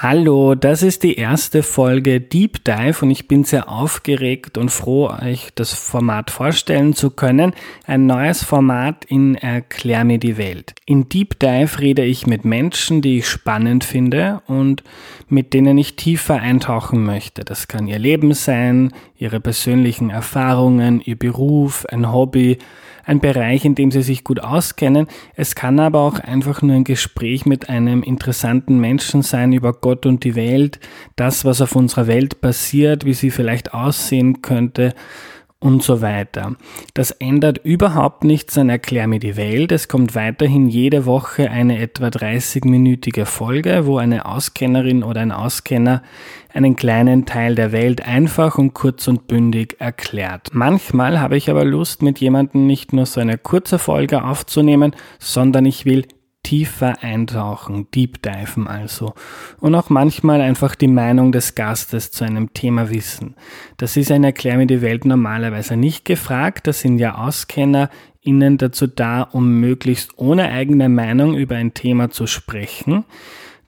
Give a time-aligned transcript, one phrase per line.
[0.00, 5.08] Hallo, das ist die erste Folge Deep Dive und ich bin sehr aufgeregt und froh,
[5.08, 7.52] euch das Format vorstellen zu können.
[7.84, 10.76] Ein neues Format in Erklär mir die Welt.
[10.86, 14.84] In Deep Dive rede ich mit Menschen, die ich spannend finde und
[15.28, 17.44] mit denen ich tiefer eintauchen möchte.
[17.44, 22.58] Das kann ihr Leben sein, ihre persönlichen Erfahrungen, ihr Beruf, ein Hobby,
[23.08, 25.08] ein Bereich, in dem sie sich gut auskennen.
[25.34, 30.04] Es kann aber auch einfach nur ein Gespräch mit einem interessanten Menschen sein über Gott
[30.04, 30.78] und die Welt,
[31.16, 34.94] das, was auf unserer Welt passiert, wie sie vielleicht aussehen könnte
[35.60, 36.54] und so weiter.
[36.94, 39.72] Das ändert überhaupt nichts an Erklär mir die Welt.
[39.72, 46.02] Es kommt weiterhin jede Woche eine etwa 30-minütige Folge, wo eine Auskennerin oder ein Auskenner
[46.52, 50.50] einen kleinen Teil der Welt einfach und kurz und bündig erklärt.
[50.52, 55.66] Manchmal habe ich aber Lust, mit jemandem nicht nur so eine kurze Folge aufzunehmen, sondern
[55.66, 56.06] ich will
[56.42, 59.14] tiefer eintauchen, deep diven also.
[59.60, 63.34] Und auch manchmal einfach die Meinung des Gastes zu einem Thema wissen.
[63.76, 67.90] Das ist ein Erklär die Welt normalerweise nicht gefragt, das sind ja Auskenner
[68.20, 73.04] innen dazu da, um möglichst ohne eigene Meinung über ein Thema zu sprechen.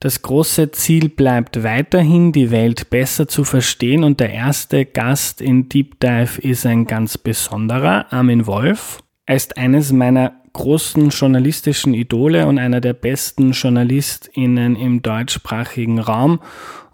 [0.00, 5.68] Das große Ziel bleibt weiterhin, die Welt besser zu verstehen und der erste Gast in
[5.68, 9.02] Deep Dive ist ein ganz besonderer, Armin Wolf.
[9.30, 16.40] Er ist eines meiner großen journalistischen Idole und einer der besten JournalistInnen im deutschsprachigen Raum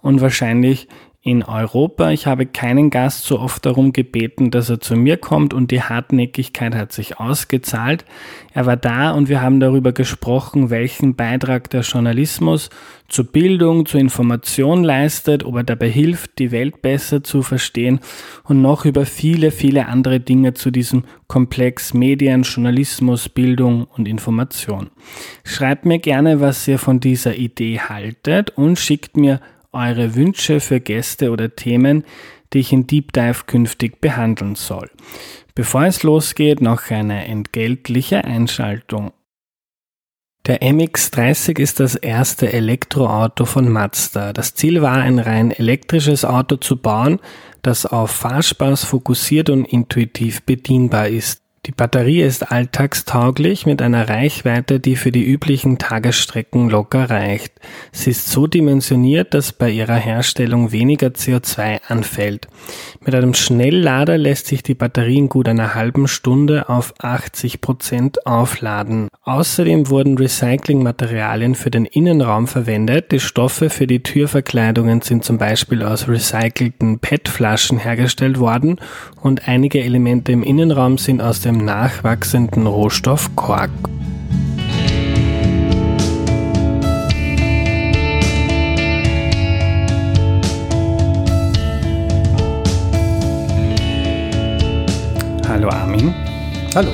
[0.02, 0.86] und wahrscheinlich
[1.26, 2.12] in Europa.
[2.12, 5.82] Ich habe keinen Gast so oft darum gebeten, dass er zu mir kommt und die
[5.82, 8.04] Hartnäckigkeit hat sich ausgezahlt.
[8.54, 12.70] Er war da und wir haben darüber gesprochen, welchen Beitrag der Journalismus
[13.08, 17.98] zur Bildung, zur Information leistet, ob er dabei hilft, die Welt besser zu verstehen
[18.44, 24.90] und noch über viele, viele andere Dinge zu diesem Komplex Medien, Journalismus, Bildung und Information.
[25.42, 29.40] Schreibt mir gerne, was ihr von dieser Idee haltet und schickt mir
[29.76, 32.04] eure Wünsche für Gäste oder Themen,
[32.52, 34.90] die ich in Deep Dive künftig behandeln soll.
[35.54, 39.12] Bevor es losgeht, noch eine entgeltliche Einschaltung.
[40.46, 44.32] Der MX30 ist das erste Elektroauto von Mazda.
[44.32, 47.18] Das Ziel war, ein rein elektrisches Auto zu bauen,
[47.62, 51.42] das auf Fahrspaß fokussiert und intuitiv bedienbar ist.
[51.66, 57.54] Die Batterie ist alltagstauglich mit einer Reichweite, die für die üblichen Tagesstrecken locker reicht.
[57.90, 62.46] Sie ist so dimensioniert, dass bei ihrer Herstellung weniger CO2 anfällt.
[63.04, 68.26] Mit einem Schnelllader lässt sich die Batterie in gut einer halben Stunde auf 80 Prozent
[68.28, 69.08] aufladen.
[69.24, 73.10] Außerdem wurden Recyclingmaterialien für den Innenraum verwendet.
[73.10, 78.78] Die Stoffe für die Türverkleidungen sind zum Beispiel aus recycelten PET-Flaschen hergestellt worden
[79.20, 83.70] und einige Elemente im Innenraum sind aus dem nachwachsenden Rohstoff Kork.
[95.48, 96.14] Hallo Armin.
[96.74, 96.90] Hallo.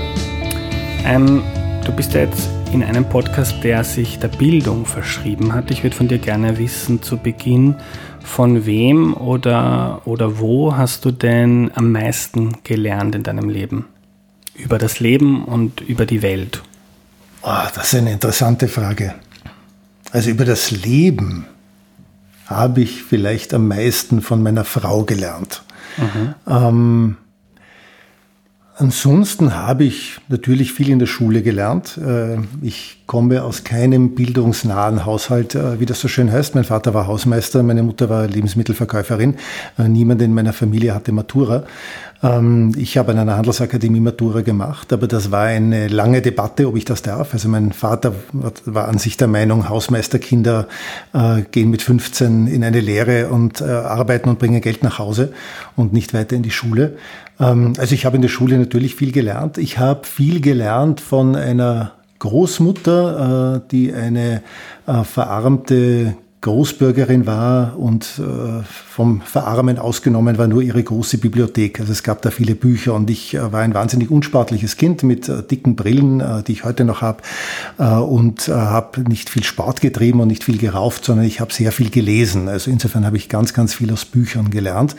[1.04, 1.42] Ähm,
[1.84, 5.70] du bist ja jetzt in einem Podcast, der sich der Bildung verschrieben hat.
[5.70, 7.74] Ich würde von dir gerne wissen zu Beginn,
[8.20, 13.86] von wem oder, oder wo hast du denn am meisten gelernt in deinem Leben?
[14.54, 16.62] Über das Leben und über die Welt?
[17.42, 19.14] Oh, das ist eine interessante Frage.
[20.10, 21.46] Also über das Leben
[22.46, 25.62] habe ich vielleicht am meisten von meiner Frau gelernt.
[25.96, 26.34] Mhm.
[26.46, 27.16] Ähm,
[28.74, 31.98] Ansonsten habe ich natürlich viel in der Schule gelernt.
[31.98, 36.54] Äh, ich komme aus keinem bildungsnahen Haushalt, äh, wie das so schön heißt.
[36.54, 39.34] Mein Vater war Hausmeister, meine Mutter war Lebensmittelverkäuferin.
[39.78, 41.64] Äh, niemand in meiner Familie hatte Matura.
[42.22, 46.76] Ähm, ich habe an einer Handelsakademie Matura gemacht, aber das war eine lange Debatte, ob
[46.76, 47.34] ich das darf.
[47.34, 48.14] Also mein Vater
[48.64, 50.66] war an sich der Meinung, Hausmeisterkinder
[51.50, 55.32] gehen mit 15 in eine Lehre und arbeiten und bringen Geld nach Hause
[55.76, 56.96] und nicht weiter in die Schule.
[57.42, 59.58] Ähm, also ich habe in der Schule natürlich viel gelernt.
[59.58, 64.42] Ich habe viel gelernt von einer Großmutter, äh, die eine
[64.86, 71.78] äh, verarmte Großbürgerin war und äh, vom Verarmen ausgenommen war nur ihre große Bibliothek.
[71.78, 75.76] Also es gab da viele Bücher und ich war ein wahnsinnig unsportliches Kind mit dicken
[75.76, 77.22] Brillen, die ich heute noch habe
[77.78, 81.90] und habe nicht viel Sport getrieben und nicht viel gerauft, sondern ich habe sehr viel
[81.90, 82.48] gelesen.
[82.48, 84.96] Also insofern habe ich ganz, ganz viel aus Büchern gelernt.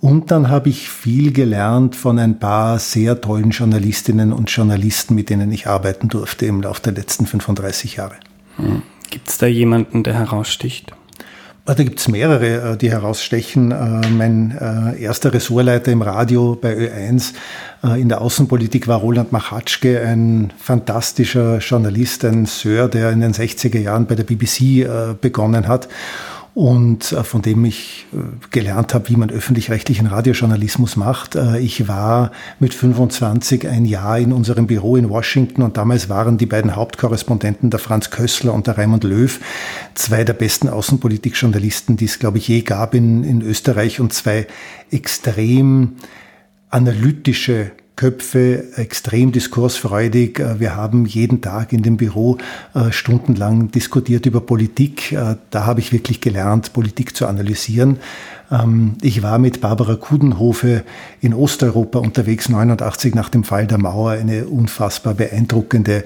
[0.00, 5.30] Und dann habe ich viel gelernt von ein paar sehr tollen Journalistinnen und Journalisten, mit
[5.30, 8.16] denen ich arbeiten durfte im Laufe der letzten 35 Jahre.
[8.56, 8.82] Hm.
[9.10, 10.92] Gibt es da jemanden, der heraussticht?
[11.66, 13.70] Da gibt es mehrere, äh, die herausstechen.
[13.70, 17.32] Äh, mein äh, erster Ressortleiter im Radio bei Ö1
[17.98, 23.78] in der Außenpolitik war Roland Machatschke, ein fantastischer Journalist, ein Sir, der in den 60er
[23.78, 25.88] Jahren bei der BBC begonnen hat
[26.54, 28.16] und äh, von dem ich äh,
[28.50, 31.34] gelernt habe, wie man öffentlich-rechtlichen Radiojournalismus macht.
[31.34, 32.30] Äh, ich war
[32.60, 37.70] mit 25 ein Jahr in unserem Büro in Washington und damals waren die beiden Hauptkorrespondenten,
[37.70, 39.40] der Franz Kössler und der Raimund Löw,
[39.94, 44.46] zwei der besten Außenpolitikjournalisten, die es, glaube ich, je gab in, in Österreich und zwei
[44.92, 45.96] extrem
[46.70, 50.40] analytische Köpfe, extrem diskursfreudig.
[50.40, 52.38] Äh, wir haben jeden Tag in dem Büro
[52.74, 55.12] äh, stundenlang diskutiert über Politik.
[55.12, 57.98] Äh, da habe ich wirklich gelernt, Politik zu analysieren.
[58.50, 60.82] Ähm, ich war mit Barbara Kudenhofe
[61.20, 66.04] in Osteuropa unterwegs, 89 nach dem Fall der Mauer, eine unfassbar beeindruckende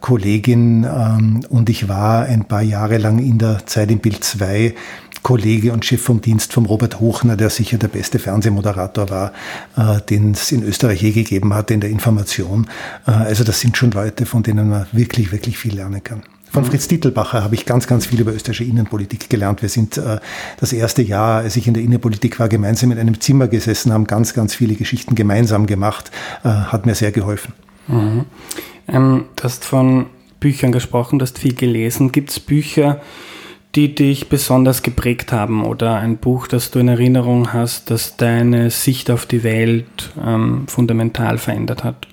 [0.00, 0.84] Kollegin.
[0.84, 4.74] Ähm, und ich war ein paar Jahre lang in der Zeit im Bild 2
[5.22, 9.32] Kollege und Chef vom Dienst vom Robert Hochner, der sicher der beste Fernsehmoderator war,
[9.76, 12.68] äh, den es in Österreich je gegeben hat in der Information.
[13.06, 16.22] Äh, also das sind schon Leute, von denen man wirklich, wirklich viel lernen kann.
[16.50, 19.62] Von Fritz Titelbacher habe ich ganz, ganz viel über österreichische Innenpolitik gelernt.
[19.62, 20.18] Wir sind äh,
[20.58, 24.06] das erste Jahr, als ich in der Innenpolitik war, gemeinsam in einem Zimmer gesessen, haben
[24.06, 26.10] ganz, ganz viele Geschichten gemeinsam gemacht.
[26.42, 27.52] Äh, hat mir sehr geholfen.
[27.86, 28.24] Mhm.
[28.88, 30.06] Ähm, du hast von
[30.40, 32.10] Büchern gesprochen, du hast viel gelesen.
[32.10, 33.00] Gibt es Bücher,
[33.74, 38.70] die dich besonders geprägt haben oder ein Buch, das du in Erinnerung hast, das deine
[38.70, 42.09] Sicht auf die Welt ähm, fundamental verändert hat?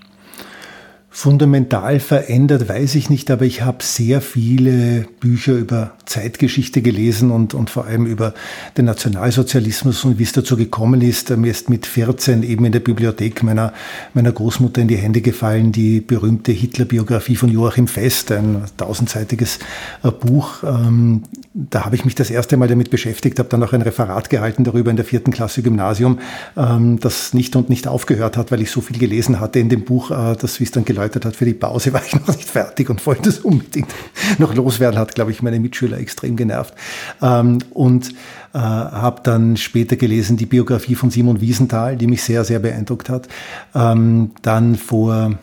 [1.17, 7.55] Fundamental verändert, weiß ich nicht, aber ich habe sehr viele Bücher über Zeitgeschichte gelesen und,
[7.55, 8.35] und vor allem über
[8.77, 11.35] den Nationalsozialismus und wie es dazu gekommen ist.
[11.35, 13.73] Mir ist mit 14 eben in der Bibliothek meiner,
[14.13, 19.57] meiner Großmutter in die Hände gefallen, die berühmte Hitler-Biografie von Joachim Fest, ein tausendseitiges
[20.03, 20.61] äh, Buch.
[20.61, 21.23] Ähm,
[21.55, 24.63] da habe ich mich das erste Mal damit beschäftigt, habe dann auch ein Referat gehalten
[24.63, 26.19] darüber in der vierten Klasse Gymnasium,
[26.55, 29.83] ähm, das nicht und nicht aufgehört hat, weil ich so viel gelesen hatte in dem
[29.83, 32.49] Buch, äh, dass wie es dann geläutet hat für die Pause, war ich noch nicht
[32.49, 33.93] fertig und wollte es unbedingt
[34.37, 36.73] noch loswerden, hat, glaube ich, meine Mitschüler extrem genervt.
[37.21, 38.09] Ähm, und
[38.53, 43.09] äh, habe dann später gelesen die Biografie von Simon Wiesenthal, die mich sehr, sehr beeindruckt
[43.09, 43.27] hat.
[43.75, 45.37] Ähm, dann vor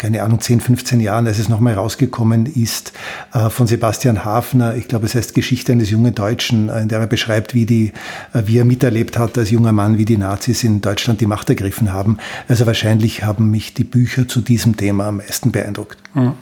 [0.00, 2.94] keine Ahnung, 10, 15 Jahren, als es nochmal rausgekommen ist,
[3.34, 4.74] äh, von Sebastian Hafner.
[4.74, 7.92] Ich glaube, es heißt Geschichte eines jungen Deutschen, äh, in der er beschreibt, wie, die,
[8.32, 11.50] äh, wie er miterlebt hat als junger Mann, wie die Nazis in Deutschland die Macht
[11.50, 12.16] ergriffen haben.
[12.48, 15.98] Also wahrscheinlich haben mich die Bücher zu diesem Thema am meisten beeindruckt.
[16.14, 16.32] Hm.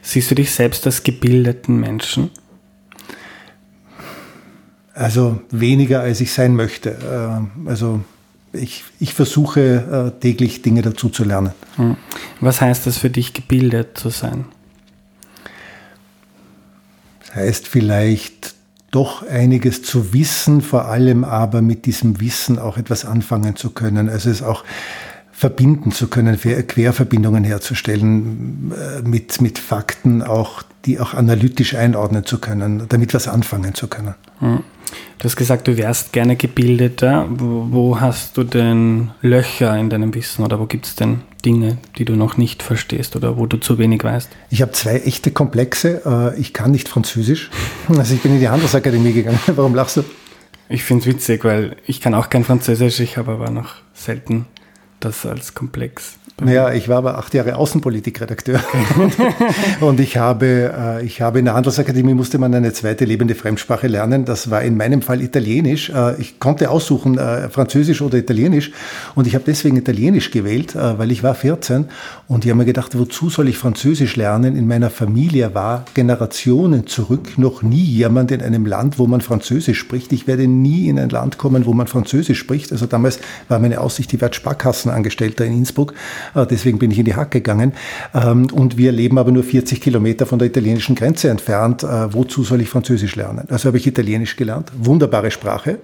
[0.00, 2.30] Siehst du dich selbst als gebildeten Menschen?
[4.94, 6.96] Also weniger, als ich sein möchte.
[7.66, 8.00] Also
[8.54, 11.52] ich, ich versuche äh, täglich Dinge dazu zu lernen.
[11.76, 11.96] Hm.
[12.40, 14.46] Was heißt das für dich, gebildet zu sein?
[17.20, 18.54] Das heißt vielleicht
[18.90, 24.08] doch einiges zu wissen, vor allem aber mit diesem Wissen auch etwas anfangen zu können.
[24.08, 24.64] Also es auch
[25.32, 32.38] verbinden zu können, Querverbindungen herzustellen, äh, mit, mit Fakten auch, die auch analytisch einordnen zu
[32.38, 34.14] können, damit was anfangen zu können.
[35.18, 37.26] Du hast gesagt, du wärst gerne gebildeter.
[37.30, 41.78] Wo, wo hast du denn Löcher in deinem Wissen oder wo gibt es denn Dinge,
[41.98, 44.28] die du noch nicht verstehst oder wo du zu wenig weißt?
[44.50, 46.02] Ich habe zwei echte Komplexe.
[46.04, 47.50] Äh, ich kann nicht Französisch.
[47.88, 49.40] Also ich bin in die Handelsakademie gegangen.
[49.46, 50.04] Warum lachst du?
[50.68, 54.46] Ich finde es witzig, weil ich kann auch kein Französisch, ich habe aber noch selten
[55.00, 58.58] das als Komplex naja, ich war aber acht Jahre Außenpolitikredakteur
[59.80, 63.86] und ich habe, äh, ich habe in der Handelsakademie musste man eine zweite lebende Fremdsprache
[63.86, 64.24] lernen.
[64.24, 65.90] Das war in meinem Fall Italienisch.
[65.90, 68.72] Äh, ich konnte aussuchen, äh, Französisch oder Italienisch
[69.14, 71.86] und ich habe deswegen Italienisch gewählt, weil ich war 14
[72.26, 74.56] und ich habe mir gedacht, wozu soll ich Französisch lernen?
[74.56, 79.78] In meiner Familie war Generationen zurück noch nie jemand in einem Land, wo man Französisch
[79.78, 80.10] spricht.
[80.12, 82.72] Ich werde nie in ein Land kommen, wo man Französisch spricht.
[82.72, 85.94] Also damals war meine Aussicht, ich werde Sparkassenangestellter in Innsbruck.
[86.34, 87.72] Äh, deswegen bin ich in die Hack gegangen.
[88.14, 91.82] Ähm, und wir leben aber nur 40 Kilometer von der italienischen Grenze entfernt.
[91.82, 93.46] Äh, wozu soll ich Französisch lernen?
[93.48, 94.70] Also habe ich Italienisch gelernt.
[94.76, 95.78] Wunderbare Sprache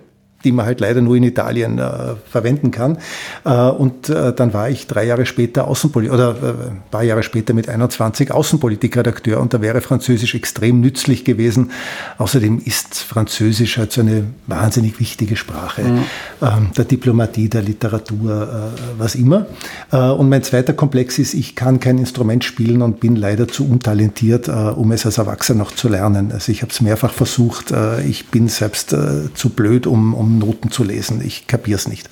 [0.44, 2.98] die man halt leider nur in Italien äh, verwenden kann.
[3.44, 7.22] Äh, und äh, dann war ich drei Jahre später Außenpolitik oder äh, ein paar Jahre
[7.22, 11.70] später mit 21 Außenpolitikredakteur und da wäre Französisch extrem nützlich gewesen.
[12.18, 16.04] Außerdem ist Französisch halt so eine wahnsinnig wichtige Sprache mhm.
[16.40, 19.46] ähm, der Diplomatie, der Literatur, äh, was immer.
[19.92, 23.68] Äh, und mein zweiter Komplex ist, ich kann kein Instrument spielen und bin leider zu
[23.68, 26.32] untalentiert, um es als Erwachsener noch zu lernen.
[26.32, 27.72] Also ich habe es mehrfach versucht.
[28.06, 28.94] ich bin selbst
[29.34, 31.22] zu blöd, um, um Noten zu lesen.
[31.24, 32.08] Ich kapiere es nicht.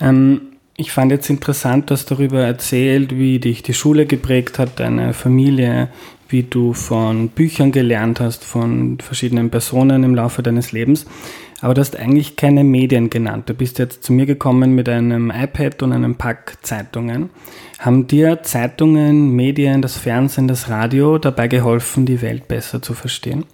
[0.00, 0.42] Ähm,
[0.76, 5.88] ich fand jetzt interessant, dass darüber erzählt, wie dich die Schule geprägt hat, deine Familie,
[6.30, 11.04] wie du von Büchern gelernt hast, von verschiedenen Personen im Laufe deines Lebens.
[11.60, 13.50] Aber du hast eigentlich keine Medien genannt.
[13.50, 17.28] Du bist jetzt zu mir gekommen mit einem iPad und einem Pack Zeitungen.
[17.78, 23.44] Haben dir Zeitungen, Medien, das Fernsehen, das Radio dabei geholfen, die Welt besser zu verstehen?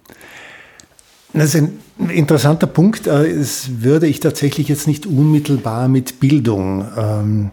[1.37, 3.07] Das ist ein interessanter Punkt.
[3.07, 3.35] Äh,
[3.69, 7.51] würde ich tatsächlich jetzt nicht unmittelbar mit Bildung ähm,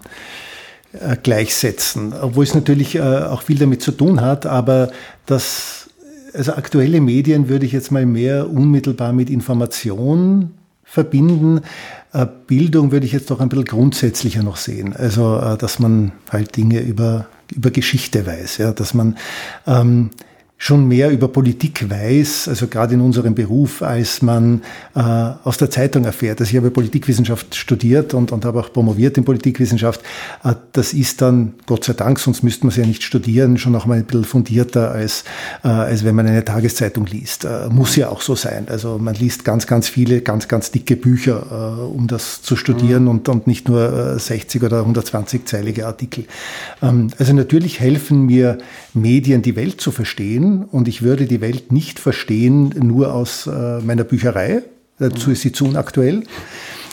[0.93, 4.91] äh, gleichsetzen, obwohl es natürlich äh, auch viel damit zu tun hat, aber
[5.27, 5.91] das,
[6.33, 10.53] also aktuelle Medien würde ich jetzt mal mehr unmittelbar mit Information
[10.85, 11.61] verbinden.
[12.47, 14.95] Bildung würde ich jetzt doch ein bisschen grundsätzlicher noch sehen.
[14.95, 19.17] Also, dass man halt Dinge über, über Geschichte weiß, ja, dass man
[19.67, 20.11] ähm,
[20.57, 24.63] schon mehr über Politik weiß, also gerade in unserem Beruf, als man
[24.95, 26.41] äh, aus der Zeitung erfährt.
[26.41, 30.01] Also ich habe Politikwissenschaft studiert und, und habe auch promoviert in Politikwissenschaft.
[30.43, 33.73] Äh, das ist dann, Gott sei Dank, sonst müsste man es ja nicht studieren, schon
[33.73, 35.25] noch mal ein bisschen fundierter, als,
[35.65, 37.45] äh, als wenn man eine Tageszeitung liest.
[37.45, 38.69] Äh, muss ja auch so sein.
[38.69, 43.03] Also man liest ganz, ganz viele, ganz, ganz dicke Bücher, äh, um das zu studieren
[43.03, 43.11] mhm.
[43.11, 46.25] und, und nicht nur 60 äh, oder 120-zeilige Artikel.
[46.81, 48.59] Ähm, also natürlich helfen mir
[48.95, 53.81] Medien, die Welt zu verstehen und ich würde die Welt nicht verstehen nur aus äh,
[53.81, 54.63] meiner Bücherei.
[54.99, 56.23] Dazu ist sie zu unaktuell.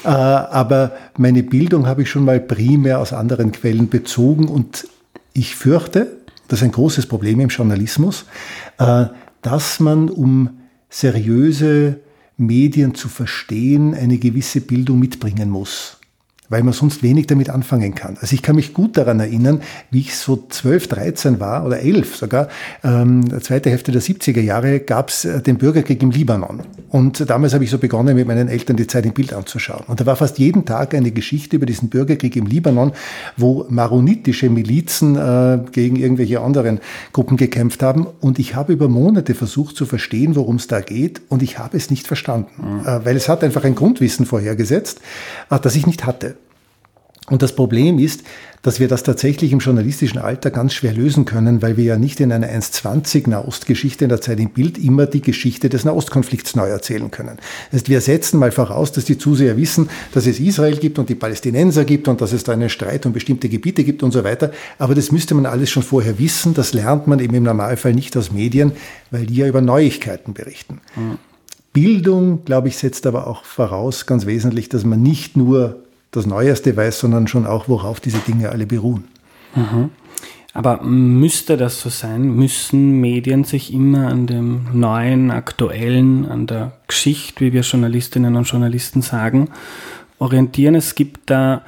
[0.04, 4.88] Äh, aber meine Bildung habe ich schon mal primär aus anderen Quellen bezogen und
[5.34, 6.18] ich fürchte,
[6.48, 8.26] das ist ein großes Problem im Journalismus,
[8.80, 9.06] äh,
[9.42, 10.50] dass man, um
[10.90, 12.00] seriöse
[12.38, 16.01] Medien zu verstehen, eine gewisse Bildung mitbringen muss
[16.52, 18.18] weil man sonst wenig damit anfangen kann.
[18.20, 22.18] Also ich kann mich gut daran erinnern, wie ich so 12, 13 war oder 11
[22.18, 22.50] sogar,
[22.84, 26.62] ähm, zweite Hälfte der 70er Jahre gab es äh, den Bürgerkrieg im Libanon.
[26.90, 29.86] Und damals habe ich so begonnen, mit meinen Eltern die Zeit im Bild anzuschauen.
[29.88, 32.92] Und da war fast jeden Tag eine Geschichte über diesen Bürgerkrieg im Libanon,
[33.38, 36.82] wo maronitische Milizen äh, gegen irgendwelche anderen
[37.14, 38.08] Gruppen gekämpft haben.
[38.20, 41.22] Und ich habe über Monate versucht zu verstehen, worum es da geht.
[41.30, 42.86] Und ich habe es nicht verstanden, mhm.
[42.86, 45.00] äh, weil es hat einfach ein Grundwissen vorhergesetzt,
[45.50, 46.36] äh, das ich nicht hatte.
[47.32, 48.24] Und das Problem ist,
[48.62, 52.20] dass wir das tatsächlich im journalistischen Alter ganz schwer lösen können, weil wir ja nicht
[52.20, 56.68] in einer 1,20 Nahostgeschichte in der Zeit im Bild immer die Geschichte des Nahostkonflikts neu
[56.68, 57.38] erzählen können.
[57.72, 61.08] Das heißt, wir setzen mal voraus, dass die Zuseher wissen, dass es Israel gibt und
[61.08, 64.26] die Palästinenser gibt und dass es da einen Streit um bestimmte Gebiete gibt und so
[64.26, 64.52] weiter.
[64.78, 66.54] Aber das müsste man alles schon vorher wissen.
[66.54, 68.74] Das lernt man eben im Normalfall nicht aus Medien,
[69.10, 70.82] weil die ja über Neuigkeiten berichten.
[70.98, 71.18] Mhm.
[71.72, 76.76] Bildung, glaube ich, setzt aber auch voraus ganz wesentlich, dass man nicht nur das Neueste
[76.76, 79.06] weiß, sondern schon auch, worauf diese Dinge alle beruhen.
[79.56, 79.90] Mhm.
[80.54, 82.36] Aber müsste das so sein?
[82.36, 88.44] Müssen Medien sich immer an dem Neuen, Aktuellen, an der Geschichte, wie wir Journalistinnen und
[88.44, 89.50] Journalisten sagen,
[90.20, 90.76] orientieren?
[90.76, 91.64] Es gibt da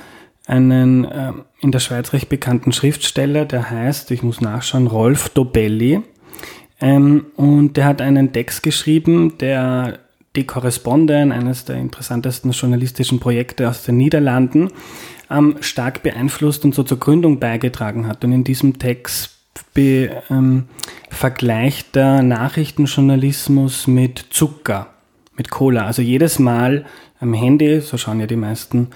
[0.45, 1.31] einen äh,
[1.61, 6.01] in der Schweiz recht bekannten Schriftsteller, der heißt, ich muss nachschauen, Rolf Dobelli.
[6.81, 9.99] Ähm, und der hat einen Text geschrieben, der
[10.35, 14.69] die Korresponden, eines der interessantesten journalistischen Projekte aus den Niederlanden,
[15.29, 18.23] ähm, stark beeinflusst und so zur Gründung beigetragen hat.
[18.23, 19.31] Und in diesem Text
[19.73, 20.65] be, ähm,
[21.09, 24.87] vergleicht der Nachrichtenjournalismus mit Zucker,
[25.35, 25.85] mit Cola.
[25.85, 26.85] Also jedes Mal
[27.19, 28.89] am Handy, so schauen ja die meisten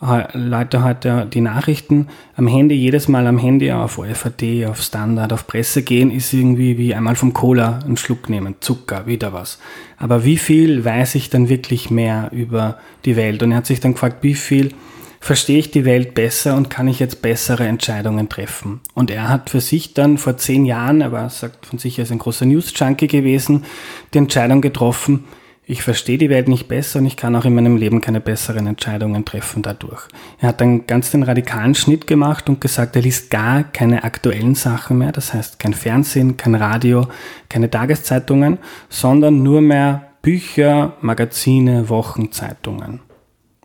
[0.00, 5.46] Leute heute die Nachrichten am Handy, jedes Mal am Handy auf OFAT, auf Standard, auf
[5.46, 9.58] Presse gehen, ist irgendwie wie einmal vom Cola einen Schluck nehmen, Zucker, wieder was.
[9.96, 12.76] Aber wie viel weiß ich dann wirklich mehr über
[13.06, 13.42] die Welt?
[13.42, 14.74] Und er hat sich dann gefragt, wie viel
[15.18, 18.80] verstehe ich die Welt besser und kann ich jetzt bessere Entscheidungen treffen?
[18.92, 22.04] Und er hat für sich dann vor zehn Jahren, er war, sagt von sich, er
[22.04, 23.64] ist ein großer News-Junkie gewesen,
[24.12, 25.24] die Entscheidung getroffen,
[25.68, 28.68] ich verstehe die Welt nicht besser und ich kann auch in meinem Leben keine besseren
[28.68, 30.02] Entscheidungen treffen dadurch.
[30.38, 34.54] Er hat dann ganz den radikalen Schnitt gemacht und gesagt, er liest gar keine aktuellen
[34.54, 37.08] Sachen mehr, das heißt kein Fernsehen, kein Radio,
[37.48, 38.58] keine Tageszeitungen,
[38.88, 43.00] sondern nur mehr Bücher, Magazine, Wochenzeitungen.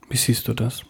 [0.10, 0.82] Wie siehst du das?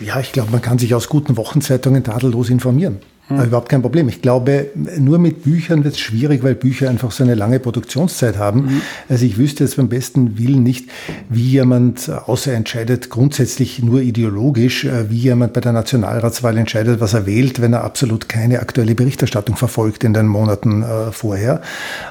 [0.00, 3.00] Ja, ich glaube, man kann sich aus guten Wochenzeitungen tadellos informieren.
[3.28, 3.42] Hm.
[3.42, 4.08] Überhaupt kein Problem.
[4.08, 8.38] Ich glaube, nur mit Büchern wird es schwierig, weil Bücher einfach so eine lange Produktionszeit
[8.38, 8.62] haben.
[8.62, 8.82] Mhm.
[9.08, 10.88] Also ich wüsste jetzt beim besten Willen nicht,
[11.28, 17.00] wie jemand, außer er entscheidet grundsätzlich nur ideologisch, äh, wie jemand bei der Nationalratswahl entscheidet,
[17.00, 21.60] was er wählt, wenn er absolut keine aktuelle Berichterstattung verfolgt in den Monaten äh, vorher.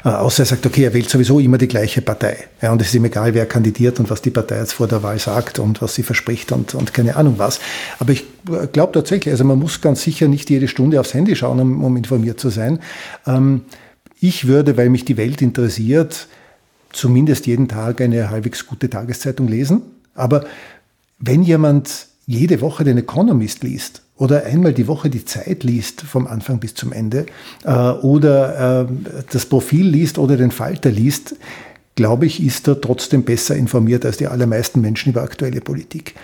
[0.06, 2.38] Äh, außer er sagt, okay, er wählt sowieso immer die gleiche Partei.
[2.62, 5.02] Ja, und es ist ihm egal, wer kandidiert und was die Partei jetzt vor der
[5.02, 7.60] Wahl sagt und was sie verspricht und, und keine Ahnung was.
[7.98, 8.26] Aber ich
[8.72, 11.98] glaube tatsächlich, also man muss ganz sicher nicht jede Stunde aufs Handy schauen, um, um
[11.98, 12.80] informiert zu sein.
[13.26, 13.62] Ähm,
[14.20, 16.28] ich würde, weil mich die Welt interessiert,
[16.92, 19.82] zumindest jeden Tag eine halbwegs gute Tageszeitung lesen.
[20.16, 20.46] Aber
[21.20, 26.28] wenn jemand jede Woche den Economist liest oder einmal die Woche die Zeit liest, vom
[26.28, 27.28] Anfang bis zum Ende,
[27.64, 28.94] äh, oder äh,
[29.32, 31.36] das Profil liest oder den Falter liest,
[31.96, 36.16] glaube ich, ist er trotzdem besser informiert als die allermeisten Menschen über aktuelle Politik.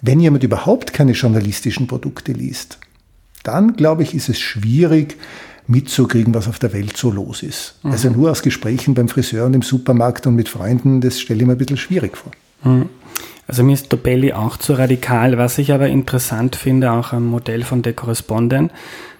[0.00, 2.78] Wenn jemand überhaupt keine journalistischen Produkte liest,
[3.48, 5.16] dann glaube ich, ist es schwierig,
[5.66, 7.76] mitzukriegen, was auf der Welt so los ist.
[7.82, 7.90] Mhm.
[7.92, 11.46] Also nur aus Gesprächen beim Friseur und im Supermarkt und mit Freunden, das stelle ich
[11.46, 12.32] mir ein bisschen schwierig vor.
[12.64, 12.88] Mhm.
[13.46, 15.38] Also mir ist Dobelli auch zu radikal.
[15.38, 18.72] Was ich aber interessant finde, auch am Modell von The Correspondent,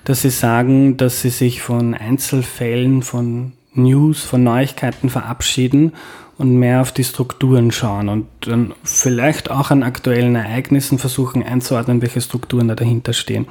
[0.05, 5.93] dass sie sagen, dass sie sich von Einzelfällen, von News, von Neuigkeiten verabschieden
[6.39, 12.01] und mehr auf die Strukturen schauen und dann vielleicht auch an aktuellen Ereignissen versuchen einzuordnen,
[12.01, 13.47] welche Strukturen da dahinter stehen.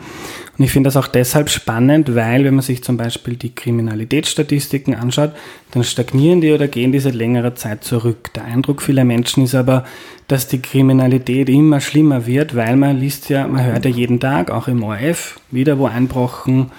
[0.58, 4.96] Und ich finde das auch deshalb spannend, weil wenn man sich zum Beispiel die Kriminalitätsstatistiken
[4.96, 5.34] anschaut,
[5.72, 8.34] dann stagnieren die oder gehen die seit längerer Zeit zurück.
[8.36, 9.84] Der Eindruck vieler Menschen ist aber,
[10.29, 14.50] dass die Kriminalität immer schlimmer wird, weil man liest ja, man hört ja jeden Tag,
[14.50, 16.72] auch im ORF, wieder wo einbrochen,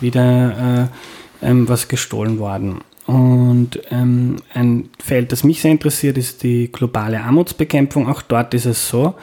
[0.00, 0.88] wieder
[1.42, 2.82] äh, ähm, was gestohlen worden.
[3.06, 8.08] Und ähm, ein Feld, das mich sehr interessiert, ist die globale Armutsbekämpfung.
[8.08, 9.14] Auch dort ist es so.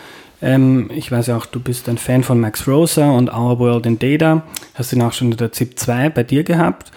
[0.41, 3.85] Ähm, ich weiß ja auch, du bist ein Fan von Max Rosa und Our World
[3.85, 4.43] in Data.
[4.75, 6.91] Hast ihn auch schon in der ZIP 2 bei dir gehabt.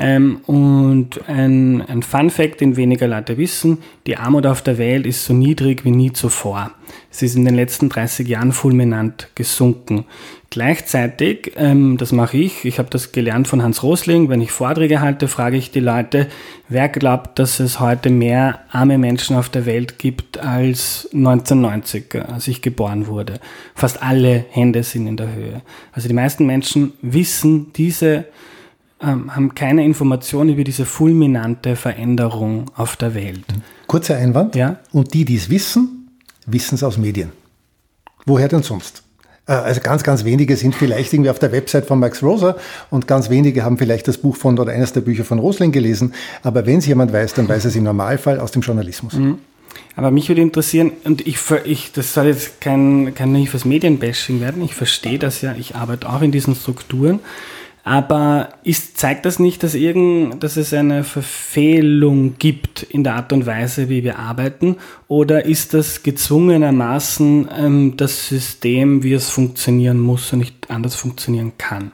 [0.00, 5.06] Ähm, und ein, ein Fun Fact, den weniger Leute wissen, die Armut auf der Welt
[5.06, 6.70] ist so niedrig wie nie zuvor.
[7.10, 10.04] Sie ist in den letzten 30 Jahren fulminant gesunken.
[10.50, 15.02] Gleichzeitig, ähm, das mache ich, ich habe das gelernt von Hans Rosling, wenn ich Vorträge
[15.02, 16.26] halte, frage ich die Leute,
[16.70, 22.48] wer glaubt, dass es heute mehr arme Menschen auf der Welt gibt als 1990, als
[22.48, 23.40] ich geboren wurde.
[23.74, 25.60] Fast alle Hände sind in der Höhe.
[25.92, 28.24] Also die meisten Menschen wissen diese
[29.00, 33.44] ähm, haben keine Informationen über diese fulminante Veränderung auf der Welt.
[33.86, 34.56] Kurzer Einwand.
[34.56, 34.78] Ja?
[34.92, 36.08] Und die, die es wissen,
[36.46, 37.32] wissen es aus Medien.
[38.26, 39.02] Woher denn sonst?
[39.48, 42.56] Äh, also ganz, ganz wenige sind vielleicht irgendwie auf der Website von Max Rosa
[42.90, 46.14] und ganz wenige haben vielleicht das Buch von oder eines der Bücher von Rosling gelesen.
[46.42, 49.14] Aber wenn es jemand weiß, dann weiß es im Normalfall aus dem Journalismus.
[49.14, 49.38] Mhm.
[49.96, 54.62] Aber mich würde interessieren, und ich, ich das soll jetzt kein, kein naives Medienbashing werden,
[54.62, 57.18] ich verstehe das ja, ich arbeite auch in diesen Strukturen.
[57.88, 63.32] Aber ist, zeigt das nicht, dass, irgend, dass es eine Verfehlung gibt in der Art
[63.32, 64.76] und Weise, wie wir arbeiten?
[65.08, 71.52] Oder ist das gezwungenermaßen ähm, das System, wie es funktionieren muss und nicht anders funktionieren
[71.56, 71.92] kann?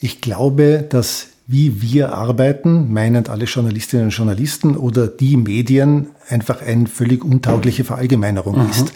[0.00, 6.60] Ich glaube, dass wie wir arbeiten, meinend alle Journalistinnen und Journalisten oder die Medien, einfach
[6.60, 8.70] eine völlig untaugliche Verallgemeinerung mhm.
[8.70, 8.92] ist.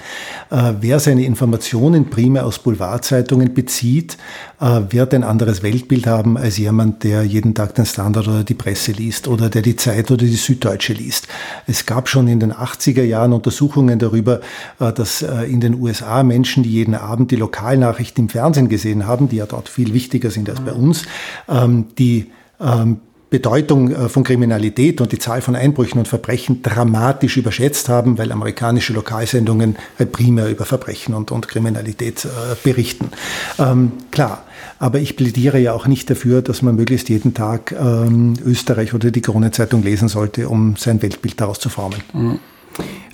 [0.50, 4.16] Äh, wer seine Informationen primär aus Boulevardzeitungen bezieht,
[4.60, 8.54] äh, wird ein anderes Weltbild haben als jemand, der jeden Tag den Standard oder die
[8.54, 11.28] Presse liest oder der die Zeit oder die Süddeutsche liest.
[11.66, 14.40] Es gab schon in den 80er Jahren Untersuchungen darüber,
[14.80, 19.06] äh, dass äh, in den USA Menschen, die jeden Abend die Lokalnachrichten im Fernsehen gesehen
[19.06, 21.04] haben, die ja dort viel wichtiger sind als bei uns,
[21.48, 22.98] ähm, die ähm,
[23.30, 28.32] Bedeutung äh, von Kriminalität und die Zahl von Einbrüchen und Verbrechen dramatisch überschätzt haben, weil
[28.32, 32.28] amerikanische Lokalsendungen halt primär über Verbrechen und, und Kriminalität äh,
[32.62, 33.10] berichten.
[33.58, 34.44] Ähm, klar,
[34.80, 39.12] aber ich plädiere ja auch nicht dafür, dass man möglichst jeden Tag ähm, Österreich oder
[39.12, 42.02] die Krone-Zeitung lesen sollte, um sein Weltbild daraus zu formen.
[42.12, 42.40] Mhm.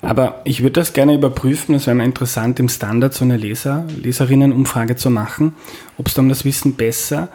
[0.00, 1.74] Aber ich würde das gerne überprüfen.
[1.74, 5.54] Es wäre mal interessant, im Standard so eine Leser, Leserinnenumfrage zu machen,
[5.98, 7.28] ob es dann das Wissen besser ähm,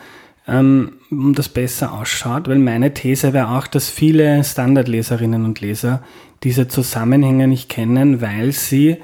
[0.48, 6.02] um das besser ausschaut, weil meine These wäre auch, dass viele Standardleserinnen und Leser
[6.44, 8.98] diese Zusammenhänge nicht kennen, weil sie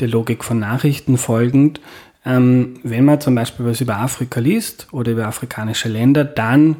[0.00, 1.80] der Logik von Nachrichten folgend,
[2.24, 6.76] ähm, wenn man zum Beispiel was über Afrika liest oder über afrikanische Länder, dann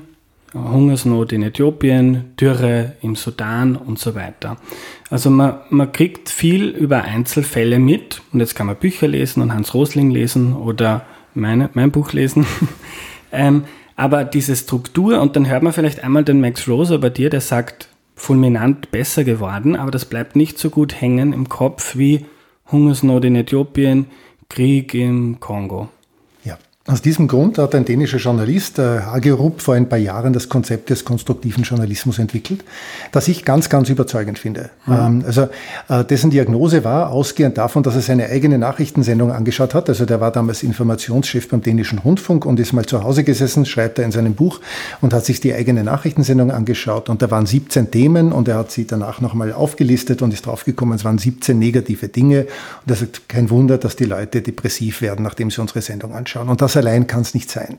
[0.54, 4.56] Hungersnot in Äthiopien, Dürre im Sudan und so weiter.
[5.10, 9.52] Also man, man kriegt viel über Einzelfälle mit und jetzt kann man Bücher lesen und
[9.52, 12.46] Hans Rosling lesen oder meine, mein Buch lesen.
[13.32, 13.64] ähm,
[13.98, 17.40] aber diese Struktur, und dann hört man vielleicht einmal den Max Rosa bei dir, der
[17.40, 22.24] sagt, fulminant besser geworden, aber das bleibt nicht so gut hängen im Kopf wie
[22.70, 24.06] Hungersnot in Äthiopien,
[24.48, 25.88] Krieg im Kongo.
[26.88, 30.88] Aus diesem Grund hat ein dänischer Journalist, äh, Hagerup, vor ein paar Jahren das Konzept
[30.88, 32.64] des konstruktiven Journalismus entwickelt,
[33.12, 34.70] das ich ganz, ganz überzeugend finde.
[34.86, 34.94] Mhm.
[34.94, 35.48] Ähm, also
[35.90, 39.90] äh, dessen Diagnose war, ausgehend davon, dass er seine eigene Nachrichtensendung angeschaut hat.
[39.90, 43.98] Also der war damals Informationschef beim dänischen Rundfunk und ist mal zu Hause gesessen, schreibt
[43.98, 44.58] er in seinem Buch
[45.02, 47.10] und hat sich die eigene Nachrichtensendung angeschaut.
[47.10, 50.96] Und da waren 17 Themen und er hat sie danach nochmal aufgelistet und ist draufgekommen,
[50.96, 52.46] es waren 17 negative Dinge.
[52.86, 56.48] Und er sagt, kein Wunder, dass die Leute depressiv werden, nachdem sie unsere Sendung anschauen.
[56.48, 57.78] Und das allein kann es nicht sein.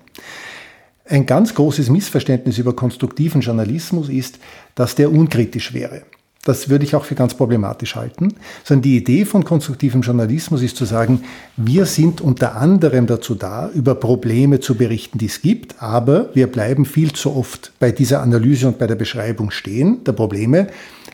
[1.06, 4.38] Ein ganz großes Missverständnis über konstruktiven Journalismus ist,
[4.76, 6.04] dass der unkritisch wäre.
[6.46, 8.34] Das würde ich auch für ganz problematisch halten,
[8.64, 11.24] sondern die Idee von konstruktivem Journalismus ist zu sagen,
[11.58, 16.48] wir sind unter anderem dazu da, über Probleme zu berichten, die es gibt, aber wir
[16.48, 20.68] bleiben viel zu oft bei dieser Analyse und bei der Beschreibung stehen, der Probleme.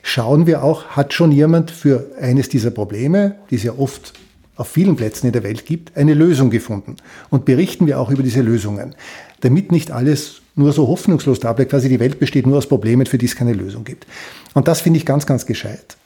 [0.03, 4.13] Schauen wir auch, hat schon jemand für eines dieser Probleme, die ja oft
[4.55, 6.95] auf vielen Plätzen in der Welt gibt, eine Lösung gefunden.
[7.29, 8.95] Und berichten wir auch über diese Lösungen,
[9.41, 13.05] damit nicht alles nur so hoffnungslos da bleibt, quasi die Welt besteht nur aus Problemen,
[13.05, 14.07] für die es keine Lösung gibt.
[14.53, 15.97] Und das finde ich ganz, ganz gescheit.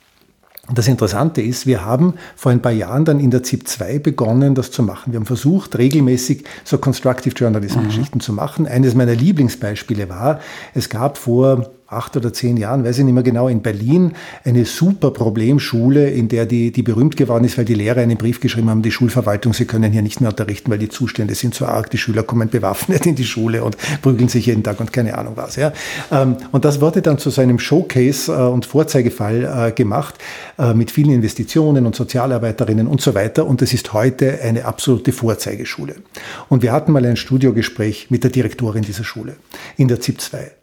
[0.68, 4.00] Und das Interessante ist, wir haben vor ein paar Jahren dann in der ZIP 2
[4.00, 5.12] begonnen, das zu machen.
[5.12, 8.22] Wir haben versucht, regelmäßig so Constructive Journalism Geschichten mhm.
[8.22, 8.68] zu machen.
[8.68, 10.40] Eines meiner Lieblingsbeispiele war,
[10.76, 14.66] es gab vor acht oder zehn Jahren, weiß ich nicht mehr genau, in Berlin eine
[14.66, 18.70] super Problemschule, in der die, die berühmt geworden ist, weil die Lehrer einen Brief geschrieben
[18.70, 21.90] haben, die Schulverwaltung, sie können hier nicht mehr unterrichten, weil die Zustände sind so arg,
[21.90, 25.34] die Schüler kommen bewaffnet in die Schule und prügeln sich jeden Tag und keine Ahnung
[25.36, 25.56] was.
[25.56, 25.74] Ja.
[26.12, 30.16] Ähm, und das wurde dann zu so einem Showcase äh, und Vorzeigefall äh, gemacht
[30.58, 33.46] äh, mit vielen Investitionen und Sozialarbeiterinnen und so weiter.
[33.48, 35.96] Und es ist heute eine absolute Vorzeigeschule.
[36.50, 39.36] Und wir hatten mal ein Studiogespräch mit der Direktorin dieser Schule
[39.78, 40.59] in der ZIP 2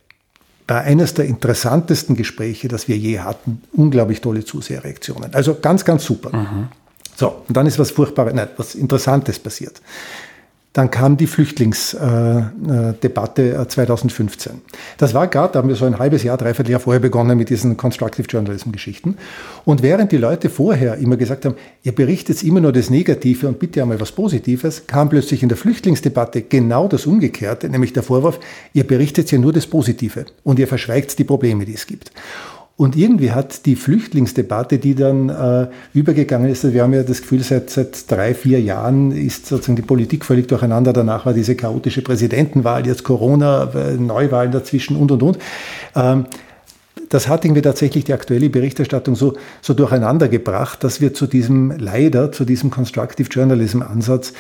[0.69, 3.63] war eines der interessantesten Gespräche, das wir je hatten.
[3.73, 5.35] Unglaublich tolle Zuseherreaktionen.
[5.35, 6.37] Also ganz, ganz super.
[6.37, 6.69] Mhm.
[7.15, 9.81] So, und dann ist was Furchtbares, nein, was Interessantes passiert.
[10.77, 14.53] Dann kam die Flüchtlingsdebatte 2015.
[14.53, 14.57] Äh,
[14.99, 17.49] das war gerade, da haben wir so ein halbes Jahr, dreiviertel Jahr vorher begonnen mit
[17.49, 19.17] diesen Constructive Journalism Geschichten.
[19.65, 23.59] Und während die Leute vorher immer gesagt haben, ihr berichtet immer nur das Negative und
[23.59, 28.39] bitte einmal was Positives, kam plötzlich in der Flüchtlingsdebatte genau das Umgekehrte, nämlich der Vorwurf,
[28.75, 32.13] ihr berichtet ja nur das Positive und ihr verschweigt die Probleme, die es gibt.
[32.77, 37.43] Und irgendwie hat die Flüchtlingsdebatte, die dann äh, übergegangen ist, wir haben ja das Gefühl,
[37.43, 40.93] seit, seit drei, vier Jahren ist sozusagen die Politik völlig durcheinander.
[40.93, 45.39] Danach war diese chaotische Präsidentenwahl, jetzt Corona, Neuwahlen dazwischen und, und, und.
[45.95, 46.27] Ähm,
[47.09, 51.73] das hat irgendwie tatsächlich die aktuelle Berichterstattung so, so durcheinander gebracht, dass wir zu diesem,
[51.79, 54.33] leider, zu diesem Constructive Journalism Ansatz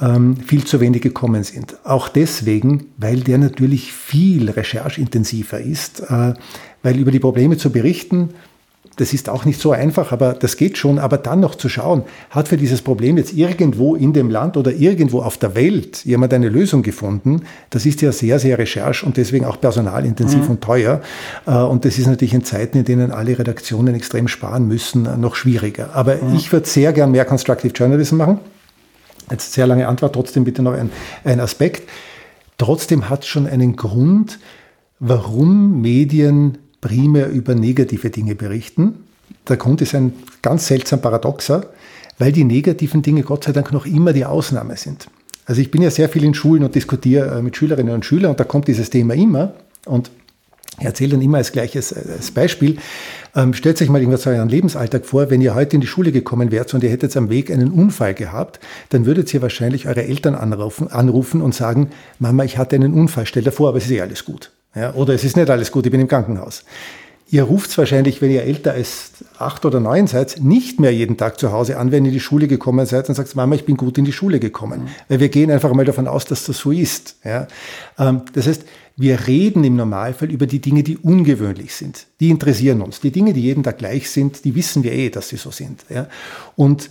[0.00, 1.76] ähm, viel zu wenig gekommen sind.
[1.84, 6.34] Auch deswegen, weil der natürlich viel rechercheintensiver ist, äh,
[6.82, 8.30] weil über die Probleme zu berichten,
[8.96, 10.98] das ist auch nicht so einfach, aber das geht schon.
[10.98, 14.72] Aber dann noch zu schauen, hat für dieses Problem jetzt irgendwo in dem Land oder
[14.72, 19.16] irgendwo auf der Welt jemand eine Lösung gefunden, das ist ja sehr, sehr recherch- und
[19.16, 20.50] deswegen auch personalintensiv mhm.
[20.50, 21.00] und teuer.
[21.46, 25.34] Äh, und das ist natürlich in Zeiten, in denen alle Redaktionen extrem sparen müssen, noch
[25.34, 25.90] schwieriger.
[25.94, 26.36] Aber mhm.
[26.36, 28.38] ich würde sehr gern mehr Constructive Journalism machen.
[29.30, 30.90] Jetzt sehr lange Antwort, trotzdem bitte noch ein,
[31.24, 31.88] ein Aspekt.
[32.58, 34.38] Trotzdem hat es schon einen Grund,
[35.00, 39.04] warum Medien primär über negative Dinge berichten.
[39.48, 41.66] Der Grund ist ein ganz seltsam paradoxer,
[42.18, 45.08] weil die negativen Dinge Gott sei Dank noch immer die Ausnahme sind.
[45.46, 48.30] Also ich bin ja sehr viel in Schulen und diskutiere äh, mit Schülerinnen und Schülern
[48.30, 49.54] und da kommt dieses Thema immer
[49.86, 50.10] und
[50.78, 52.78] ich erzähle dann immer als gleiches äh, als Beispiel.
[53.36, 56.52] Ähm, stellt euch mal irgendwas euren Lebensalltag vor, wenn ihr heute in die Schule gekommen
[56.52, 60.34] wärt und ihr hättet am Weg einen Unfall gehabt, dann würdet ihr wahrscheinlich eure Eltern
[60.34, 63.90] anrufen, anrufen und sagen, Mama, ich hatte einen Unfall, stell dir vor, aber es ist
[63.90, 64.52] eh alles gut.
[64.76, 66.64] Ja, oder es ist nicht alles gut, ich bin im Krankenhaus.
[67.30, 71.40] Ihr ruft wahrscheinlich, wenn ihr älter als acht oder neun seid, nicht mehr jeden Tag
[71.40, 73.76] zu Hause an, wenn ihr in die Schule gekommen seid und sagt, Mama, ich bin
[73.76, 74.82] gut in die Schule gekommen.
[74.82, 74.88] Mhm.
[75.08, 77.16] Weil wir gehen einfach mal davon aus, dass das so ist.
[77.24, 77.48] Ja?
[77.98, 78.64] Ähm, das heißt,
[78.96, 82.06] wir reden im Normalfall über die Dinge, die ungewöhnlich sind.
[82.20, 83.00] Die interessieren uns.
[83.00, 85.84] Die Dinge, die jeden Tag gleich sind, die wissen wir eh, dass sie so sind.
[85.88, 86.08] Ja?
[86.54, 86.90] Und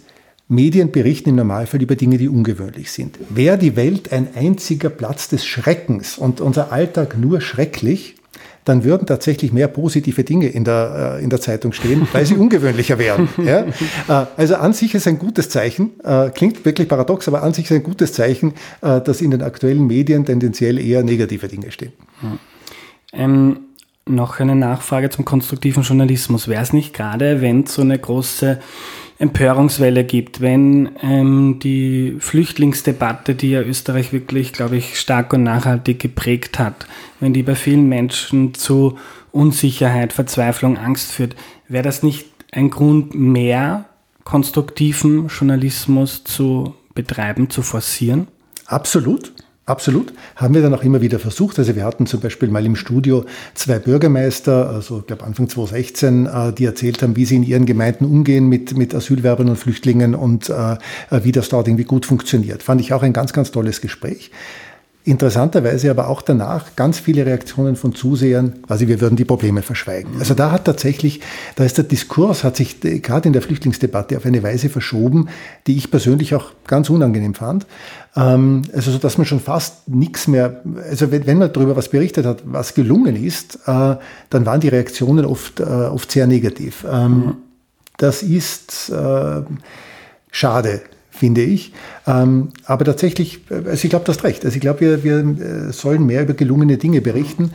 [0.49, 3.17] Medien berichten im Normalfall über Dinge, die ungewöhnlich sind.
[3.29, 8.15] Wäre die Welt ein einziger Platz des Schreckens und unser Alltag nur schrecklich,
[8.65, 12.35] dann würden tatsächlich mehr positive Dinge in der, äh, in der Zeitung stehen, weil sie
[12.37, 13.29] ungewöhnlicher wären.
[13.43, 13.65] Ja?
[14.07, 17.65] Äh, also an sich ist ein gutes Zeichen, äh, klingt wirklich paradox, aber an sich
[17.65, 21.93] ist ein gutes Zeichen, dass in den aktuellen Medien tendenziell eher negative Dinge stehen.
[23.13, 23.59] Ähm,
[24.05, 26.47] noch eine Nachfrage zum konstruktiven Journalismus.
[26.47, 28.59] Wäre es nicht gerade, wenn so eine große
[29.19, 35.99] Empörungswelle gibt, wenn ähm, die Flüchtlingsdebatte, die ja Österreich wirklich, glaube ich, stark und nachhaltig
[35.99, 36.87] geprägt hat,
[37.19, 38.97] wenn die bei vielen Menschen zu
[39.31, 41.35] Unsicherheit, Verzweiflung, Angst führt,
[41.67, 43.85] wäre das nicht ein Grund, mehr
[44.23, 48.27] konstruktiven Journalismus zu betreiben, zu forcieren?
[48.65, 49.33] Absolut.
[49.65, 50.13] Absolut.
[50.35, 51.57] Haben wir dann auch immer wieder versucht.
[51.57, 53.23] Also wir hatten zum Beispiel mal im Studio
[53.53, 57.65] zwei Bürgermeister, also ich glaube Anfang 2016, äh, die erzählt haben, wie sie in ihren
[57.65, 60.75] Gemeinden umgehen mit, mit Asylwerbern und Flüchtlingen und äh,
[61.09, 62.61] wie das dort irgendwie gut funktioniert.
[62.61, 64.31] Fand ich auch ein ganz, ganz tolles Gespräch.
[65.05, 70.11] Interessanterweise aber auch danach ganz viele Reaktionen von Zusehern, quasi wir würden die Probleme verschweigen.
[70.19, 71.19] Also da hat tatsächlich,
[71.57, 75.27] da ist der Diskurs, hat sich gerade in der Flüchtlingsdebatte auf eine Weise verschoben,
[75.67, 77.65] die ich persönlich auch ganz unangenehm fand.
[78.15, 81.89] Ähm, also so, dass man schon fast nichts mehr, also wenn, wenn man darüber was
[81.89, 83.97] berichtet hat, was gelungen ist, äh,
[84.29, 86.85] dann waren die Reaktionen oft, äh, oft sehr negativ.
[86.89, 87.35] Ähm, mhm.
[87.97, 89.41] Das ist äh,
[90.31, 90.81] schade
[91.23, 91.71] finde ich.
[92.05, 94.43] Ähm, aber tatsächlich, also ich glaube, du hast recht.
[94.43, 97.51] Also ich glaube, wir, wir äh, sollen mehr über gelungene Dinge berichten.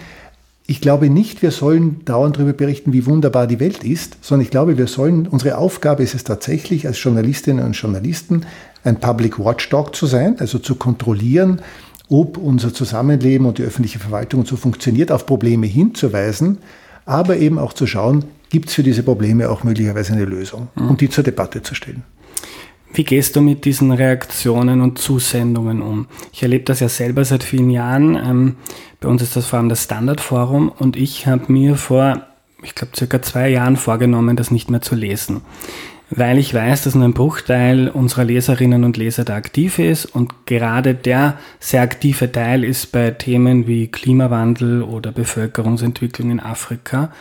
[0.66, 4.50] ich glaube nicht, wir sollen dauernd darüber berichten, wie wunderbar die Welt ist, sondern ich
[4.50, 8.46] glaube, wir sollen, unsere Aufgabe ist es tatsächlich, als Journalistinnen und Journalisten
[8.84, 11.60] ein Public Watchdog zu sein, also zu kontrollieren,
[12.08, 16.56] ob unser Zusammenleben und die öffentliche Verwaltung so funktioniert, auf Probleme hinzuweisen,
[17.04, 20.88] aber eben auch zu schauen, gibt es für diese Probleme auch möglicherweise eine Lösung mhm.
[20.88, 22.02] und die zur Debatte zu stellen.
[22.92, 26.06] Wie gehst du mit diesen Reaktionen und Zusendungen um?
[26.32, 28.16] Ich erlebe das ja selber seit vielen Jahren.
[28.16, 28.56] Ähm,
[29.00, 32.22] bei uns ist das vor allem das Standardforum und ich habe mir vor,
[32.62, 35.42] ich glaube, circa zwei Jahren vorgenommen, das nicht mehr zu lesen.
[36.10, 40.46] Weil ich weiß, dass nur ein Bruchteil unserer Leserinnen und Leser da aktiv ist und
[40.46, 47.12] gerade der sehr aktive Teil ist bei Themen wie Klimawandel oder Bevölkerungsentwicklung in Afrika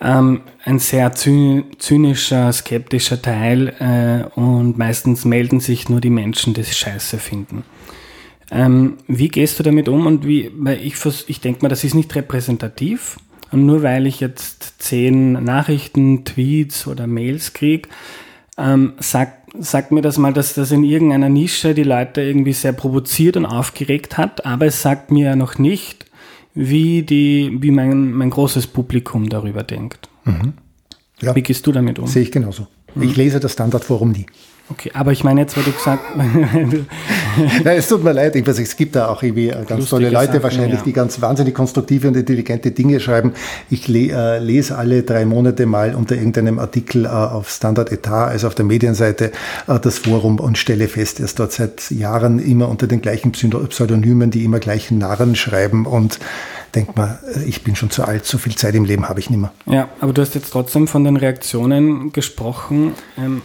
[0.00, 6.64] ähm, ein sehr zynischer, skeptischer Teil äh, und meistens melden sich nur die Menschen, die
[6.64, 7.64] Scheiße finden.
[8.50, 10.94] Ähm, wie gehst du damit um und wie, weil ich,
[11.28, 13.18] ich denke mal, das ist nicht repräsentativ.
[13.52, 17.88] Und nur weil ich jetzt zehn Nachrichten, Tweets oder Mails kriege,
[18.56, 22.72] ähm, sagt sag mir das mal, dass das in irgendeiner Nische die Leute irgendwie sehr
[22.72, 26.06] provoziert und aufgeregt hat, aber es sagt mir ja noch nicht,
[26.54, 30.08] wie, die, wie mein, mein großes Publikum darüber denkt.
[30.24, 30.54] Mhm.
[31.20, 31.34] Ja.
[31.34, 32.06] Wie gehst du damit um?
[32.06, 32.66] Sehe ich genauso.
[32.94, 33.02] Mhm.
[33.02, 34.26] Ich lese das Standardforum nie.
[34.70, 38.58] Okay, aber ich meine jetzt, weil du gesagt Nein, es tut mir leid, ich weiß,
[38.60, 40.84] es gibt da auch irgendwie ganz tolle Leute Sachen, wahrscheinlich, ja.
[40.84, 43.32] die ganz wahnsinnig konstruktive und intelligente Dinge schreiben.
[43.68, 48.28] Ich le äh, lese alle drei Monate mal unter irgendeinem Artikel äh, auf Standard Etat,
[48.28, 49.32] also auf der Medienseite,
[49.66, 53.32] äh, das Forum und stelle fest, er ist dort seit Jahren immer unter den gleichen
[53.32, 56.20] Pseudonymen, die immer gleichen Narren schreiben und
[56.74, 59.30] denkt man, äh, ich bin schon zu alt, so viel Zeit im Leben habe ich
[59.30, 59.52] nicht mehr.
[59.66, 62.94] Ja, aber du hast jetzt trotzdem von den Reaktionen gesprochen.
[63.18, 63.42] Ähm,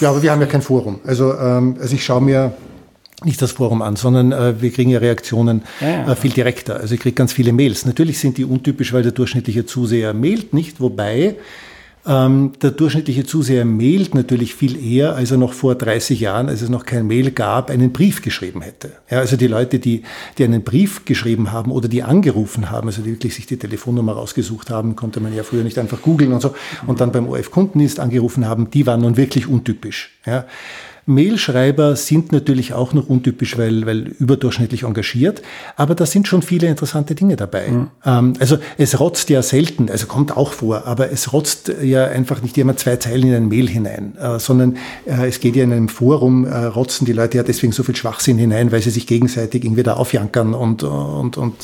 [0.00, 1.00] ja, aber wir haben ja kein Forum.
[1.04, 2.52] Also, ähm, also ich schaue mir
[3.24, 6.12] nicht das Forum an, sondern äh, wir kriegen ja Reaktionen ja, ja.
[6.12, 6.76] Äh, viel direkter.
[6.76, 7.84] Also ich kriege ganz viele Mails.
[7.84, 11.36] Natürlich sind die untypisch, weil der durchschnittliche Zuseher mailt nicht, wobei
[12.08, 16.62] ähm, der durchschnittliche Zuseher mailt natürlich viel eher, als er noch vor 30 Jahren, als
[16.62, 18.92] es noch kein Mail gab, einen Brief geschrieben hätte.
[19.10, 20.02] Ja, also die Leute, die,
[20.38, 24.14] die einen Brief geschrieben haben oder die angerufen haben, also die wirklich sich die Telefonnummer
[24.14, 26.54] rausgesucht haben, konnte man ja früher nicht einfach googeln und so,
[26.86, 30.18] und dann beim OF-Kundendienst angerufen haben, die waren nun wirklich untypisch.
[30.24, 30.46] Ja.
[31.08, 35.40] Mailschreiber sind natürlich auch noch untypisch, weil, weil überdurchschnittlich engagiert,
[35.76, 37.68] aber da sind schon viele interessante Dinge dabei.
[37.68, 37.86] Mhm.
[38.04, 42.42] Ähm, also es rotzt ja selten, also kommt auch vor, aber es rotzt ja einfach
[42.42, 45.72] nicht jemand zwei Zeilen in ein Mail hinein, äh, sondern äh, es geht ja in
[45.72, 49.06] einem Forum, äh, rotzen die Leute ja deswegen so viel Schwachsinn hinein, weil sie sich
[49.06, 51.54] gegenseitig irgendwie da aufjankern und, und, und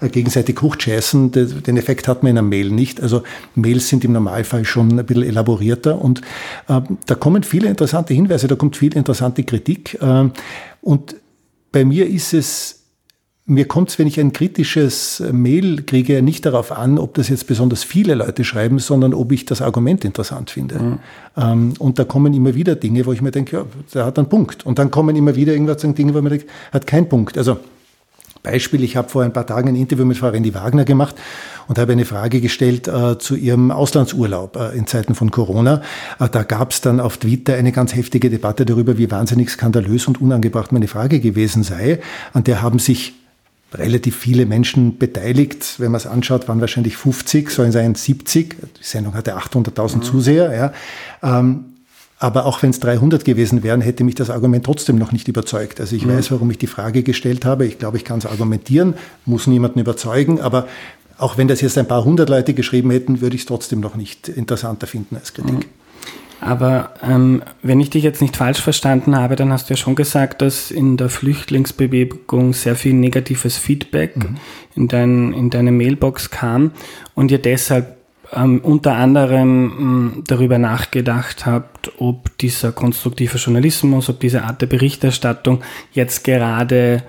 [0.00, 1.30] äh, gegenseitig hochscheißen.
[1.30, 3.00] Den Effekt hat man in einem Mail nicht.
[3.00, 3.22] Also
[3.54, 6.22] Mails sind im Normalfall schon ein bisschen elaborierter und
[6.68, 9.98] äh, da kommen viele interessante Hinweise, da kommt viel interessante Kritik.
[10.00, 10.32] Ähm,
[10.80, 11.16] und
[11.70, 12.84] bei mir ist es,
[13.44, 17.46] mir kommt es, wenn ich ein kritisches Mail kriege, nicht darauf an, ob das jetzt
[17.46, 20.78] besonders viele Leute schreiben, sondern ob ich das Argument interessant finde.
[20.78, 20.98] Mhm.
[21.36, 24.30] Ähm, und da kommen immer wieder Dinge, wo ich mir denke, ja, der hat einen
[24.30, 24.64] Punkt.
[24.64, 27.36] Und dann kommen immer wieder irgendwas Dinge, wo man denkt, hat keinen Punkt.
[27.36, 27.58] Also
[28.44, 31.16] Beispiel, ich habe vor ein paar Tagen ein Interview mit Frau Randy Wagner gemacht
[31.66, 35.82] und habe eine Frage gestellt äh, zu ihrem Auslandsurlaub äh, in Zeiten von Corona.
[36.20, 40.06] Äh, da gab es dann auf Twitter eine ganz heftige Debatte darüber, wie wahnsinnig skandalös
[40.06, 42.00] und unangebracht meine Frage gewesen sei.
[42.34, 43.14] An der haben sich
[43.72, 45.76] relativ viele Menschen beteiligt.
[45.78, 48.56] Wenn man es anschaut, waren wahrscheinlich 50, sollen sein 70.
[48.60, 50.02] Die Sendung hatte 800.000 mhm.
[50.02, 50.72] Zuseher.
[51.22, 51.38] Ja.
[51.38, 51.73] Ähm,
[52.18, 55.80] aber auch wenn es 300 gewesen wären, hätte mich das Argument trotzdem noch nicht überzeugt.
[55.80, 56.16] Also ich mhm.
[56.16, 57.66] weiß, warum ich die Frage gestellt habe.
[57.66, 58.94] Ich glaube, ich kann es argumentieren,
[59.26, 60.40] muss niemanden überzeugen.
[60.40, 60.66] Aber
[61.18, 63.96] auch wenn das jetzt ein paar hundert Leute geschrieben hätten, würde ich es trotzdem noch
[63.96, 65.54] nicht interessanter finden als Kritik.
[65.54, 65.64] Mhm.
[66.40, 69.94] Aber ähm, wenn ich dich jetzt nicht falsch verstanden habe, dann hast du ja schon
[69.94, 74.36] gesagt, dass in der Flüchtlingsbewegung sehr viel negatives Feedback mhm.
[74.74, 76.72] in, dein, in deine Mailbox kam
[77.14, 77.96] und ihr deshalb
[78.32, 84.66] ähm, unter anderem mh, darüber nachgedacht habt, ob dieser konstruktive Journalismus, ob diese Art der
[84.66, 87.02] Berichterstattung jetzt gerade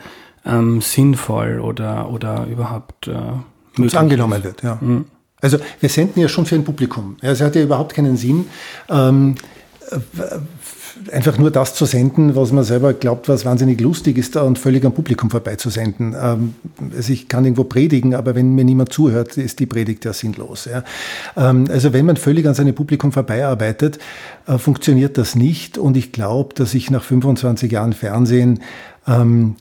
[0.45, 4.63] ähm, sinnvoll oder, oder überhaupt äh, angenommen wird.
[4.63, 4.77] Ja.
[4.81, 5.05] Mhm.
[5.41, 7.17] Also wir senden ja schon für ein Publikum.
[7.21, 8.45] Es hat ja überhaupt keinen Sinn,
[8.89, 9.35] ähm,
[11.11, 14.85] einfach nur das zu senden, was man selber glaubt, was wahnsinnig lustig ist, und völlig
[14.85, 16.15] am Publikum vorbeizusenden.
[16.19, 16.55] Ähm,
[16.95, 20.65] also ich kann irgendwo predigen, aber wenn mir niemand zuhört, ist die Predigt ja sinnlos.
[20.65, 20.83] Ja.
[21.35, 23.99] Ähm, also wenn man völlig an seinem Publikum vorbeiarbeitet,
[24.47, 25.77] äh, funktioniert das nicht.
[25.77, 28.61] Und ich glaube, dass ich nach 25 Jahren Fernsehen
[29.07, 29.55] ähm,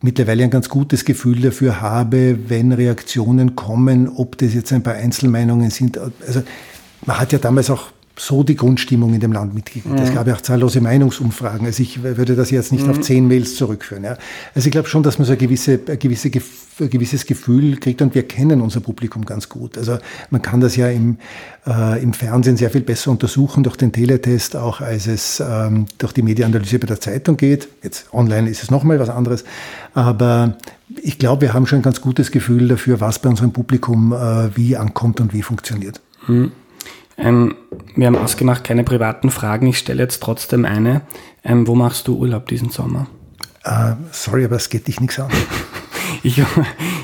[0.00, 4.94] mittlerweile ein ganz gutes Gefühl dafür habe, wenn Reaktionen kommen, ob das jetzt ein paar
[4.94, 5.98] Einzelmeinungen sind.
[6.26, 6.42] Also
[7.04, 9.54] man hat ja damals auch so die Grundstimmung in dem Land.
[9.54, 9.94] Mhm.
[9.96, 11.66] Es gab ja auch zahllose Meinungsumfragen.
[11.66, 12.90] Also ich würde das jetzt nicht mhm.
[12.90, 14.04] auf zehn Mails zurückführen.
[14.04, 14.16] Ja.
[14.54, 16.30] Also ich glaube schon, dass man so ein, gewisse, ein, gewisse,
[16.80, 19.78] ein gewisses Gefühl kriegt und wir kennen unser Publikum ganz gut.
[19.78, 19.98] Also
[20.30, 21.18] man kann das ja im,
[21.66, 26.12] äh, im Fernsehen sehr viel besser untersuchen durch den Teletest, auch als es ähm, durch
[26.12, 27.68] die Medienanalyse bei der Zeitung geht.
[27.82, 29.44] Jetzt online ist es nochmal was anderes.
[29.94, 30.56] Aber
[31.02, 34.56] ich glaube, wir haben schon ein ganz gutes Gefühl dafür, was bei unserem Publikum äh,
[34.56, 36.00] wie ankommt und wie funktioniert.
[36.26, 36.52] Mhm.
[37.18, 37.54] Ähm,
[37.94, 39.66] wir haben ausgemacht, keine privaten Fragen.
[39.66, 41.02] Ich stelle jetzt trotzdem eine.
[41.44, 43.06] Ähm, wo machst du Urlaub diesen Sommer?
[43.66, 45.30] Uh, sorry, aber es geht dich nichts an.
[46.22, 46.40] ich,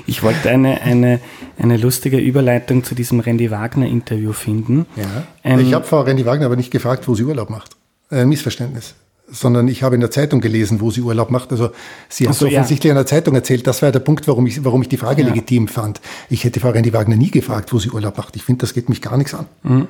[0.07, 1.21] ich wollte eine, eine,
[1.59, 4.87] eine lustige Überleitung zu diesem Randy Wagner-Interview finden.
[4.97, 5.05] Ja.
[5.43, 7.77] Ähm, ich habe Frau Randy Wagner aber nicht gefragt, wo sie Urlaub macht.
[8.11, 8.95] Äh, Missverständnis
[9.35, 11.51] sondern ich habe in der Zeitung gelesen, wo sie Urlaub macht.
[11.51, 11.71] Also
[12.09, 12.93] sie hat so, offensichtlich ja.
[12.93, 13.67] in der Zeitung erzählt.
[13.67, 15.29] Das war der Punkt, warum ich, warum ich die Frage ja.
[15.29, 16.01] legitim fand.
[16.31, 18.37] Ich hätte Frau Randy Wagner nie gefragt, wo sie Urlaub macht.
[18.37, 19.47] Ich finde, das geht mich gar nichts an.
[19.63, 19.89] Mhm.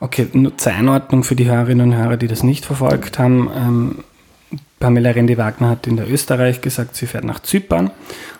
[0.00, 3.50] Okay, nur zur Einordnung für die Hörerinnen und Hörer, die das nicht verfolgt haben.
[3.54, 3.94] Ähm,
[4.80, 7.86] Pamela Rendi-Wagner hat in der Österreich gesagt, sie fährt nach Zypern.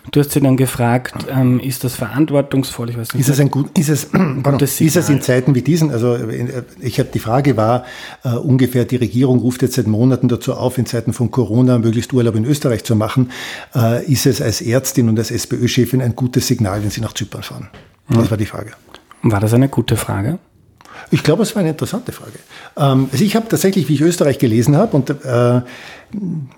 [0.05, 2.91] Und du hast sie dann gefragt, ähm, ist das verantwortungsvoll?
[2.91, 3.21] Ich weiß nicht.
[3.21, 5.91] Ist es ein gut, ist es, pardon, ist es in Zeiten wie diesen?
[5.91, 7.85] Also äh, ich habe die Frage war
[8.23, 12.13] äh, ungefähr, die Regierung ruft jetzt seit Monaten dazu auf, in Zeiten von Corona möglichst
[12.13, 13.31] Urlaub in Österreich zu machen.
[13.73, 17.41] Äh, ist es als Ärztin und als SPÖ-Chefin ein gutes Signal, wenn Sie nach Zypern
[17.41, 17.69] fahren?
[18.07, 18.73] Das war die Frage.
[19.23, 20.37] War das eine gute Frage?
[21.11, 22.39] Ich glaube, es war eine interessante Frage.
[22.77, 25.61] Ähm, also ich habe tatsächlich, wie ich Österreich gelesen habe, und äh,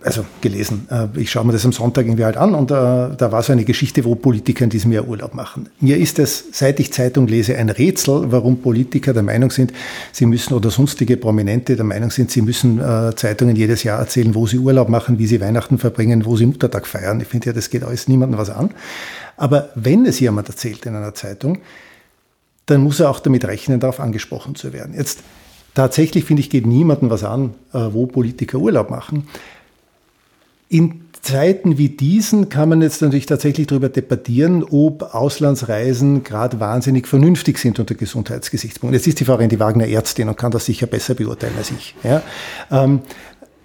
[0.03, 3.31] also gelesen, äh, ich schaue mir das am Sonntag irgendwie halt an und äh, da
[3.31, 5.69] war so eine Geschichte, wo Politiker in diesem Jahr Urlaub machen.
[5.79, 9.73] Mir ist es, seit ich Zeitung lese, ein Rätsel, warum Politiker der Meinung sind,
[10.11, 14.35] sie müssen oder sonstige Prominente der Meinung sind, sie müssen äh, Zeitungen jedes Jahr erzählen,
[14.35, 17.19] wo sie Urlaub machen, wie sie Weihnachten verbringen, wo sie Muttertag feiern.
[17.21, 18.71] Ich finde ja, das geht alles niemandem was an.
[19.37, 21.59] Aber wenn es jemand erzählt in einer Zeitung,
[22.67, 24.93] dann muss er auch damit rechnen, darauf angesprochen zu werden.
[24.93, 25.19] Jetzt
[25.73, 29.27] tatsächlich, finde ich, geht niemandem was an, äh, wo Politiker Urlaub machen.
[30.69, 37.07] In Zeiten wie diesen kann man jetzt natürlich tatsächlich darüber debattieren, ob Auslandsreisen gerade wahnsinnig
[37.07, 38.93] vernünftig sind unter Gesundheitsgesichtspunkten.
[38.93, 41.95] Jetzt ist die Frau Rendi Wagner Ärztin und kann das sicher besser beurteilen als ich.
[42.03, 42.21] Ja.
[42.71, 43.01] Ähm,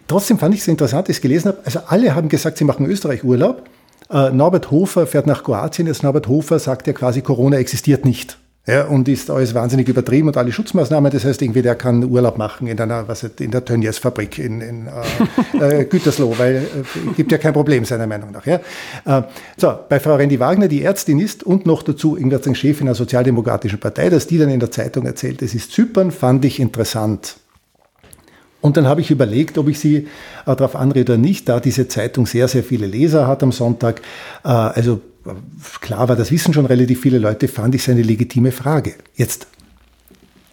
[0.09, 2.87] trotzdem fand ich es interessant, dass ich gelesen habe, also alle haben gesagt, sie machen
[2.87, 3.69] Österreich Urlaub.
[4.11, 5.87] Äh, Norbert Hofer fährt nach Kroatien.
[5.87, 8.39] Jetzt Norbert Hofer sagt ja quasi, Corona existiert nicht.
[8.65, 11.11] Ja, und ist alles wahnsinnig übertrieben und alle Schutzmaßnahmen.
[11.11, 14.61] Das heißt, irgendwie der kann Urlaub machen in einer, was in der Tönnies Fabrik in,
[14.61, 14.89] in
[15.61, 18.47] äh, äh, Gütersloh, weil äh, gibt ja kein Problem seiner Meinung nach.
[18.47, 18.61] Ja.
[19.05, 19.23] Äh,
[19.57, 23.81] so, bei Frau Rendi Wagner, die Ärztin ist und noch dazu irgendwas Chefin einer sozialdemokratischen
[23.81, 27.39] Partei, dass die dann in der Zeitung erzählt, es ist Zypern, fand ich interessant.
[28.61, 30.07] Und dann habe ich überlegt, ob ich sie äh,
[30.47, 34.03] darauf anrede oder nicht, da diese Zeitung sehr, sehr viele Leser hat am Sonntag.
[34.45, 35.01] Äh, also
[35.81, 38.95] klar war, das wissen schon relativ viele Leute, fand ich es eine legitime Frage.
[39.15, 39.47] Jetzt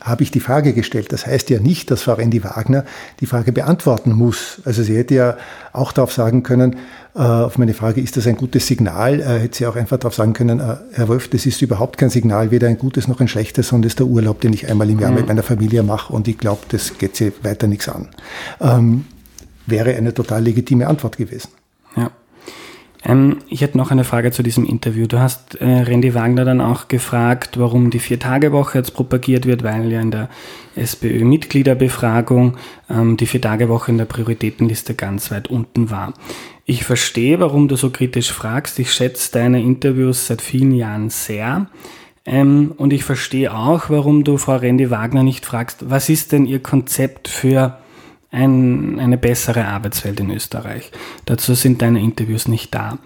[0.02, 1.12] habe ich die Frage gestellt.
[1.12, 2.86] Das heißt ja nicht, dass Frau Randy Wagner
[3.20, 4.62] die Frage beantworten muss.
[4.66, 5.38] Also sie hätte ja
[5.74, 6.78] auch darauf sagen können,
[7.16, 10.16] äh, auf meine Frage, ist das ein gutes Signal, äh, hätte sie auch einfach darauf
[10.16, 13.28] sagen können, äh, Herr Wolf, das ist überhaupt kein Signal, weder ein gutes noch ein
[13.28, 15.18] schlechtes, sondern das ist der Urlaub, den ich einmal im Jahr mhm.
[15.18, 18.08] mit meiner Familie mache und ich glaube, das geht sie weiter nichts an.
[18.62, 19.06] Ähm,
[19.66, 21.50] wäre eine total legitime Antwort gewesen.
[23.04, 25.08] Ähm, ich hätte noch eine Frage zu diesem Interview.
[25.08, 29.92] Du hast äh, Randy Wagner dann auch gefragt, warum die Vier-Tage-Woche jetzt propagiert wird, weil
[29.92, 30.30] ja in der
[30.76, 32.58] SPÖ-Mitgliederbefragung
[32.90, 36.14] ähm, die Vier-Tage-Woche in der Prioritätenliste ganz weit unten war.
[36.66, 38.78] Ich verstehe, warum du so kritisch fragst.
[38.80, 41.68] Ich schätze deine Interviews seit vielen Jahren sehr.
[42.26, 46.46] Ähm, und ich verstehe auch, warum du Frau Randy Wagner nicht fragst, was ist denn
[46.46, 47.80] ihr Konzept für
[48.32, 50.92] ein, eine bessere Arbeitswelt in Österreich.
[51.26, 53.00] Dazu sind deine Interviews nicht da.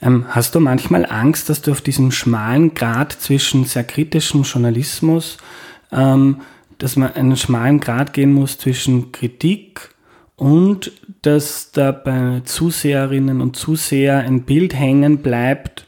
[0.00, 5.36] Ähm, hast du manchmal Angst, dass du auf diesem schmalen Grad zwischen sehr kritischem Journalismus,
[5.92, 6.40] ähm,
[6.78, 9.90] dass man einen schmalen Grad gehen muss zwischen Kritik
[10.36, 15.86] und dass da bei Zuseherinnen und Zuseher ein Bild hängen bleibt,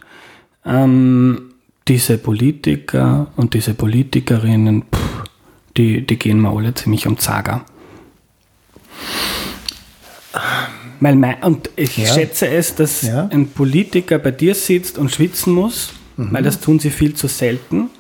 [0.66, 1.55] ähm,
[1.88, 5.24] diese Politiker und diese Politikerinnen, pff,
[5.78, 7.64] die, die gehen mir alle ziemlich um Zager.
[11.00, 12.06] Weil mein, und ich ja.
[12.06, 13.28] schätze es, dass ja.
[13.32, 16.32] ein Politiker bei dir sitzt und schwitzen muss, mhm.
[16.32, 17.90] weil das tun sie viel zu selten.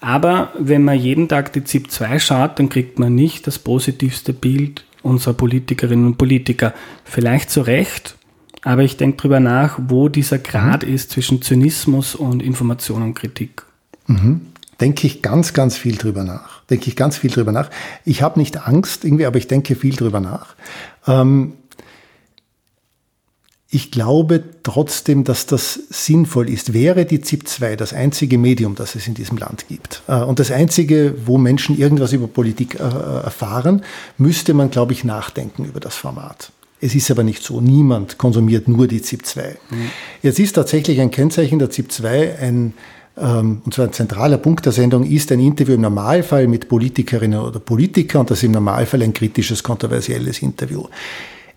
[0.00, 4.32] Aber wenn man jeden Tag die ZIP 2 schaut, dann kriegt man nicht das positivste
[4.32, 6.74] Bild unserer Politikerinnen und Politiker.
[7.04, 8.16] Vielleicht zu Recht,
[8.62, 10.94] aber ich denke darüber nach, wo dieser Grad mhm.
[10.94, 13.62] ist zwischen Zynismus und Information und Kritik.
[14.06, 14.42] Mhm.
[14.80, 16.62] Denke ich ganz, ganz viel drüber nach.
[16.64, 17.70] Denke ich ganz viel drüber nach.
[18.04, 20.54] Ich habe nicht Angst irgendwie, aber ich denke viel drüber nach.
[21.06, 21.54] Ähm,
[23.70, 26.72] Ich glaube trotzdem, dass das sinnvoll ist.
[26.72, 30.50] Wäre die ZIP2 das einzige Medium, das es in diesem Land gibt äh, und das
[30.50, 33.82] einzige, wo Menschen irgendwas über Politik äh, erfahren,
[34.16, 36.50] müsste man, glaube ich, nachdenken über das Format.
[36.80, 37.60] Es ist aber nicht so.
[37.60, 39.56] Niemand konsumiert nur die ZIP2.
[39.68, 39.90] Mhm.
[40.22, 42.72] Jetzt ist tatsächlich ein Kennzeichen der ZIP2 ein
[43.20, 47.58] und zwar ein zentraler Punkt der Sendung ist ein Interview im Normalfall mit Politikerinnen oder
[47.58, 50.84] Politikern und das ist im Normalfall ein kritisches, kontroversielles Interview.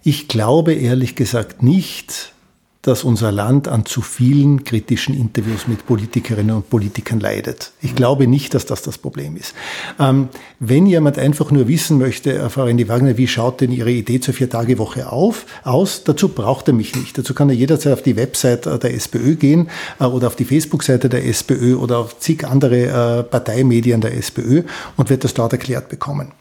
[0.03, 2.33] Ich glaube ehrlich gesagt nicht,
[2.81, 7.71] dass unser Land an zu vielen kritischen Interviews mit Politikerinnen und Politikern leidet.
[7.81, 9.53] Ich glaube nicht, dass das das Problem ist.
[9.99, 10.29] Ähm,
[10.59, 14.33] wenn jemand einfach nur wissen möchte, Frau Rendi Wagner, wie schaut denn Ihre Idee zur
[14.33, 17.17] Vier-Tage-Woche auf, aus, dazu braucht er mich nicht.
[17.17, 19.69] Dazu kann er jederzeit auf die Website äh, der SPÖ gehen
[19.99, 24.63] äh, oder auf die Facebook-Seite der SPÖ oder auf zig andere äh, Parteimedien der SPÖ
[24.97, 26.31] und wird das dort erklärt bekommen.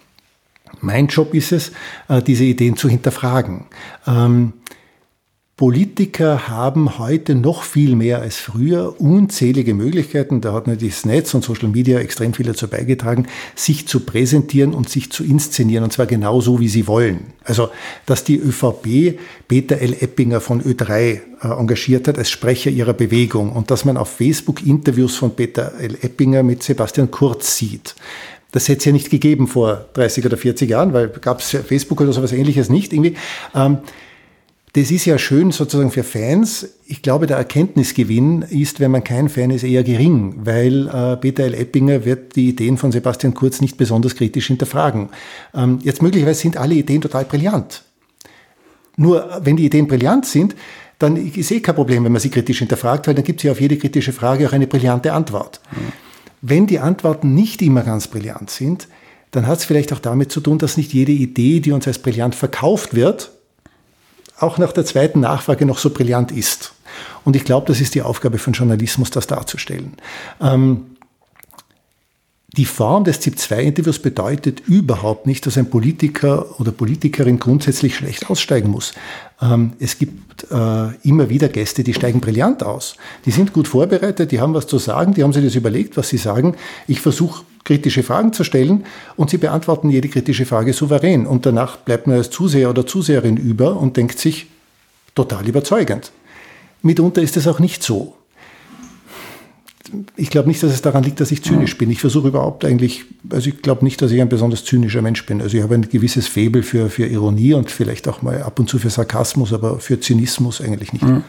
[0.80, 1.72] Mein Job ist es,
[2.08, 3.64] äh, diese Ideen zu hinterfragen.
[4.06, 4.54] Ähm,
[5.60, 11.34] Politiker haben heute noch viel mehr als früher unzählige Möglichkeiten, da hat natürlich das Netz
[11.34, 15.92] und Social Media extrem viel dazu beigetragen, sich zu präsentieren und sich zu inszenieren, und
[15.92, 17.34] zwar genau so, wie sie wollen.
[17.44, 17.68] Also,
[18.06, 19.92] dass die ÖVP Peter L.
[20.00, 24.66] Eppinger von Ö3 äh, engagiert hat als Sprecher ihrer Bewegung und dass man auf Facebook
[24.66, 25.94] Interviews von Peter L.
[26.00, 27.96] Eppinger mit Sebastian Kurz sieht.
[28.52, 32.00] Das hätte es ja nicht gegeben vor 30 oder 40 Jahren, weil gab es Facebook
[32.00, 33.16] oder sowas ähnliches nicht irgendwie.
[33.54, 33.76] Ähm,
[34.72, 36.68] das ist ja schön sozusagen für Fans.
[36.86, 41.44] Ich glaube, der Erkenntnisgewinn ist, wenn man kein Fan ist, eher gering, weil äh, Peter
[41.44, 41.54] L.
[41.54, 45.08] Eppinger wird die Ideen von Sebastian Kurz nicht besonders kritisch hinterfragen.
[45.54, 47.82] Ähm, jetzt möglicherweise sind alle Ideen total brillant.
[48.96, 50.54] Nur wenn die Ideen brillant sind,
[51.00, 53.52] dann ist eh kein Problem, wenn man sie kritisch hinterfragt, weil dann gibt es ja
[53.52, 55.60] auf jede kritische Frage auch eine brillante Antwort.
[55.72, 55.92] Mhm.
[56.42, 58.86] Wenn die Antworten nicht immer ganz brillant sind,
[59.30, 61.98] dann hat es vielleicht auch damit zu tun, dass nicht jede Idee, die uns als
[61.98, 63.32] brillant verkauft wird,
[64.40, 66.72] auch nach der zweiten Nachfrage noch so brillant ist.
[67.24, 69.96] Und ich glaube, das ist die Aufgabe von Journalismus, das darzustellen.
[70.40, 70.89] Ähm,
[72.56, 78.70] die Form des ZIP-2-Interviews bedeutet überhaupt nicht, dass ein Politiker oder Politikerin grundsätzlich schlecht aussteigen
[78.70, 78.92] muss.
[79.40, 82.96] Ähm, es gibt äh, immer wieder Gäste, die steigen brillant aus.
[83.24, 86.08] Die sind gut vorbereitet, die haben was zu sagen, die haben sich das überlegt, was
[86.08, 86.56] sie sagen.
[86.88, 88.84] Ich versuche kritische Fragen zu stellen
[89.16, 91.26] und sie beantworten jede kritische Frage souverän.
[91.26, 94.48] Und danach bleibt man als Zuseher oder Zuseherin über und denkt sich,
[95.14, 96.10] total überzeugend.
[96.82, 98.16] Mitunter ist es auch nicht so
[100.16, 101.90] ich glaube nicht, dass es daran liegt, dass ich zynisch bin.
[101.90, 105.40] Ich versuche überhaupt eigentlich, also ich glaube nicht, dass ich ein besonders zynischer Mensch bin.
[105.40, 108.68] Also ich habe ein gewisses Faible für, für Ironie und vielleicht auch mal ab und
[108.68, 111.04] zu für Sarkasmus, aber für Zynismus eigentlich nicht.
[111.04, 111.22] Mhm.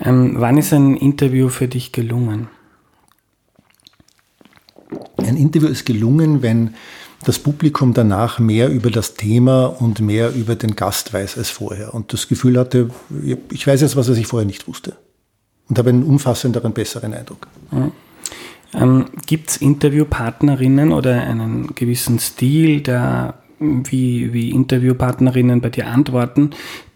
[0.00, 2.48] Ähm, wann ist ein Interview für dich gelungen?
[5.16, 6.74] Ein Interview ist gelungen, wenn
[7.24, 11.94] das Publikum danach mehr über das Thema und mehr über den Gast weiß als vorher
[11.94, 12.90] und das Gefühl hatte,
[13.50, 14.96] ich weiß jetzt, was er sich vorher nicht wusste
[15.68, 17.46] und habe einen umfassenderen, besseren Eindruck.
[17.70, 17.92] Mhm.
[18.74, 26.50] Ähm, Gibt es Interviewpartnerinnen oder einen gewissen Stil, der, wie, wie Interviewpartnerinnen bei dir antworten,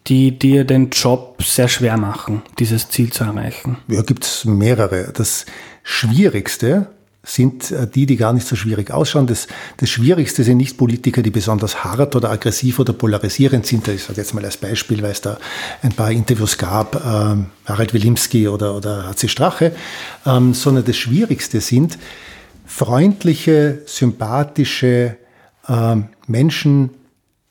[0.08, 3.76] die dir den Job sehr schwer machen, dieses Ziel zu erreichen?
[3.88, 5.12] Ja, gibt es mehrere.
[5.14, 5.46] Das
[5.82, 6.88] Schwierigste
[7.28, 9.26] sind äh, die, die gar nicht so schwierig ausschauen.
[9.26, 13.86] Das, das Schwierigste sind nicht Politiker, die besonders hart oder aggressiv oder polarisierend sind.
[13.88, 15.38] Ich sage jetzt mal als Beispiel, weil es da
[15.82, 19.74] ein paar Interviews gab, ähm, Harald Wilimski oder, oder HC Strache,
[20.26, 21.98] ähm, sondern das Schwierigste sind
[22.68, 25.16] freundliche, sympathische
[25.68, 26.90] ähm, Menschen,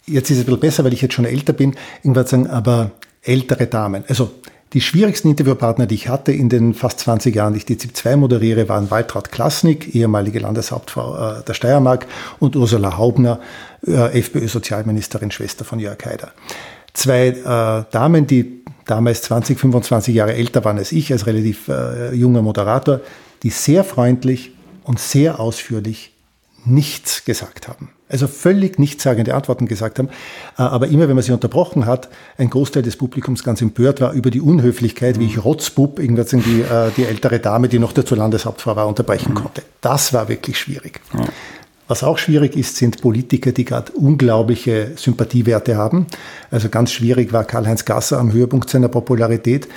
[0.06, 2.92] jetzt ist es ein bisschen besser, weil ich jetzt schon älter bin, irgendwann sagen, aber
[3.24, 4.04] ältere Damen.
[4.08, 4.32] Also
[4.74, 7.96] die schwierigsten Interviewpartner, die ich hatte in den fast 20 Jahren, die ich die ZIP
[7.96, 12.06] 2 moderiere, waren Waltraud Klasnik, ehemalige Landeshauptfrau äh, der Steiermark,
[12.40, 13.40] und Ursula Haubner,
[13.86, 16.32] äh, FPÖ-Sozialministerin, Schwester von Jörg Haider.
[16.94, 22.14] Zwei äh, Damen, die damals 20, 25 Jahre älter waren als ich, als relativ äh,
[22.14, 23.02] junger Moderator,
[23.44, 24.52] die sehr freundlich
[24.84, 26.14] und sehr ausführlich
[26.66, 27.90] nichts gesagt haben.
[28.10, 30.10] Also völlig nichtssagende Antworten gesagt haben.
[30.58, 34.14] Äh, aber immer, wenn man sie unterbrochen hat, ein Großteil des Publikums ganz empört war
[34.14, 38.16] über die Unhöflichkeit, wie ich Rotzbub, irgendwas die, äh, die ältere Dame, die noch dazu
[38.16, 39.62] Landeshauptfrau war, unterbrechen konnte.
[39.82, 41.02] Das war wirklich schwierig.
[41.88, 46.08] Was auch schwierig ist, sind Politiker, die gerade unglaubliche Sympathiewerte haben.
[46.52, 49.70] Also ganz schwierig war Karl-Heinz Gasser am Höhepunkt seiner Popularität.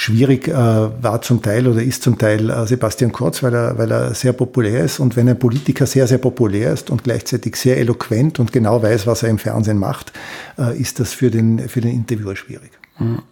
[0.00, 3.90] Schwierig äh, war zum Teil oder ist zum Teil äh, Sebastian Kurz, weil er, weil
[3.90, 5.00] er sehr populär ist.
[5.00, 9.08] Und wenn ein Politiker sehr, sehr populär ist und gleichzeitig sehr eloquent und genau weiß,
[9.08, 10.12] was er im Fernsehen macht,
[10.56, 12.70] äh, ist das für den, für den Interviewer schwierig.
[13.00, 13.22] Mhm.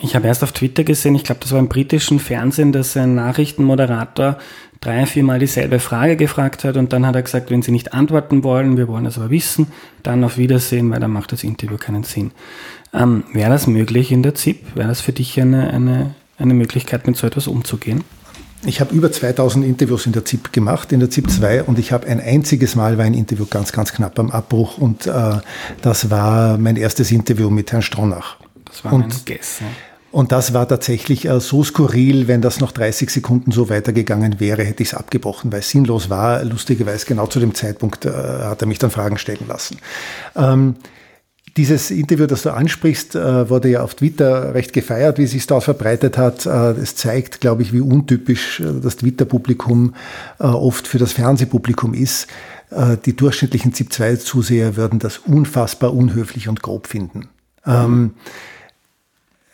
[0.00, 3.16] Ich habe erst auf Twitter gesehen, ich glaube, das war im britischen Fernsehen, dass ein
[3.16, 4.38] Nachrichtenmoderator
[4.80, 8.44] drei, viermal dieselbe Frage gefragt hat und dann hat er gesagt, wenn Sie nicht antworten
[8.44, 9.66] wollen, wir wollen das aber wissen,
[10.02, 12.30] dann auf Wiedersehen, weil dann macht das Interview keinen Sinn.
[12.92, 14.74] Ähm, Wäre das möglich in der ZIP?
[14.74, 18.04] Wäre das für dich eine, eine, eine Möglichkeit, mit so etwas umzugehen?
[18.64, 21.92] Ich habe über 2000 Interviews in der ZIP gemacht, in der ZIP 2, und ich
[21.92, 25.38] habe ein einziges Mal war ein Interview ganz, ganz knapp am Abbruch und äh,
[25.82, 28.36] das war mein erstes Interview mit Herrn Stronach.
[28.64, 29.60] Das war und, Guess.
[30.10, 34.64] Und das war tatsächlich äh, so skurril, wenn das noch 30 Sekunden so weitergegangen wäre,
[34.64, 36.42] hätte ich es abgebrochen, weil es sinnlos war.
[36.42, 39.76] Lustigerweise genau zu dem Zeitpunkt äh, hat er mich dann Fragen stellen lassen.
[40.34, 40.76] Ähm,
[41.56, 45.46] dieses Interview, das du ansprichst, äh, wurde ja auf Twitter recht gefeiert, wie es sich
[45.46, 46.44] dort verbreitet hat.
[46.46, 49.94] Äh, es zeigt, glaube ich, wie untypisch äh, das Twitter-Publikum
[50.38, 52.26] oft für das Fernsehpublikum ist.
[53.06, 57.28] Die durchschnittlichen ZIP-2-Zuseher würden das unfassbar unhöflich und grob finden.
[57.64, 58.12] Mhm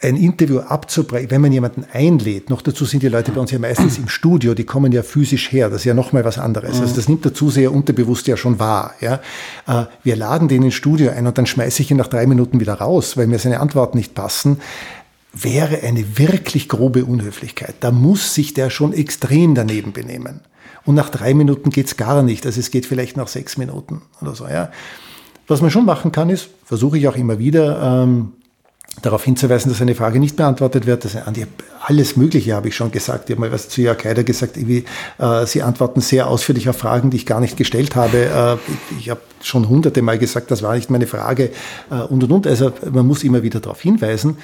[0.02, 3.58] ein Interview abzubrechen, wenn man jemanden einlädt, noch dazu sind die Leute bei uns ja
[3.58, 6.80] meistens im Studio, die kommen ja physisch her, das ist ja nochmal was anderes.
[6.80, 8.94] Also das nimmt der Zuseher unterbewusst ja schon wahr.
[9.00, 9.20] Ja.
[9.66, 12.60] Äh, wir laden den ins Studio ein und dann schmeiße ich ihn nach drei Minuten
[12.60, 14.58] wieder raus, weil mir seine Antworten nicht passen
[15.34, 17.76] wäre eine wirklich grobe Unhöflichkeit.
[17.80, 20.40] Da muss sich der schon extrem daneben benehmen.
[20.84, 22.44] Und nach drei Minuten geht's gar nicht.
[22.44, 24.46] Also es geht vielleicht nach sechs Minuten oder so.
[24.46, 24.70] Ja.
[25.46, 28.32] Was man schon machen kann, ist, versuche ich auch immer wieder, ähm,
[29.00, 31.04] darauf hinzuweisen, dass eine Frage nicht beantwortet wird.
[31.04, 31.16] Das,
[31.80, 33.30] alles Mögliche habe ich schon gesagt.
[33.30, 34.82] Ich habe mal was zu Jörg Heider gesagt, äh,
[35.46, 38.58] Sie antworten sehr ausführlich auf Fragen, die ich gar nicht gestellt habe.
[38.60, 41.50] Äh, ich habe schon hunderte Mal gesagt, das war nicht meine Frage
[41.90, 42.46] äh, und und und.
[42.46, 44.36] Also man muss immer wieder darauf hinweisen.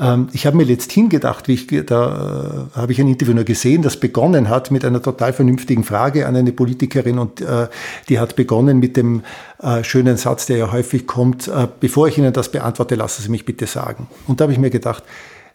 [0.00, 3.44] Ähm, ich habe mir letzthin gedacht, wie ich, da äh, habe ich ein Interview nur
[3.44, 7.68] gesehen, das begonnen hat mit einer total vernünftigen Frage an eine Politikerin und äh,
[8.08, 9.22] die hat begonnen mit dem
[9.62, 13.28] äh, schönen Satz, der ja häufig kommt, äh, bevor ich Ihnen das beantworte, lassen Sie
[13.28, 14.08] mich bitte sagen.
[14.26, 15.04] Und da habe ich mir gedacht,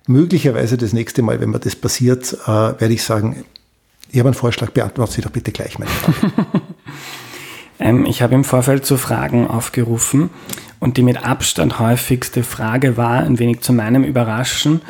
[0.05, 3.43] möglicherweise das nächste Mal, wenn mir das passiert, werde ich sagen,
[4.11, 6.31] ich habe einen Vorschlag, beantworten Sie doch bitte gleich meine Frage.
[7.79, 10.29] ähm, ich habe im Vorfeld zu Fragen aufgerufen
[10.86, 14.83] und die mit Abstand häufigste Frage war, ein wenig zu meinem Überraschen,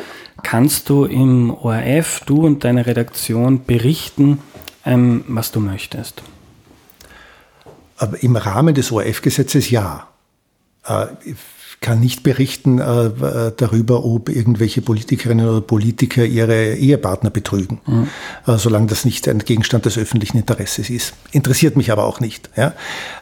[0.43, 4.39] kannst du im ORF, du und deine Redaktion berichten,
[4.85, 6.21] ähm, was du möchtest?
[7.95, 10.09] Aber im Rahmen des ORF-Gesetzes ja.
[10.83, 11.05] Äh,
[11.85, 18.07] kann nicht berichten äh, darüber, ob irgendwelche Politikerinnen oder Politiker ihre Ehepartner betrügen, mhm.
[18.47, 21.13] äh, solange das nicht ein Gegenstand des öffentlichen Interesses ist.
[21.31, 22.49] Interessiert mich aber auch nicht.
[22.57, 22.73] Ja?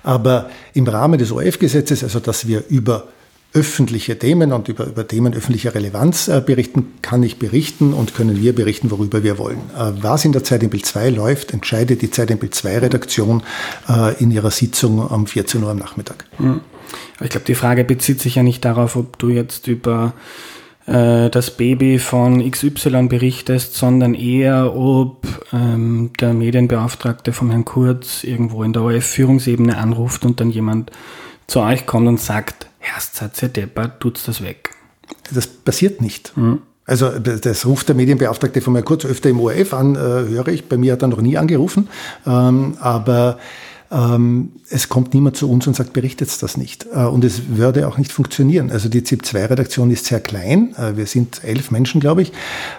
[0.02, 3.10] Aber im Rahmen des ORF-Gesetzes, also dass wir über
[3.54, 8.42] öffentliche Themen und über, über Themen öffentlicher Relevanz äh, berichten, kann ich berichten und können
[8.42, 9.58] wir berichten, worüber wir wollen.
[9.78, 12.80] Äh, was in der Zeit im Bild 2 läuft, entscheidet die Zeit im Bild 2
[12.80, 13.44] Redaktion
[13.90, 16.24] äh, in ihrer Sitzung um 14 Uhr am Nachmittag.
[16.40, 16.62] Mhm.
[17.16, 20.14] Aber ich glaube, die Frage bezieht sich ja nicht darauf, ob du jetzt über
[20.86, 28.24] äh, das Baby von XY berichtest, sondern eher, ob ähm, der Medienbeauftragte von Herrn Kurz
[28.24, 30.92] irgendwo in der ORF-Führungsebene anruft und dann jemand
[31.48, 34.72] zu euch kommt und sagt, Herrst, seid ihr deppert, tut's das weg.
[35.34, 36.36] Das passiert nicht.
[36.36, 36.62] Mhm.
[36.86, 40.68] Also das ruft der Medienbeauftragte von mir kurz öfter im ORF an, äh, höre ich.
[40.68, 41.88] Bei mir hat er noch nie angerufen.
[42.28, 43.40] Ähm, aber
[44.70, 46.88] es kommt niemand zu uns und sagt, berichtet das nicht.
[46.92, 48.72] Äh, und es würde auch nicht funktionieren.
[48.72, 50.74] Also die ZIP-2-Redaktion ist sehr klein.
[50.78, 52.32] Äh, wir sind elf Menschen, glaube ich.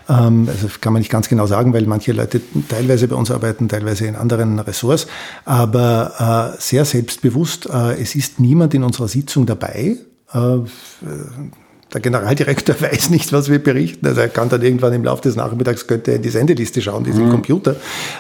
[0.09, 3.69] Ähm, also kann man nicht ganz genau sagen, weil manche Leute teilweise bei uns arbeiten,
[3.69, 5.07] teilweise in anderen Ressorts.
[5.45, 9.97] Aber äh, sehr selbstbewusst, es ist niemand in unserer Sitzung dabei.
[10.33, 14.07] Der Generaldirektor weiß nicht, was wir berichten.
[14.07, 17.05] Also er kann dann irgendwann im Laufe des Nachmittags könnte er in die Sendeliste schauen,
[17.05, 17.31] die ist mhm.
[17.31, 17.77] Computer.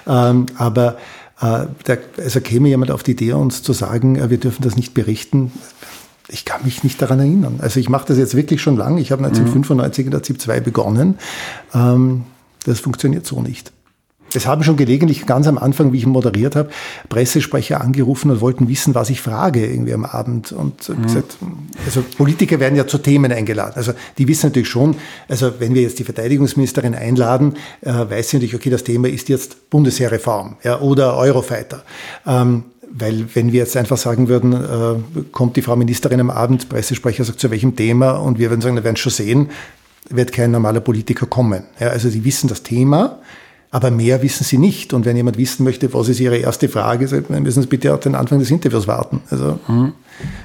[0.07, 0.97] Ähm, aber
[1.41, 1.67] äh,
[2.19, 5.53] also käme jemand auf die Idee, uns zu sagen, äh, wir dürfen das nicht berichten.
[6.29, 7.59] Ich kann mich nicht daran erinnern.
[7.61, 9.01] Also ich mache das jetzt wirklich schon lange.
[9.01, 11.19] Ich habe 1995 in der ZIP 2 begonnen.
[11.75, 12.25] Ähm,
[12.65, 13.73] das funktioniert so nicht.
[14.33, 16.71] Es haben schon gelegentlich ganz am Anfang, wie ich moderiert habe,
[17.09, 20.53] Pressesprecher angerufen und wollten wissen, was ich frage irgendwie am Abend.
[20.53, 21.03] Und mhm.
[21.03, 21.37] gesagt,
[21.85, 23.75] also Politiker werden ja zu Themen eingeladen.
[23.77, 24.97] Also die wissen natürlich schon,
[25.29, 29.29] also wenn wir jetzt die Verteidigungsministerin einladen, äh, weiß sie natürlich, okay, das Thema ist
[29.29, 31.85] jetzt Bundesheerreform ja, oder Eurofighter.
[32.27, 32.65] Ähm,
[32.97, 37.25] weil wenn wir jetzt einfach sagen würden, äh, kommt die Frau Ministerin am Abend, Pressesprecher
[37.25, 39.51] sagt zu welchem Thema und wir würden sagen, wir werden schon sehen,
[40.11, 41.65] wird kein normaler Politiker kommen.
[41.81, 43.19] Ja, also sie wissen das Thema,
[43.75, 44.93] aber mehr wissen sie nicht.
[44.93, 47.99] Und wenn jemand wissen möchte, was ist ihre erste Frage, dann müssen sie bitte auf
[47.99, 49.23] den Anfang des Interviews warten.
[49.31, 49.95] Also mhm.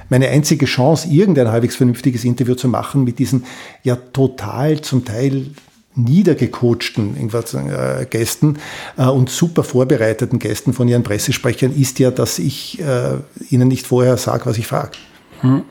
[0.08, 3.44] meine einzige Chance, irgendein halbwegs vernünftiges Interview zu machen mit diesen
[3.84, 5.46] ja total zum Teil
[5.94, 8.58] niedergecoachten äh, Gästen
[8.96, 13.18] äh, und super vorbereiteten Gästen von ihren Pressesprechern ist ja, dass ich äh,
[13.48, 14.98] ihnen nicht vorher sage, was ich frage.
[15.42, 15.62] Mhm.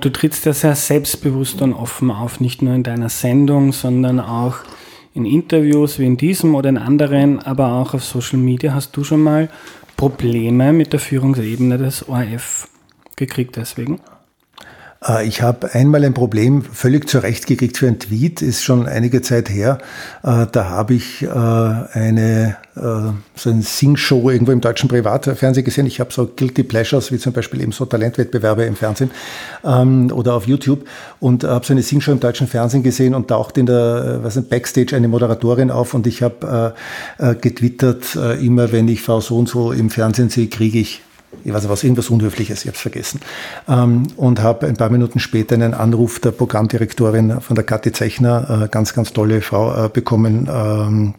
[0.00, 4.56] Du trittst ja sehr selbstbewusst und offen auf, nicht nur in deiner Sendung, sondern auch
[5.14, 8.74] in Interviews wie in diesem oder in anderen, aber auch auf Social Media.
[8.74, 9.48] Hast du schon mal
[9.96, 12.68] Probleme mit der Führungsebene des ORF
[13.16, 14.00] gekriegt deswegen?
[15.06, 19.50] Äh, ich habe einmal ein Problem völlig zurechtgekriegt für einen Tweet, ist schon einige Zeit
[19.50, 19.78] her.
[20.22, 22.56] Äh, da habe ich äh, eine
[23.34, 25.86] so eine Sing-Show irgendwo im deutschen Privatfernsehen gesehen.
[25.86, 29.10] Ich habe so Guilty Pleasures, wie zum Beispiel eben so Talentwettbewerbe im Fernsehen
[29.64, 30.86] ähm, oder auf YouTube
[31.18, 34.48] und habe so eine Sing-Show im deutschen Fernsehen gesehen und taucht in der was ein
[34.48, 36.74] Backstage eine Moderatorin auf und ich habe
[37.18, 41.02] getwittert, immer wenn ich Frau so und so im Fernsehen sehe, kriege ich
[41.44, 43.20] ich weiß nicht was, irgendwas Unhöfliches, ich habe es vergessen.
[43.68, 48.64] Ähm, und habe ein paar Minuten später einen Anruf der Programmdirektorin von der Kathi Zeichner,
[48.64, 51.14] äh, ganz, ganz tolle Frau, äh, bekommen, ähm,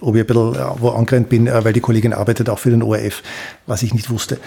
[0.00, 2.70] ob ich ein bisschen äh, wo angerannt bin, äh, weil die Kollegin arbeitet auch für
[2.70, 3.22] den ORF,
[3.66, 4.38] was ich nicht wusste.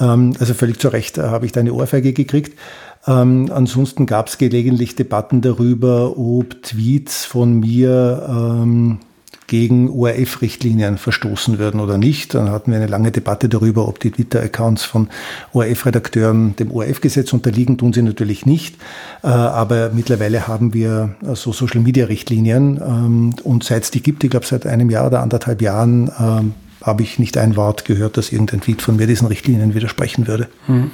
[0.00, 2.58] Ähm, also völlig zu Recht äh, habe ich da eine Ohrfeige gekriegt.
[3.06, 8.98] Ähm, ansonsten gab es gelegentlich Debatten darüber, ob Tweets von mir ähm,
[9.46, 12.34] gegen ORF-Richtlinien verstoßen würden oder nicht.
[12.34, 15.08] Dann hatten wir eine lange Debatte darüber, ob die Twitter-Accounts von
[15.52, 17.78] ORF-Redakteuren dem ORF-Gesetz unterliegen.
[17.78, 18.76] Tun sie natürlich nicht.
[19.22, 22.80] Äh, aber mittlerweile haben wir so Social-Media-Richtlinien.
[22.80, 26.54] Ähm, und seit es die gibt, ich glaube seit einem Jahr oder anderthalb Jahren, ähm,
[26.82, 30.48] habe ich nicht ein Wort gehört, dass irgendein Tweet von mir diesen Richtlinien widersprechen würde.
[30.66, 30.90] Hm.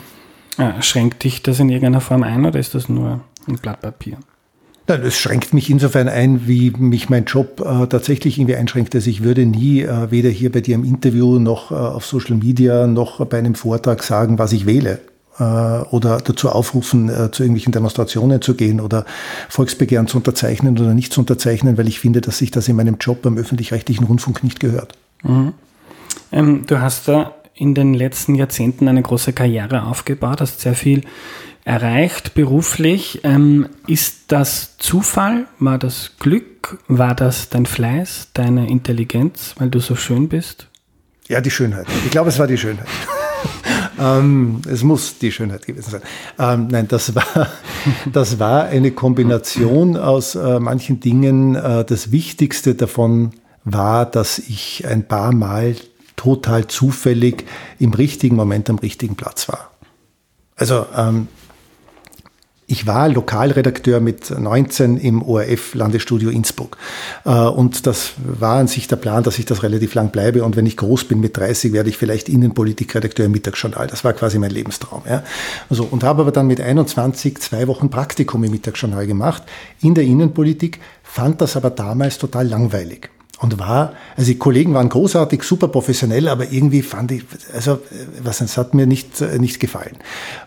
[0.80, 4.16] schränkt dich das in irgendeiner Form ein oder ist das nur ein Blatt Papier?
[5.01, 8.95] Es schränkt mich insofern ein, wie mich mein Job äh, tatsächlich irgendwie einschränkt.
[8.95, 12.36] Also ich würde nie äh, weder hier bei dir im Interview noch äh, auf Social
[12.36, 15.01] Media noch bei einem Vortrag sagen, was ich wähle
[15.38, 19.05] äh, oder dazu aufrufen, äh, zu irgendwelchen Demonstrationen zu gehen oder
[19.49, 22.97] Volksbegehren zu unterzeichnen oder nicht zu unterzeichnen, weil ich finde, dass sich das in meinem
[23.01, 24.93] Job beim öffentlich-rechtlichen Rundfunk nicht gehört.
[25.22, 25.53] Mhm.
[26.30, 31.03] Ähm, du hast da in den letzten Jahrzehnten eine große Karriere aufgebaut, hast sehr viel
[31.64, 33.20] erreicht beruflich.
[33.24, 35.46] Ähm, ist das Zufall?
[35.58, 36.78] War das Glück?
[36.88, 40.68] War das dein Fleiß, deine Intelligenz, weil du so schön bist?
[41.28, 41.86] Ja, die Schönheit.
[42.04, 42.86] Ich glaube, es war die Schönheit.
[44.00, 46.02] ähm, es muss die Schönheit gewesen sein.
[46.38, 47.48] Ähm, nein, das war,
[48.12, 51.54] das war eine Kombination aus äh, manchen Dingen.
[51.54, 53.32] Äh, das Wichtigste davon
[53.64, 55.76] war, dass ich ein paar Mal
[56.16, 57.44] total zufällig
[57.78, 59.70] im richtigen Moment am richtigen Platz war.
[60.56, 61.28] Also ähm,
[62.66, 66.78] ich war Lokalredakteur mit 19 im ORF Landesstudio Innsbruck.
[67.24, 70.44] Äh, und das war an sich der Plan, dass ich das relativ lang bleibe.
[70.44, 73.88] Und wenn ich groß bin mit 30, werde ich vielleicht Innenpolitikredakteur im Mittagsjournal.
[73.88, 75.02] Das war quasi mein Lebenstraum.
[75.08, 75.22] Ja.
[75.68, 79.42] Also, und habe aber dann mit 21 zwei Wochen Praktikum im Mittagsjournal gemacht
[79.80, 83.10] in der Innenpolitik, fand das aber damals total langweilig
[83.41, 87.80] und war, also die Kollegen waren großartig, super professionell, aber irgendwie fand ich, also
[88.22, 89.97] was es hat mir nicht, äh, nicht gefallen.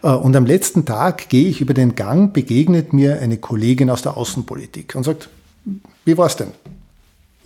[0.02, 4.02] Äh, und am letzten Tag gehe ich über den Gang, begegnet mir eine Kollegin aus
[4.02, 5.30] der Außenpolitik und sagt,
[6.06, 6.52] wie war's denn?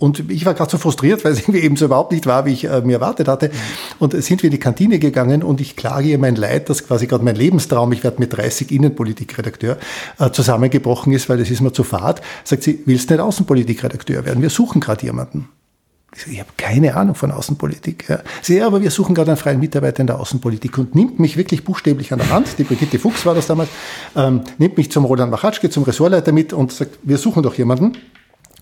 [0.00, 2.52] Und ich war gerade so frustriert, weil es irgendwie eben so überhaupt nicht war, wie
[2.54, 3.50] ich äh, mir erwartet hatte.
[3.98, 7.06] Und sind wir in die Kantine gegangen und ich klage ihr mein Leid, dass quasi
[7.06, 9.76] gerade mein Lebenstraum, ich werde mit 30 Innenpolitikredakteur,
[10.18, 12.22] äh, zusammengebrochen ist, weil das ist mir zu fad.
[12.44, 14.40] Sagt sie, willst du nicht Außenpolitikredakteur werden?
[14.40, 15.50] Wir suchen gerade jemanden.
[16.16, 18.08] Ich, so, ich habe keine Ahnung von Außenpolitik.
[18.08, 18.20] Ja.
[18.40, 21.36] Sie, ja, aber wir suchen gerade einen freien Mitarbeiter in der Außenpolitik und nimmt mich
[21.36, 23.68] wirklich buchstäblich an der Hand, die Brigitte Fuchs war das damals,
[24.16, 27.98] ähm, nimmt mich zum Roland Machatschke, zum Ressortleiter mit und sagt, wir suchen doch jemanden.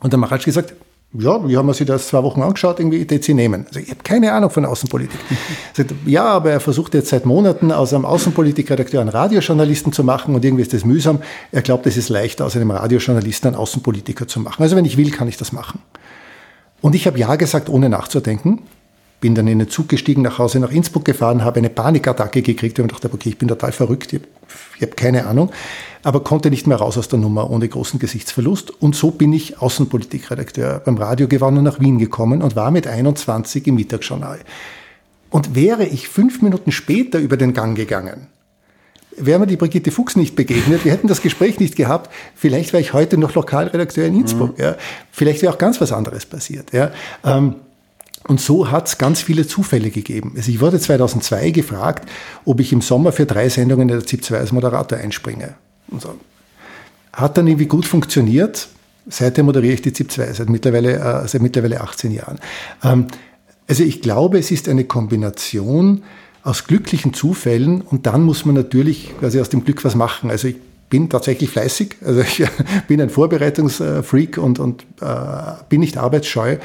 [0.01, 0.75] Und der Machatschke sagt,
[1.15, 3.65] ja, wie haben wir sich das zwei Wochen angeschaut, irgendwie sie nehmen.
[3.67, 5.19] Also ich habe keine Ahnung von Außenpolitik.
[5.73, 10.35] Sagt, ja, aber er versucht jetzt seit Monaten aus einem Außenpolitikredakteur einen Radiojournalisten zu machen
[10.35, 11.21] und irgendwie ist das mühsam.
[11.51, 14.63] Er glaubt, es ist leichter, aus einem Radiojournalisten einen Außenpolitiker zu machen.
[14.63, 15.81] Also wenn ich will, kann ich das machen.
[16.83, 18.61] Und ich habe ja gesagt, ohne nachzudenken.
[19.21, 22.79] Bin dann in den Zug gestiegen, nach Hause nach Innsbruck gefahren, habe eine Panikattacke gekriegt
[22.79, 25.51] und dachte, okay, ich bin total verrückt, ich habe hab keine Ahnung
[26.03, 28.71] aber konnte nicht mehr raus aus der Nummer ohne großen Gesichtsverlust.
[28.83, 33.67] Und so bin ich Außenpolitikredakteur beim Radio gewonnen nach Wien gekommen und war mit 21
[33.67, 34.39] im Mittagsjournal.
[35.31, 38.29] Und wäre ich fünf Minuten später über den Gang gegangen,
[39.17, 42.81] wäre mir die Brigitte Fuchs nicht begegnet, wir hätten das Gespräch nicht gehabt, vielleicht wäre
[42.81, 44.57] ich heute noch Lokalredakteur in Innsbruck.
[44.57, 44.65] Mhm.
[44.65, 44.77] Ja.
[45.11, 46.73] Vielleicht wäre auch ganz was anderes passiert.
[46.73, 46.93] Ja.
[47.25, 47.57] Ähm,
[48.27, 50.35] und so hat es ganz viele Zufälle gegeben.
[50.37, 52.09] Also ich wurde 2002 gefragt,
[52.45, 55.55] ob ich im Sommer für drei Sendungen in der ZIP 2 als Moderator einspringe.
[55.99, 56.15] So.
[57.13, 58.69] Hat dann irgendwie gut funktioniert.
[59.09, 62.39] Seitdem moderiere ich die ZIP 2 seit mittlerweile, äh, seit mittlerweile 18 Jahren.
[62.83, 63.07] Ähm,
[63.69, 66.03] also ich glaube, es ist eine Kombination
[66.43, 70.31] aus glücklichen Zufällen und dann muss man natürlich quasi aus dem Glück was machen.
[70.31, 70.57] Also ich
[70.91, 71.97] bin tatsächlich fleißig.
[72.05, 72.45] Also ich
[72.89, 75.07] bin ein Vorbereitungsfreak und, und äh,
[75.69, 76.57] bin nicht arbeitsscheu.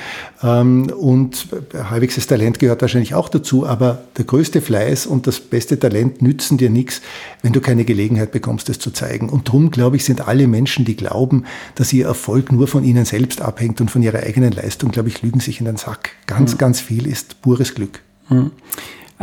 [0.42, 3.66] Ähm, und halbwegs Talent gehört wahrscheinlich auch dazu.
[3.66, 7.02] Aber der größte Fleiß und das beste Talent nützen dir nichts,
[7.42, 9.30] wenn du keine Gelegenheit bekommst, es zu zeigen.
[9.30, 11.46] Und darum, glaube ich, sind alle Menschen, die glauben,
[11.76, 15.22] dass ihr Erfolg nur von ihnen selbst abhängt und von ihrer eigenen Leistung, glaube ich,
[15.22, 16.12] lügen sich in den Sack.
[16.28, 16.58] Ganz, mhm.
[16.58, 18.02] ganz viel ist pures Glück.
[18.30, 18.52] Mhm.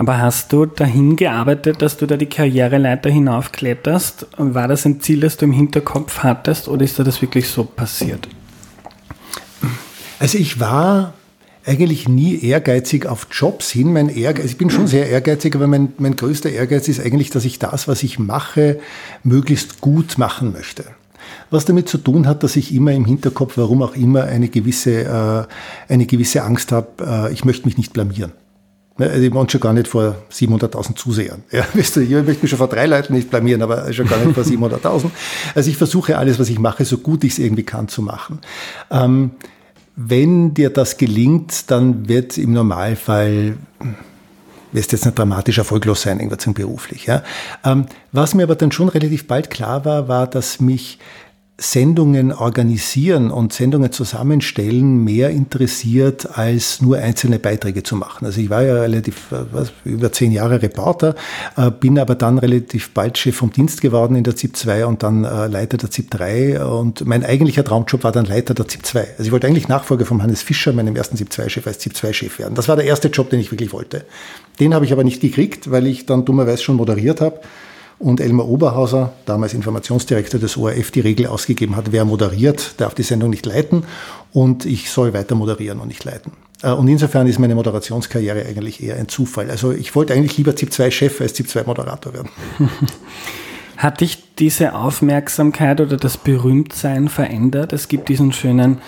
[0.00, 4.28] Aber hast du dahin gearbeitet, dass du da die Karriereleiter hinaufkletterst?
[4.38, 7.64] War das ein Ziel, das du im Hinterkopf hattest oder ist dir das wirklich so
[7.64, 8.26] passiert?
[10.18, 11.12] Also ich war
[11.66, 13.92] eigentlich nie ehrgeizig auf Jobs hin.
[13.92, 17.44] Mein Ehrgeiz, ich bin schon sehr ehrgeizig, aber mein, mein größter Ehrgeiz ist eigentlich, dass
[17.44, 18.80] ich das, was ich mache,
[19.22, 20.86] möglichst gut machen möchte.
[21.50, 25.46] Was damit zu tun hat, dass ich immer im Hinterkopf, warum auch immer, eine gewisse,
[25.88, 26.88] äh, eine gewisse Angst habe,
[27.28, 28.32] äh, ich möchte mich nicht blamieren.
[28.98, 31.42] Also ich meine schon gar nicht vor 700.000 Zusehern.
[31.50, 34.18] Ja, weißt du, ich möchte mich schon vor drei Leuten nicht blamieren, aber schon gar
[34.18, 35.10] nicht vor 700.000.
[35.54, 38.40] Also ich versuche alles, was ich mache, so gut ich es irgendwie kann zu machen.
[38.90, 39.30] Ähm,
[39.96, 43.56] wenn dir das gelingt, dann wird im Normalfall
[44.72, 47.06] wirst jetzt nicht dramatisch erfolglos sein, irgendwas beruflich.
[47.06, 47.22] Ja.
[47.64, 50.98] Ähm, was mir aber dann schon relativ bald klar war, war, dass mich
[51.62, 58.24] Sendungen organisieren und Sendungen zusammenstellen mehr interessiert, als nur einzelne Beiträge zu machen.
[58.24, 61.14] Also ich war ja relativ äh, was, über zehn Jahre Reporter,
[61.58, 65.02] äh, bin aber dann relativ bald Chef vom Dienst geworden in der ZIP 2 und
[65.02, 68.86] dann äh, Leiter der ZIP 3 und mein eigentlicher Traumjob war dann Leiter der ZIP
[68.86, 69.00] 2.
[69.18, 72.38] Also ich wollte eigentlich Nachfolger von Hannes Fischer, meinem ersten ZIP 2-Chef, als ZIP 2-Chef
[72.38, 72.54] werden.
[72.54, 74.06] Das war der erste Job, den ich wirklich wollte.
[74.60, 77.40] Den habe ich aber nicht gekriegt, weil ich dann dummerweise schon moderiert habe
[78.00, 83.02] und Elmar Oberhauser, damals Informationsdirektor des ORF, die Regel ausgegeben hat, wer moderiert, darf die
[83.02, 83.84] Sendung nicht leiten
[84.32, 86.32] und ich soll weiter moderieren und nicht leiten.
[86.62, 89.50] Äh, und insofern ist meine Moderationskarriere eigentlich eher ein Zufall.
[89.50, 92.30] Also ich wollte eigentlich lieber ZIP-2-Chef als ZIP-2-Moderator werden.
[93.76, 97.74] Hat dich diese Aufmerksamkeit oder das Berühmtsein verändert?
[97.74, 98.78] Es gibt diesen schönen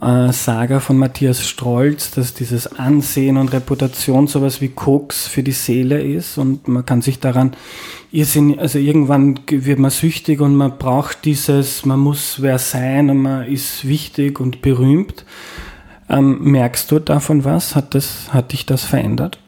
[0.00, 5.52] äh, Saga von Matthias Strolz, dass dieses Ansehen und Reputation sowas wie Koks für die
[5.52, 7.52] Seele ist und man kann sich daran
[8.12, 13.18] irrsinnig, also irgendwann wird man süchtig und man braucht dieses, man muss wer sein und
[13.18, 15.24] man ist wichtig und berühmt.
[16.08, 17.76] Ähm, merkst du davon was?
[17.76, 19.38] Hat, das, hat dich das verändert?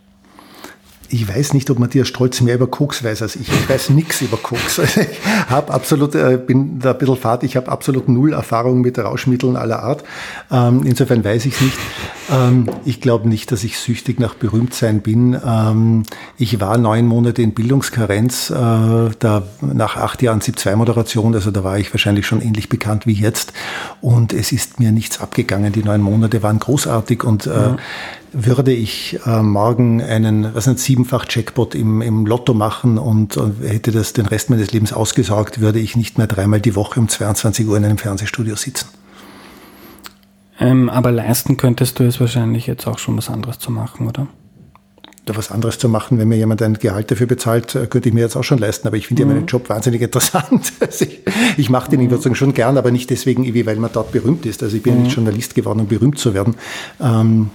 [1.13, 3.47] ich weiß nicht, ob Matthias Strolz mehr über Koks weiß als ich.
[3.47, 4.81] Ich weiß nichts über Koks.
[5.13, 8.99] Ich habe absolut, äh, bin da ein bisschen fad, ich habe absolut null Erfahrung mit
[8.99, 10.05] Rauschmitteln aller Art.
[10.51, 11.79] Ähm, insofern weiß ich es nicht.
[12.33, 15.39] Ähm, ich glaube nicht, dass ich süchtig nach Berühmtsein bin.
[15.45, 16.05] Ähm,
[16.39, 21.79] ich war neun Monate in Bildungskarenz, äh, da nach acht Jahren ZIP-2-Moderation, also da war
[21.79, 23.53] ich wahrscheinlich schon ähnlich bekannt wie jetzt.
[24.01, 25.73] Und es ist mir nichts abgegangen.
[25.73, 27.79] Die neun Monate waren großartig und äh, mhm
[28.33, 33.61] würde ich äh, morgen einen, was ein siebenfach Jackpot im, im Lotto machen und, und
[33.63, 37.09] hätte das den Rest meines Lebens ausgesorgt, würde ich nicht mehr dreimal die Woche um
[37.09, 38.89] 22 Uhr in einem Fernsehstudio sitzen.
[40.61, 44.29] Ähm, aber leisten könntest du es wahrscheinlich jetzt auch schon was anderes zu machen, oder?
[45.25, 48.15] Da was anderes zu machen, wenn mir jemand ein Gehalt dafür bezahlt, äh, könnte ich
[48.15, 48.89] mir jetzt auch schon leisten.
[48.89, 49.31] Aber ich finde mhm.
[49.31, 50.73] ja meinen Job wahnsinnig interessant.
[50.81, 51.21] Also ich,
[51.57, 52.35] ich mache den mhm.
[52.35, 54.63] schon gern, aber nicht deswegen, weil man dort berühmt ist.
[54.63, 55.03] Also ich bin mhm.
[55.05, 56.57] nicht Journalist geworden, um berühmt zu werden.
[57.01, 57.51] Ähm,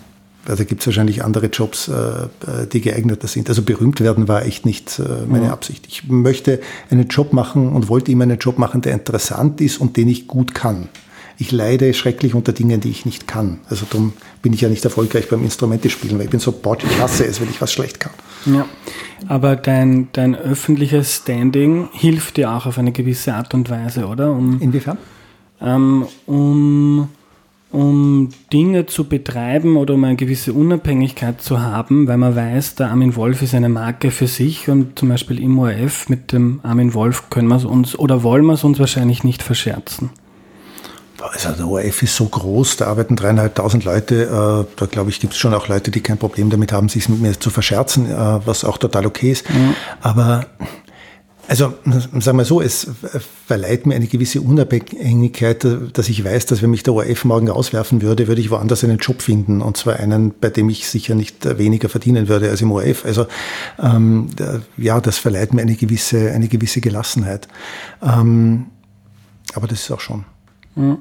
[0.47, 2.27] also gibt es wahrscheinlich andere Jobs, äh,
[2.71, 3.49] die geeigneter sind.
[3.49, 5.85] Also berühmt werden war echt nicht äh, meine Absicht.
[5.87, 9.97] Ich möchte einen Job machen und wollte immer einen Job machen, der interessant ist und
[9.97, 10.87] den ich gut kann.
[11.39, 13.59] Ich leide schrecklich unter Dingen, die ich nicht kann.
[13.69, 16.99] Also darum bin ich ja nicht erfolgreich beim Instrumentespielen, weil ich bin so botsch, ich
[16.99, 18.13] hasse es, wenn ich was schlecht kann.
[18.45, 18.65] Ja,
[19.27, 24.31] aber dein, dein öffentliches Standing hilft dir auch auf eine gewisse Art und Weise, oder?
[24.31, 24.97] Um, Inwiefern?
[25.61, 27.09] Ähm, um
[27.69, 32.89] um Dinge zu betreiben oder um eine gewisse Unabhängigkeit zu haben, weil man weiß, der
[32.89, 36.93] Armin Wolf ist eine Marke für sich und zum Beispiel im ORF mit dem Armin
[36.93, 40.11] Wolf können wir es uns oder wollen wir es uns wahrscheinlich nicht verscherzen.
[41.19, 44.23] Also der ORF ist so groß, da arbeiten dreieinhalbtausend Leute.
[44.23, 47.09] Äh, da glaube ich, gibt es schon auch Leute, die kein Problem damit haben, sich
[47.09, 49.49] mit mir zu verscherzen, äh, was auch total okay ist.
[49.49, 49.75] Mhm.
[50.01, 50.45] Aber
[51.47, 51.73] also
[52.19, 52.87] sagen wir so, es
[53.45, 58.01] verleiht mir eine gewisse Unabhängigkeit, dass ich weiß, dass wenn mich der ORF morgen auswerfen
[58.01, 61.57] würde, würde ich woanders einen Job finden und zwar einen, bei dem ich sicher nicht
[61.57, 63.05] weniger verdienen würde als im ORF.
[63.05, 63.27] Also
[63.81, 64.27] ähm,
[64.75, 67.47] ja, das verleiht mir eine gewisse, eine gewisse Gelassenheit.
[68.03, 68.65] Ähm,
[69.53, 70.25] aber das ist auch schon.
[70.77, 70.97] Mhm.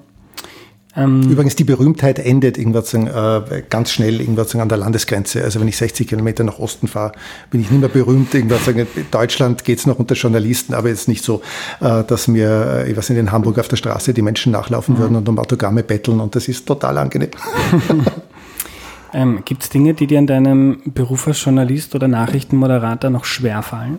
[0.96, 5.44] Ähm Übrigens, die Berühmtheit endet irgendwas äh, ganz schnell irgendwas an der Landesgrenze.
[5.44, 7.12] Also wenn ich 60 Kilometer nach Osten fahre,
[7.50, 8.34] bin ich nicht mehr berühmt.
[8.34, 11.42] Irgendwas in Deutschland geht es noch unter Journalisten, aber jetzt nicht so,
[11.80, 14.94] äh, dass mir, äh, ich weiß nicht, in Hamburg auf der Straße die Menschen nachlaufen
[14.94, 14.98] mhm.
[14.98, 17.30] würden und um Autogramme betteln und das ist total angenehm.
[19.12, 23.62] ähm, Gibt es Dinge, die dir in deinem Beruf als Journalist oder Nachrichtenmoderator noch schwer
[23.62, 23.98] fallen?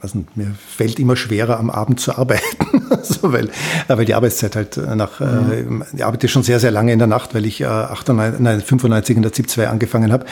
[0.00, 3.50] Also mir fällt immer schwerer am Abend zu arbeiten, also weil, äh,
[3.88, 5.82] weil die Arbeitszeit halt äh, nach, mhm.
[5.82, 8.60] äh, ich arbeite schon sehr, sehr lange in der Nacht, weil ich äh, 98, nein,
[8.60, 10.24] 95 in der ZIP 2 angefangen habe,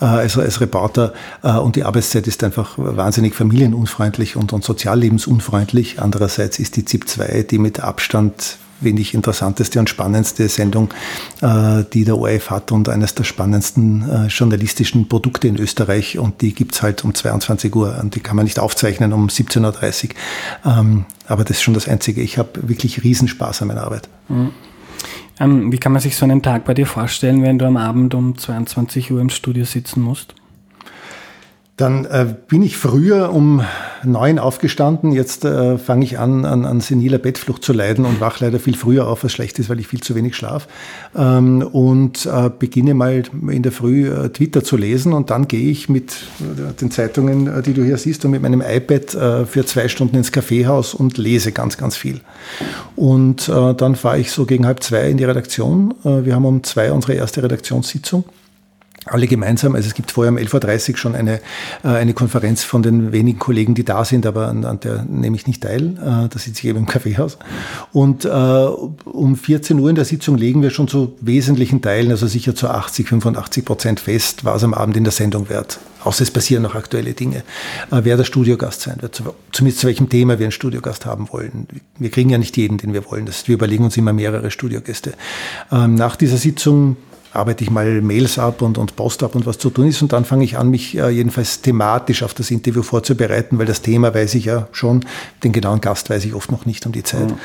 [0.00, 6.00] äh, also als Reporter äh, und die Arbeitszeit ist einfach wahnsinnig familienunfreundlich und, und soziallebensunfreundlich.
[6.00, 8.58] Andererseits ist die ZIP 2 die mit Abstand
[8.88, 10.92] ich, interessanteste und spannendste Sendung,
[11.40, 16.18] äh, die der ORF hat und eines der spannendsten äh, journalistischen Produkte in Österreich.
[16.18, 19.28] Und die gibt es halt um 22 Uhr und die kann man nicht aufzeichnen um
[19.28, 20.78] 17.30 Uhr.
[20.78, 22.20] Ähm, aber das ist schon das Einzige.
[22.20, 24.08] Ich habe wirklich Riesenspaß an meiner Arbeit.
[24.28, 24.50] Mhm.
[25.40, 28.14] Ähm, wie kann man sich so einen Tag bei dir vorstellen, wenn du am Abend
[28.14, 30.34] um 22 Uhr im Studio sitzen musst?
[31.76, 33.60] Dann äh, bin ich früher um
[34.04, 35.10] neun aufgestanden.
[35.10, 38.76] Jetzt äh, fange ich an, an, an seniler Bettflucht zu leiden und wach leider viel
[38.76, 40.68] früher auf, was schlecht ist, weil ich viel zu wenig schlaf.
[41.16, 45.68] Ähm, und äh, beginne mal in der Früh äh, Twitter zu lesen und dann gehe
[45.68, 49.10] ich mit äh, den Zeitungen, äh, die du hier siehst, und mit meinem iPad
[49.46, 52.20] für zwei Stunden ins Kaffeehaus und lese ganz, ganz viel.
[52.96, 55.94] Und dann fahre ich so gegen halb zwei in die Redaktion.
[56.02, 58.24] Wir haben um zwei unsere erste Redaktionssitzung
[59.06, 59.74] alle gemeinsam.
[59.74, 61.40] Also es gibt vorher um 11.30 Uhr schon eine,
[61.82, 65.36] äh, eine Konferenz von den wenigen Kollegen, die da sind, aber an, an der nehme
[65.36, 65.96] ich nicht teil.
[65.98, 67.38] Äh, da sitze ich eben im Kaffeehaus.
[67.92, 72.26] Und äh, um 14 Uhr in der Sitzung legen wir schon zu wesentlichen Teilen, also
[72.26, 75.78] sicher zu 80, 85 Prozent fest, was am Abend in der Sendung wird.
[76.02, 77.38] Außer es passieren noch aktuelle Dinge.
[77.90, 81.66] Äh, wer der Studiogast sein wird, zumindest zu welchem Thema wir einen Studiogast haben wollen.
[81.98, 83.26] Wir kriegen ja nicht jeden, den wir wollen.
[83.26, 85.14] Das, wir überlegen uns immer mehrere Studiogäste.
[85.72, 86.96] Ähm, nach dieser Sitzung
[87.34, 90.00] arbeite ich mal Mails ab und, und Post ab und was zu tun ist.
[90.02, 93.82] Und dann fange ich an, mich äh, jedenfalls thematisch auf das Interview vorzubereiten, weil das
[93.82, 95.04] Thema weiß ich ja schon,
[95.42, 97.30] den genauen Gast weiß ich oft noch nicht um die Zeit.
[97.30, 97.36] Mhm.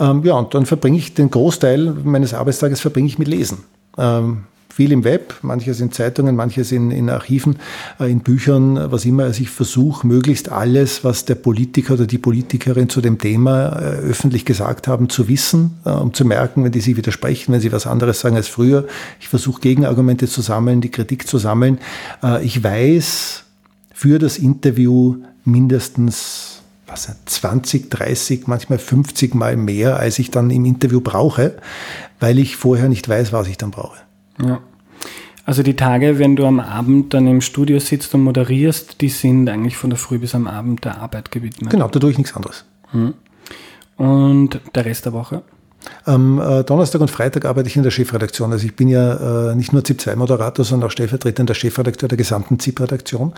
[0.00, 3.64] Ähm, ja, und dann verbringe ich den Großteil meines Arbeitstages verbringe ich mit Lesen.
[3.98, 4.44] Ähm,
[4.76, 7.56] viel im Web, manches in Zeitungen, manches in, in Archiven,
[7.98, 9.24] äh, in Büchern, was immer.
[9.24, 13.84] Also ich versuche möglichst alles, was der Politiker oder die Politikerin zu dem Thema äh,
[14.10, 17.72] öffentlich gesagt haben, zu wissen, äh, um zu merken, wenn die sich widersprechen, wenn sie
[17.72, 18.86] was anderes sagen als früher.
[19.18, 21.78] Ich versuche Gegenargumente zu sammeln, die Kritik zu sammeln.
[22.42, 23.44] Ich weiß
[23.94, 25.16] für das Interview
[25.46, 31.56] mindestens was, 20, 30, manchmal 50 Mal mehr, als ich dann im Interview brauche,
[32.20, 34.05] weil ich vorher nicht weiß, was ich dann brauche.
[34.42, 34.60] Ja.
[35.44, 39.48] Also die Tage, wenn du am Abend dann im Studio sitzt und moderierst, die sind
[39.48, 41.70] eigentlich von der Früh bis am Abend der Arbeit gewidmet.
[41.70, 42.64] Genau, da tue ich nichts anderes.
[42.90, 43.14] Hm.
[43.96, 45.42] Und der Rest der Woche?
[46.04, 48.50] Am äh, Donnerstag und Freitag arbeite ich in der Chefredaktion.
[48.50, 53.32] Also ich bin ja äh, nicht nur ZIP-2-Moderator, sondern auch stellvertretender Chefredakteur der gesamten ZIP-Redaktion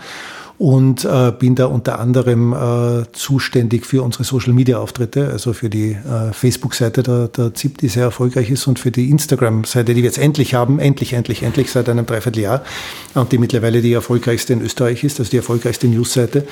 [0.59, 6.33] und äh, bin da unter anderem äh, zuständig für unsere Social-Media-Auftritte, also für die äh,
[6.33, 10.17] Facebook-Seite der, der ZIP, die sehr erfolgreich ist und für die Instagram-Seite, die wir jetzt
[10.17, 12.61] endlich haben, endlich, endlich, endlich seit einem Dreivierteljahr
[13.13, 16.45] und die mittlerweile die erfolgreichste in Österreich ist, also die erfolgreichste News-Seite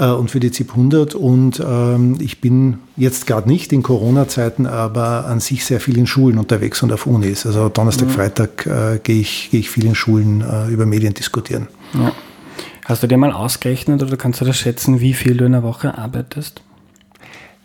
[0.00, 4.66] äh, und für die ZIP 100 und ähm, ich bin jetzt gerade nicht in Corona-Zeiten,
[4.66, 7.46] aber an sich sehr viel in Schulen unterwegs und auf Unis.
[7.46, 8.12] Also Donnerstag, mhm.
[8.12, 11.68] Freitag äh, gehe ich, geh ich viel in Schulen äh, über Medien diskutieren.
[11.92, 12.12] Ja.
[12.84, 15.62] Hast du dir mal ausgerechnet oder kannst du das schätzen, wie viel du in der
[15.62, 16.60] Woche arbeitest?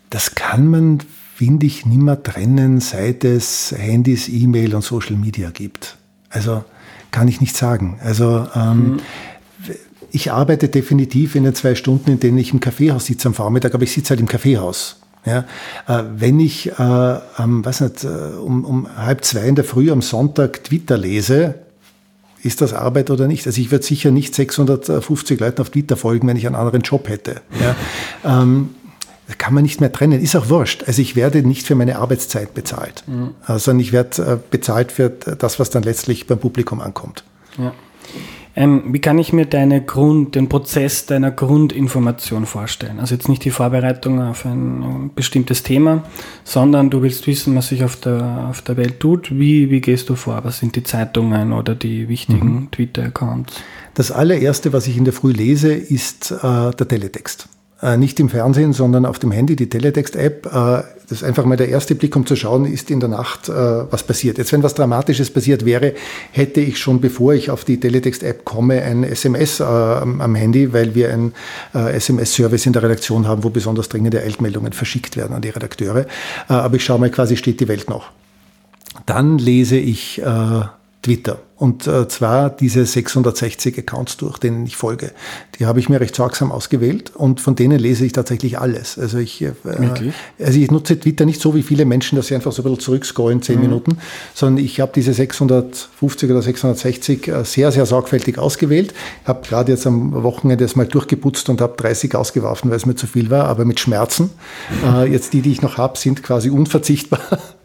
[0.08, 0.98] Das kann man,
[1.34, 5.98] finde ich, nicht mehr trennen, seit es Handys, E-Mail und Social Media gibt.
[6.30, 6.64] Also
[7.10, 7.98] kann ich nicht sagen.
[8.02, 9.00] Also ähm, mhm.
[10.10, 13.74] ich arbeite definitiv in den zwei Stunden, in denen ich im Kaffeehaus sitze am Vormittag,
[13.74, 14.96] aber ich sitze halt im Kaffeehaus.
[15.26, 15.44] Ja,
[15.86, 19.90] äh, wenn ich äh, ähm, weiß nicht, äh, um, um halb zwei in der Früh
[19.90, 21.56] am Sonntag Twitter lese,
[22.42, 23.46] ist das Arbeit oder nicht?
[23.46, 27.08] Also ich würde sicher nicht 650 Leuten auf Twitter folgen, wenn ich einen anderen Job
[27.08, 27.42] hätte.
[27.60, 28.42] Ja.
[28.42, 28.70] Ähm,
[29.38, 30.20] kann man nicht mehr trennen.
[30.20, 30.84] Ist auch wurscht.
[30.86, 33.34] Also ich werde nicht für meine Arbeitszeit bezahlt, mhm.
[33.46, 37.24] sondern ich werde äh, bezahlt für das, was dann letztlich beim Publikum ankommt.
[37.58, 37.72] Ja.
[38.56, 42.98] Ähm, wie kann ich mir deine Grund, den Prozess deiner Grundinformation vorstellen?
[42.98, 46.02] Also jetzt nicht die Vorbereitung auf ein bestimmtes Thema,
[46.42, 49.30] sondern du willst wissen, was sich auf der, auf der Welt tut.
[49.30, 50.40] Wie, wie gehst du vor?
[50.42, 52.70] Was sind die Zeitungen oder die wichtigen mhm.
[52.72, 53.54] Twitter-Accounts?
[53.94, 57.48] Das allererste, was ich in der Früh lese, ist äh, der Teletext.
[57.82, 60.46] Äh, nicht im Fernsehen, sondern auf dem Handy, die Teletext-App.
[60.46, 63.48] Äh, das ist einfach mal der erste Blick, um zu schauen, ist in der Nacht
[63.48, 64.36] äh, was passiert.
[64.36, 65.94] Jetzt, wenn was Dramatisches passiert wäre,
[66.30, 71.12] hätte ich schon, bevor ich auf die Teletext-App komme, ein SMS am Handy, weil wir
[71.12, 71.32] einen
[71.72, 76.06] SMS-Service in der Redaktion haben, wo besonders dringende Eilmeldungen verschickt werden an die Redakteure.
[76.48, 78.10] aber ich schaue mal quasi, steht die Welt noch.
[79.06, 80.22] Dann lese ich
[81.02, 81.40] Twitter.
[81.56, 85.12] Und äh, zwar diese 660 Accounts durch, denen ich folge.
[85.58, 88.98] Die habe ich mir recht sorgsam ausgewählt und von denen lese ich tatsächlich alles.
[88.98, 89.52] Also ich, äh,
[90.38, 92.80] also ich nutze Twitter nicht so wie viele Menschen, dass sie einfach so ein bisschen
[92.80, 93.62] zurückscrollen, zehn mhm.
[93.62, 93.98] Minuten,
[94.34, 98.94] sondern ich habe diese 650 oder 660 äh, sehr, sehr sorgfältig ausgewählt.
[99.24, 102.94] Habe gerade jetzt am Wochenende das mal durchgeputzt und habe 30 ausgeworfen, weil es mir
[102.94, 104.30] zu viel war, aber mit Schmerzen.
[104.84, 107.20] Äh, jetzt die, die ich noch habe, sind quasi unverzichtbar.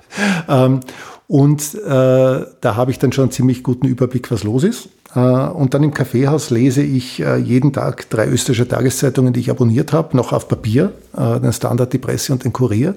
[0.49, 0.81] ähm,
[1.27, 4.89] und äh, da habe ich dann schon einen ziemlich guten Überblick, was los ist.
[5.15, 9.49] Äh, und dann im Kaffeehaus lese ich äh, jeden Tag drei österreichische Tageszeitungen, die ich
[9.49, 12.95] abonniert habe, noch auf Papier, äh, den Standard, die Presse und den Kurier.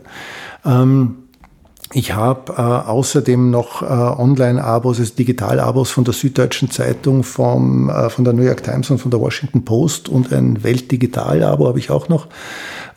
[0.64, 1.16] Ähm,
[1.94, 8.10] ich habe äh, außerdem noch äh, Online-Abos, also Digital-Abos von der Süddeutschen Zeitung, vom, äh,
[8.10, 11.90] von der New York Times und von der Washington Post und ein Weltdigital-Abo habe ich
[11.90, 12.26] auch noch.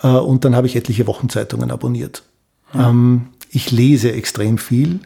[0.03, 2.23] Äh, und dann habe ich etliche Wochenzeitungen abonniert.
[2.73, 2.89] Ja.
[2.89, 4.99] Ähm, ich lese extrem viel.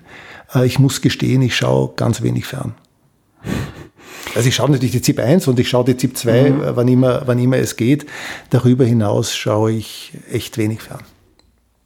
[0.54, 2.76] Äh, ich muss gestehen, ich schaue ganz wenig fern.
[4.36, 6.62] Also ich schaue natürlich die ZIP 1 und ich schaue die ZIP 2, mhm.
[6.74, 8.06] wann, immer, wann immer es geht.
[8.50, 11.02] Darüber hinaus schaue ich echt wenig fern.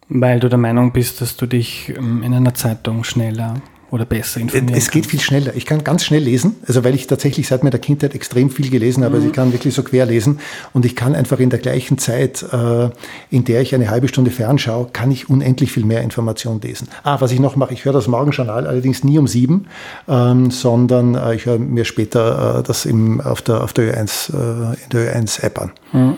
[0.08, 4.40] Weil du der Meinung bist, dass du dich ähm, in einer Zeitung schneller oder besser
[4.40, 5.56] informieren Es geht viel schneller.
[5.56, 9.04] Ich kann ganz schnell lesen, also weil ich tatsächlich seit meiner Kindheit extrem viel gelesen
[9.04, 9.12] habe.
[9.12, 9.16] Mhm.
[9.16, 10.40] Also ich kann wirklich so quer lesen
[10.74, 12.90] und ich kann einfach in der gleichen Zeit, äh,
[13.30, 16.88] in der ich eine halbe Stunde fernschaue, kann ich unendlich viel mehr Information lesen.
[17.04, 19.68] Ah, was ich noch mache, ich höre das Morgenjournal allerdings nie um sieben,
[20.08, 24.34] ähm, sondern äh, ich höre mir später äh, das im, auf der, auf der Ö1,
[24.34, 25.72] äh, in der Ö1-App an.
[25.94, 26.18] Mhm.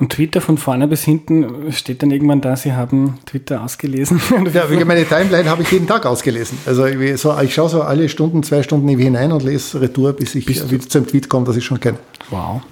[0.00, 4.20] Und Twitter von vorne bis hinten steht dann irgendwann da, Sie haben Twitter ausgelesen.
[4.52, 6.56] ja, meine Timeline habe ich jeden Tag ausgelesen.
[6.66, 10.36] Also ich, so, ich schaue so alle Stunden, zwei Stunden hinein und lese Retour, bis
[10.36, 11.98] ich bis wieder zum Tweet komme, das ich schon kenne.
[12.30, 12.62] Wow.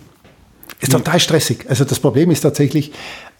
[0.80, 1.64] Ist total stressig.
[1.68, 2.92] Also das Problem ist tatsächlich,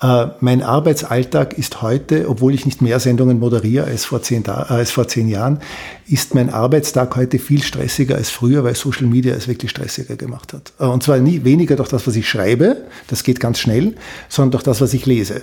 [0.02, 4.50] äh, mein Arbeitsalltag ist heute, obwohl ich nicht mehr Sendungen moderiere als vor, zehn, äh,
[4.50, 5.60] als vor zehn Jahren,
[6.06, 10.52] ist mein Arbeitstag heute viel stressiger als früher, weil Social Media es wirklich stressiger gemacht
[10.52, 10.72] hat.
[10.78, 12.76] Äh, und zwar nie weniger durch das, was ich schreibe,
[13.08, 13.94] das geht ganz schnell,
[14.28, 15.42] sondern durch das, was ich lese.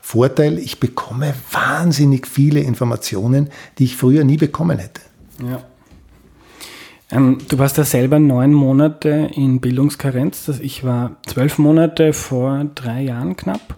[0.00, 5.00] Vorteil, ich bekomme wahnsinnig viele Informationen, die ich früher nie bekommen hätte.
[5.40, 5.62] Ja.
[7.12, 10.48] Ähm, du warst ja selber neun Monate in Bildungskarenz.
[10.62, 13.76] Ich war zwölf Monate vor drei Jahren knapp.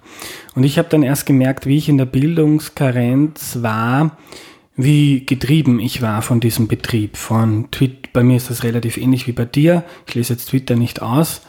[0.55, 4.17] Und ich habe dann erst gemerkt, wie ich in der Bildungskarenz war,
[4.77, 7.17] wie getrieben ich war von diesem Betrieb.
[7.17, 9.83] Von Twitter, bei mir ist das relativ ähnlich wie bei dir.
[10.07, 11.43] Ich lese jetzt Twitter nicht aus.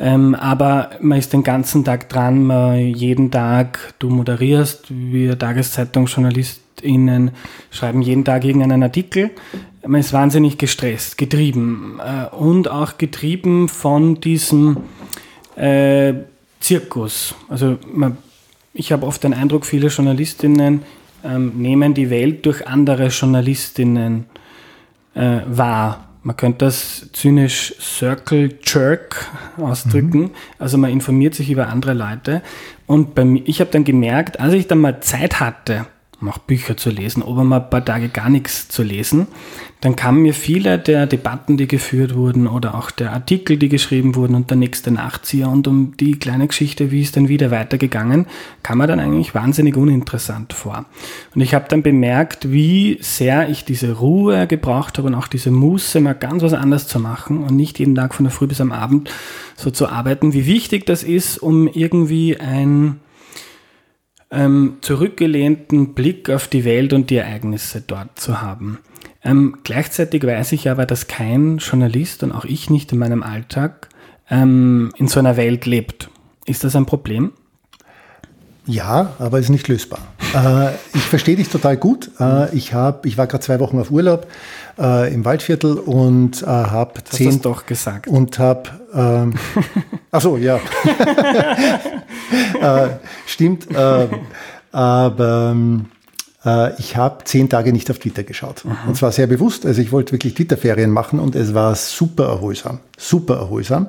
[0.00, 7.32] Ähm, aber man ist den ganzen Tag dran, man jeden Tag, du moderierst, wir TageszeitungsjournalistInnen
[7.70, 9.30] schreiben jeden Tag irgendeinen Artikel
[9.86, 14.78] man ist wahnsinnig gestresst, getrieben äh, und auch getrieben von diesem
[15.56, 16.14] äh,
[16.60, 17.34] Zirkus.
[17.48, 18.18] Also man,
[18.74, 20.82] ich habe oft den Eindruck, viele Journalistinnen
[21.24, 24.26] ähm, nehmen die Welt durch andere Journalistinnen
[25.14, 26.08] äh, wahr.
[26.22, 30.20] Man könnte das zynisch Circle Jerk ausdrücken.
[30.20, 30.30] Mhm.
[30.58, 32.42] Also man informiert sich über andere Leute.
[32.86, 35.86] Und bei mir, ich habe dann gemerkt, als ich dann mal Zeit hatte,
[36.20, 39.26] um auch Bücher zu lesen, oder mal ein paar Tage gar nichts zu lesen,
[39.80, 44.14] dann kamen mir viele der Debatten, die geführt wurden, oder auch der Artikel, die geschrieben
[44.14, 48.26] wurden und der nächste Nachzieher und um die kleine Geschichte, wie ist dann wieder weitergegangen,
[48.62, 50.84] kam mir dann eigentlich wahnsinnig uninteressant vor.
[51.34, 55.50] Und ich habe dann bemerkt, wie sehr ich diese Ruhe gebraucht habe und auch diese
[55.50, 58.60] Muße, mal ganz was anderes zu machen und nicht jeden Tag von der Früh bis
[58.60, 59.10] am Abend
[59.56, 63.00] so zu arbeiten, wie wichtig das ist, um irgendwie ein
[64.30, 68.78] ähm, zurückgelehnten Blick auf die Welt und die Ereignisse dort zu haben.
[69.22, 73.88] Ähm, gleichzeitig weiß ich aber, dass kein Journalist und auch ich nicht in meinem Alltag
[74.30, 76.10] ähm, in so einer Welt lebt.
[76.46, 77.32] Ist das ein Problem?
[78.70, 79.98] Ja, aber es ist nicht lösbar.
[80.32, 82.12] Äh, ich verstehe dich total gut.
[82.20, 84.28] Äh, ich, hab, ich war gerade zwei Wochen auf Urlaub
[84.78, 87.28] äh, im Waldviertel und äh, habe zehn.
[87.28, 88.06] Hast doch gesagt.
[88.06, 88.70] Und habe.
[88.94, 89.34] Ähm,
[90.12, 90.56] ach so, ja.
[92.60, 92.88] äh,
[93.26, 93.74] stimmt.
[93.74, 94.06] Äh,
[94.70, 95.50] aber.
[95.50, 95.99] Ähm, äh,
[96.78, 98.64] ich habe zehn Tage nicht auf Twitter geschaut.
[98.64, 98.76] Mhm.
[98.88, 99.66] Und zwar sehr bewusst.
[99.66, 102.80] Also ich wollte wirklich Twitter-Ferien machen und es war super erholsam.
[102.96, 103.88] Super erholsam.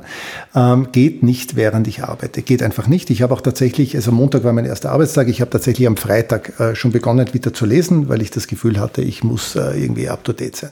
[0.54, 2.42] Ähm, geht nicht, während ich arbeite.
[2.42, 3.10] Geht einfach nicht.
[3.10, 6.60] Ich habe auch tatsächlich, also Montag war mein erster Arbeitstag, ich habe tatsächlich am Freitag
[6.60, 10.10] äh, schon begonnen, Twitter zu lesen, weil ich das Gefühl hatte, ich muss äh, irgendwie
[10.10, 10.72] up-to-date sein.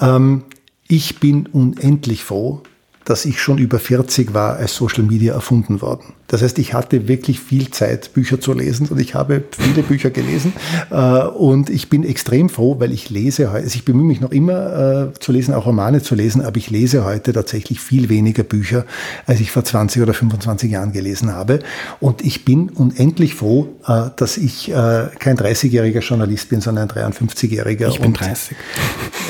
[0.00, 0.42] Ähm,
[0.88, 2.62] ich bin unendlich froh,
[3.04, 6.14] dass ich schon über 40 war, als Social Media erfunden worden.
[6.26, 10.10] Das heißt, ich hatte wirklich viel Zeit, Bücher zu lesen und ich habe viele Bücher
[10.10, 10.54] gelesen
[10.90, 14.32] äh, und ich bin extrem froh, weil ich lese heute, also ich bemühe mich noch
[14.32, 18.42] immer äh, zu lesen, auch Romane zu lesen, aber ich lese heute tatsächlich viel weniger
[18.42, 18.86] Bücher,
[19.26, 21.60] als ich vor 20 oder 25 Jahren gelesen habe
[22.00, 27.88] und ich bin unendlich froh, äh, dass ich kein 30-jähriger Journalist bin, sondern ein 53-jähriger.
[27.88, 28.56] Ich bin 30.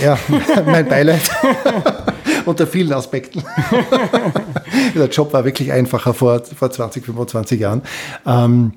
[0.02, 0.18] Ja,
[0.66, 1.22] mein Beileid.
[2.46, 3.42] unter vielen Aspekten.
[4.94, 7.82] Der Job war wirklich einfacher vor, vor 20, 25 Jahren.
[8.26, 8.72] Ähm,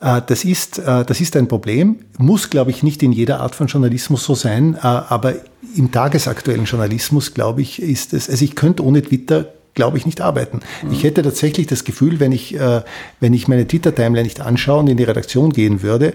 [0.00, 3.54] äh, das ist, äh, das ist ein Problem, muss, glaube ich, nicht in jeder Art
[3.54, 5.34] von Journalismus so sein, äh, aber
[5.76, 10.20] im tagesaktuellen Journalismus, glaube ich, ist es, also ich könnte ohne Twitter glaube ich, nicht
[10.20, 10.60] arbeiten.
[10.82, 10.92] Mhm.
[10.92, 12.82] Ich hätte tatsächlich das Gefühl, wenn ich, äh,
[13.18, 16.12] wenn ich meine Twitter-Timeline nicht anschaue und in die Redaktion gehen würde,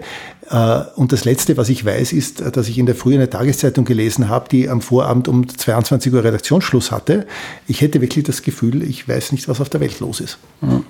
[0.51, 3.83] äh, und das Letzte, was ich weiß, ist, dass ich in der Früh eine Tageszeitung
[3.83, 7.25] gelesen habe, die am Vorabend um 22 Uhr Redaktionsschluss hatte.
[7.65, 10.37] Ich hätte wirklich das Gefühl, ich weiß nicht, was auf der Welt los ist.
[10.61, 10.83] Mhm.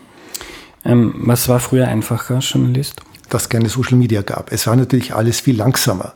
[0.83, 3.01] Ähm, was war früher einfacher, Journalist?
[3.29, 4.51] Dass keine Social Media gab.
[4.51, 6.13] Es war natürlich alles viel langsamer.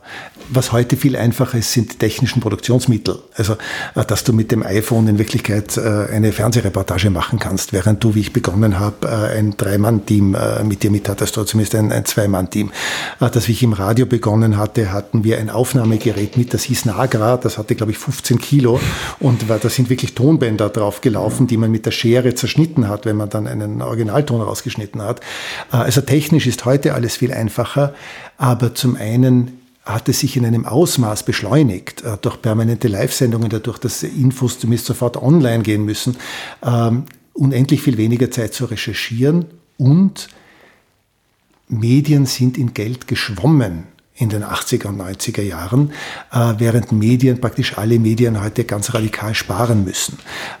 [0.52, 3.20] Was heute viel einfacher ist, sind die technischen Produktionsmittel.
[3.36, 3.52] Also,
[3.94, 8.16] äh, dass du mit dem iPhone in Wirklichkeit äh, eine Fernsehreportage machen kannst, während du,
[8.16, 12.04] wie ich begonnen habe, äh, ein Drei-Mann-Team mit dir mit hattest, oder zumindest ein, ein
[12.04, 12.72] Zwei-Mann-Team.
[13.20, 17.58] Dass ich im Radio begonnen hatte, hatten wir ein Aufnahmegerät mit, das hieß Nagra, das
[17.58, 18.80] hatte, glaube ich, 15 Kilo
[19.20, 23.16] und da sind wirklich Tonbänder drauf gelaufen, die man mit der Schere zerschnitten hat, wenn
[23.16, 25.20] man dann einen Originalton rausgeschnitten hat.
[25.70, 27.94] Also technisch ist heute alles viel einfacher,
[28.36, 33.78] aber zum einen hat es sich in einem Ausmaß beschleunigt, äh, durch permanente Live-Sendungen, dadurch,
[33.78, 36.16] dass Infos zumindest sofort online gehen müssen,
[36.62, 39.46] ähm, unendlich viel weniger Zeit zu recherchieren
[39.78, 40.28] und
[41.68, 43.84] Medien sind in Geld geschwommen
[44.20, 45.92] in den 80er und 90er Jahren,
[46.32, 50.18] äh, während Medien, praktisch alle Medien heute ganz radikal sparen müssen.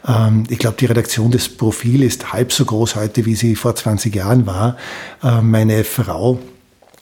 [0.08, 3.76] Ähm, ich glaube, die Redaktion des Profil ist halb so groß heute, wie sie vor
[3.76, 4.76] 20 Jahren war.
[5.22, 6.38] Äh, meine Frau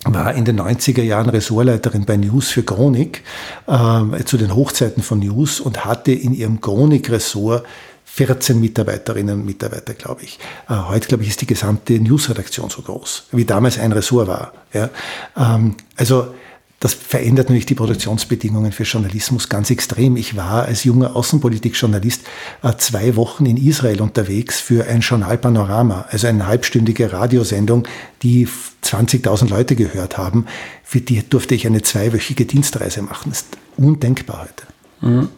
[0.04, 3.22] war in den 90er Jahren Ressortleiterin bei News für Chronik,
[3.66, 7.64] äh, zu den Hochzeiten von News und hatte in ihrem Chronik-Ressort
[8.04, 10.40] 14 Mitarbeiterinnen und Mitarbeiter, glaube ich.
[10.68, 14.52] Äh, heute, glaube ich, ist die gesamte Newsredaktion so groß, wie damals ein Ressort war.
[14.72, 14.90] Ja?
[15.36, 16.34] Ähm, also
[16.80, 20.16] das verändert natürlich die Produktionsbedingungen für Journalismus ganz extrem.
[20.16, 22.24] Ich war als junger Außenpolitikjournalist
[22.62, 27.88] äh, zwei Wochen in Israel unterwegs für ein Journal Panorama, also eine halbstündige Radiosendung,
[28.22, 28.46] die
[28.84, 30.46] 20.000 Leute gehört haben.
[30.84, 33.30] Für die durfte ich eine zweiwöchige Dienstreise machen.
[33.30, 35.06] Das ist undenkbar heute.
[35.06, 35.28] Mhm.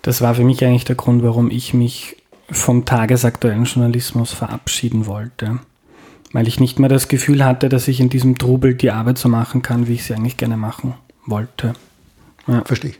[0.00, 2.16] Das war für mich eigentlich der Grund, warum ich mich
[2.50, 5.60] vom tagesaktuellen Journalismus verabschieden wollte
[6.32, 9.28] weil ich nicht mehr das Gefühl hatte, dass ich in diesem Trubel die Arbeit so
[9.28, 10.94] machen kann, wie ich sie eigentlich gerne machen
[11.26, 11.74] wollte.
[12.46, 12.64] Ja.
[12.64, 12.94] Verstehe.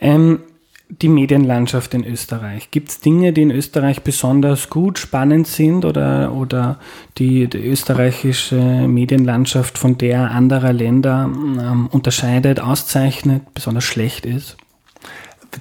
[0.00, 0.40] Ähm,
[0.88, 2.70] die Medienlandschaft in Österreich.
[2.70, 6.78] Gibt es Dinge, die in Österreich besonders gut, spannend sind oder, oder
[7.18, 14.56] die, die österreichische Medienlandschaft von der anderer Länder ähm, unterscheidet, auszeichnet, besonders schlecht ist?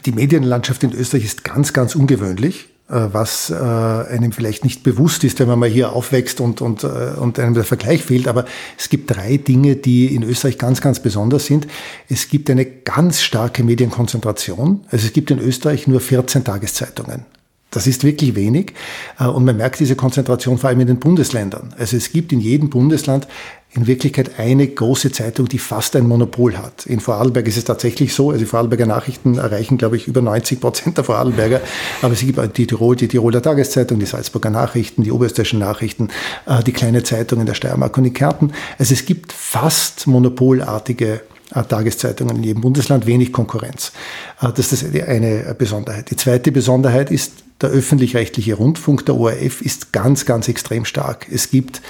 [0.05, 2.67] Die Medienlandschaft in Österreich ist ganz, ganz ungewöhnlich.
[2.93, 6.83] Äh, was äh, einem vielleicht nicht bewusst ist, wenn man mal hier aufwächst und, und,
[6.83, 8.27] äh, und einem der Vergleich fehlt.
[8.27, 8.45] Aber
[8.77, 11.65] es gibt drei Dinge, die in Österreich ganz, ganz besonders sind.
[12.07, 14.81] Es gibt eine ganz starke Medienkonzentration.
[14.91, 17.25] Also es gibt in Österreich nur 14 Tageszeitungen.
[17.73, 18.73] Das ist wirklich wenig.
[19.19, 21.73] Und man merkt diese Konzentration vor allem in den Bundesländern.
[21.77, 23.27] Also es gibt in jedem Bundesland
[23.75, 26.85] in Wirklichkeit eine große Zeitung, die fast ein Monopol hat.
[26.85, 30.61] In Vorarlberg ist es tatsächlich so, also die Vorarlberger Nachrichten erreichen, glaube ich, über 90
[30.61, 31.59] Prozent der Vorarlberger,
[32.01, 36.09] aber es gibt die, Tirol, die Tiroler Tageszeitung, die Salzburger Nachrichten, die oberösterreichischen Nachrichten,
[36.45, 38.53] äh, die kleine Zeitung in der Steiermark und in Kärnten.
[38.77, 41.21] Also es gibt fast monopolartige
[41.55, 43.91] äh, Tageszeitungen in jedem Bundesland, wenig Konkurrenz.
[44.39, 46.11] Äh, das ist eine Besonderheit.
[46.11, 51.27] Die zweite Besonderheit ist, der öffentlich-rechtliche Rundfunk, der ORF, ist ganz, ganz extrem stark.
[51.31, 51.81] Es gibt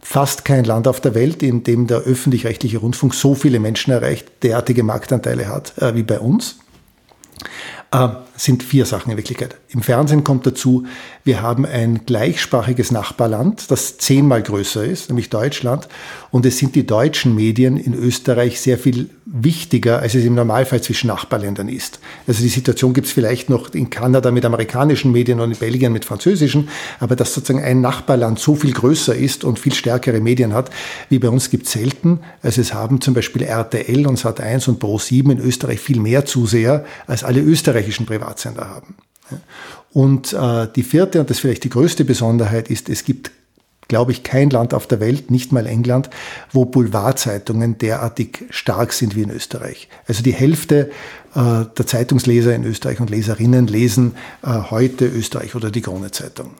[0.00, 4.26] fast kein Land auf der Welt, in dem der öffentlich-rechtliche Rundfunk so viele Menschen erreicht,
[4.42, 6.58] derartige Marktanteile hat äh, wie bei uns.
[7.90, 9.56] Äh, sind vier Sachen in Wirklichkeit.
[9.68, 10.86] Im Fernsehen kommt dazu,
[11.24, 15.88] wir haben ein gleichsprachiges Nachbarland, das zehnmal größer ist, nämlich Deutschland.
[16.30, 20.82] Und es sind die deutschen Medien in Österreich sehr viel wichtiger, als es im Normalfall
[20.82, 21.98] zwischen Nachbarländern ist.
[22.26, 25.92] Also die Situation gibt es vielleicht noch in Kanada mit amerikanischen Medien und in Belgien
[25.92, 26.68] mit französischen,
[27.00, 30.70] aber dass sozusagen ein Nachbarland so viel größer ist und viel stärkere Medien hat,
[31.08, 32.20] wie bei uns gibt es selten.
[32.42, 36.84] Also es haben zum Beispiel RTL und Sat1 und Pro7 in Österreich viel mehr Zuseher
[37.06, 38.25] als alle österreichischen Privaten.
[38.26, 38.96] Privatsender haben.
[39.92, 43.30] Und äh, die vierte und das vielleicht die größte Besonderheit ist, es gibt
[43.88, 46.10] glaube ich, kein Land auf der Welt, nicht mal England,
[46.50, 49.88] wo Boulevardzeitungen derartig stark sind wie in Österreich.
[50.08, 50.90] Also die Hälfte
[51.36, 56.50] äh, der Zeitungsleser in Österreich und Leserinnen lesen äh, heute Österreich oder die Krone-Zeitung.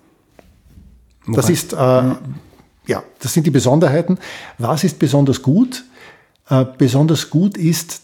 [1.26, 4.18] Das ist, ja, das sind die Besonderheiten.
[4.58, 5.82] Was ist besonders gut?
[6.78, 8.02] Besonders gut ist,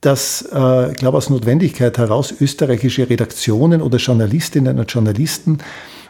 [0.00, 5.58] dass, äh, ich glaube, aus Notwendigkeit heraus österreichische Redaktionen oder Journalistinnen und Journalisten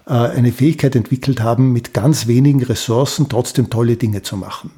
[0.07, 4.71] äh, eine Fähigkeit entwickelt haben, mit ganz wenigen Ressourcen trotzdem tolle Dinge zu machen.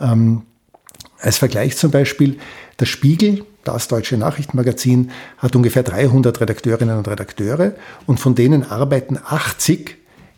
[0.00, 0.42] Ähm,
[1.20, 2.38] als Vergleich zum Beispiel,
[2.78, 7.74] der Spiegel, das deutsche Nachrichtenmagazin, hat ungefähr 300 Redakteurinnen und Redakteure
[8.06, 9.96] und von denen arbeiten 80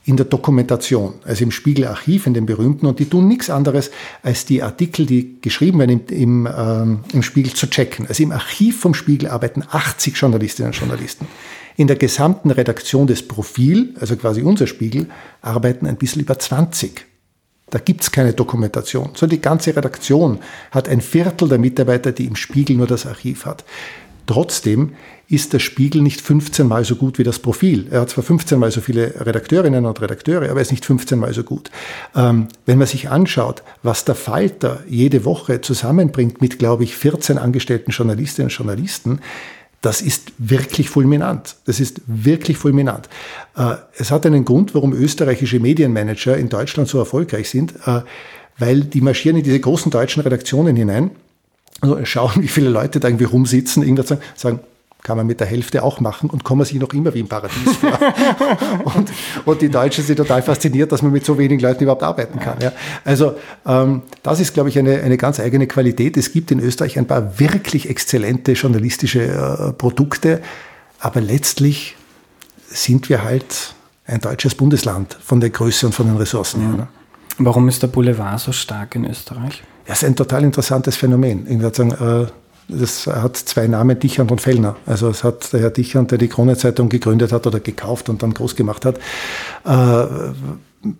[0.09, 3.91] in der Dokumentation, also im Spiegelarchiv, in den berühmten, und die tun nichts anderes,
[4.23, 8.07] als die Artikel, die geschrieben werden, im, im, ähm, im Spiegel zu checken.
[8.07, 11.29] Also im Archiv vom Spiegel arbeiten 80 Journalistinnen und Journalisten.
[11.77, 15.09] In der gesamten Redaktion des Profil, also quasi unser Spiegel,
[15.43, 17.05] arbeiten ein bisschen über 20.
[17.69, 20.39] Da gibt's keine Dokumentation, sondern die ganze Redaktion
[20.71, 23.63] hat ein Viertel der Mitarbeiter, die im Spiegel nur das Archiv hat.
[24.29, 24.93] Trotzdem
[25.29, 27.89] ist der Spiegel nicht 15 mal so gut wie das Profil.
[27.91, 31.19] Er hat zwar 15 mal so viele Redakteurinnen und Redakteure, aber er ist nicht 15
[31.19, 31.71] mal so gut.
[32.15, 37.39] Ähm, wenn man sich anschaut, was der Falter jede Woche zusammenbringt mit, glaube ich, 14
[37.39, 39.21] angestellten Journalistinnen und Journalisten,
[39.81, 41.57] das ist wirklich fulminant.
[41.65, 43.09] Das ist wirklich fulminant.
[43.57, 48.03] Äh, es hat einen Grund, warum österreichische Medienmanager in Deutschland so erfolgreich sind, äh,
[48.59, 51.13] weil die marschieren in diese großen deutschen Redaktionen hinein,
[51.81, 54.61] also schauen, wie viele Leute da irgendwie rumsitzen, irgendwas sagen,
[55.03, 57.77] kann man mit der Hälfte auch machen und kommen sich noch immer wie im Paradies
[57.77, 57.99] vor.
[58.95, 59.11] und,
[59.45, 62.59] und, die Deutschen sind total fasziniert, dass man mit so wenigen Leuten überhaupt arbeiten kann.
[62.61, 62.73] Ja.
[63.05, 66.17] Also ähm, das ist, glaube ich, eine, eine ganz eigene Qualität.
[66.17, 70.43] Es gibt in Österreich ein paar wirklich exzellente journalistische äh, Produkte,
[70.99, 71.97] aber letztlich
[72.69, 73.75] sind wir halt
[74.05, 76.71] ein deutsches Bundesland von der Größe und von den Ressourcen her.
[76.71, 76.89] Ne?
[77.39, 79.63] Warum ist der Boulevard so stark in Österreich?
[79.89, 81.47] Ja, es ist ein total interessantes Phänomen.
[81.49, 82.27] Ich würde sagen, äh,
[82.69, 84.77] das hat zwei Namen, Dichand und Fellner.
[84.85, 88.35] Also es hat der Herr Dichand, der die Krone-Zeitung gegründet hat oder gekauft und dann
[88.35, 88.99] groß gemacht hat,
[89.65, 90.07] äh,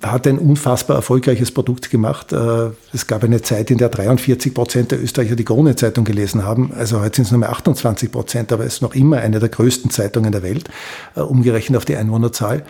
[0.03, 2.33] hat ein unfassbar erfolgreiches Produkt gemacht.
[2.33, 6.73] Äh, es gab eine Zeit, in der 43 Prozent der Österreicher die Krone-Zeitung gelesen haben.
[6.75, 9.51] Also heute sind es nur mehr 28 Prozent, aber es ist noch immer eine der
[9.51, 10.71] größten Zeitungen der Welt,
[11.15, 12.65] äh, umgerechnet auf die Einwohnerzahl.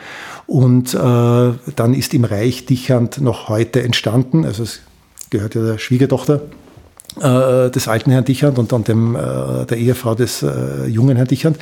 [0.48, 4.46] Und dann ist im Reich Dichand noch heute entstanden.
[4.46, 4.80] Also es
[5.30, 6.42] gehört ja der Schwiegertochter
[7.20, 11.28] äh, des alten Herrn Dichand und dann dem, äh, der Ehefrau des äh, jungen Herrn
[11.28, 11.58] Dichand.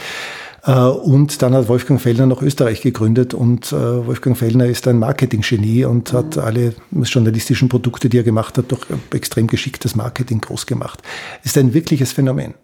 [0.64, 4.98] Äh, und dann hat Wolfgang Fellner noch Österreich gegründet und äh, Wolfgang Fellner ist ein
[4.98, 8.82] Marketing-Genie und hat alle journalistischen Produkte, die er gemacht hat, durch
[9.12, 11.02] extrem geschicktes Marketing groß gemacht.
[11.44, 12.54] Ist ein wirkliches Phänomen.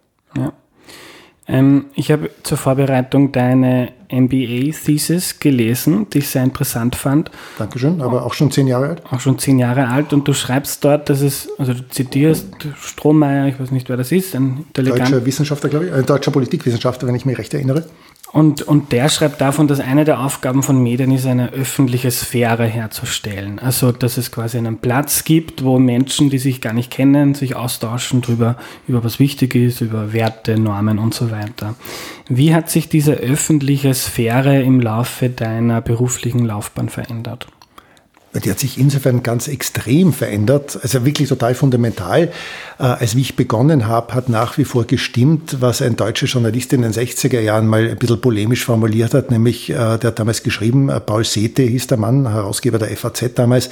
[1.47, 7.31] Ähm, ich habe zur Vorbereitung deine MBA-Thesis gelesen, die ich sehr interessant fand.
[7.57, 9.01] Dankeschön, aber auch schon zehn Jahre alt.
[9.09, 12.47] Auch schon zehn Jahre alt und du schreibst dort, dass es, also du zitierst
[12.79, 17.07] Strohmeier, ich weiß nicht, wer das ist, ein Deutscher Wissenschaftler, glaube ich, ein deutscher Politikwissenschaftler,
[17.07, 17.85] wenn ich mich recht erinnere.
[18.33, 22.65] Und, und der schreibt davon, dass eine der Aufgaben von Medien ist, eine öffentliche Sphäre
[22.65, 23.59] herzustellen.
[23.59, 27.55] Also, dass es quasi einen Platz gibt, wo Menschen, die sich gar nicht kennen, sich
[27.55, 28.57] austauschen darüber,
[28.87, 31.75] über was wichtig ist, über Werte, Normen und so weiter.
[32.27, 37.45] Wie hat sich diese öffentliche Sphäre im Laufe deiner beruflichen Laufbahn verändert?
[38.35, 42.31] Die hat sich insofern ganz extrem verändert, also wirklich total fundamental.
[42.79, 46.73] Äh, als wie ich begonnen habe, hat nach wie vor gestimmt, was ein deutscher Journalist
[46.73, 50.41] in den 60er Jahren mal ein bisschen polemisch formuliert hat, nämlich, äh, der hat damals
[50.41, 53.69] geschrieben, äh, Paul Sete hieß der Mann, Herausgeber der FAZ damals,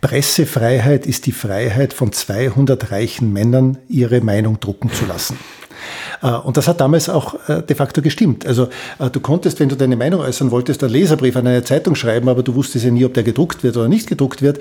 [0.00, 5.36] Pressefreiheit ist die Freiheit von 200 reichen Männern, ihre Meinung drucken zu lassen.
[6.22, 8.46] Äh, und das hat damals auch äh, de facto gestimmt.
[8.46, 11.94] Also äh, du konntest, wenn du deine Meinung äußern wolltest, einen Leserbrief an eine Zeitung
[11.94, 14.60] schreiben, aber du wusstest ja nie, ob der gedruckt wird oder nicht gedruckt wird.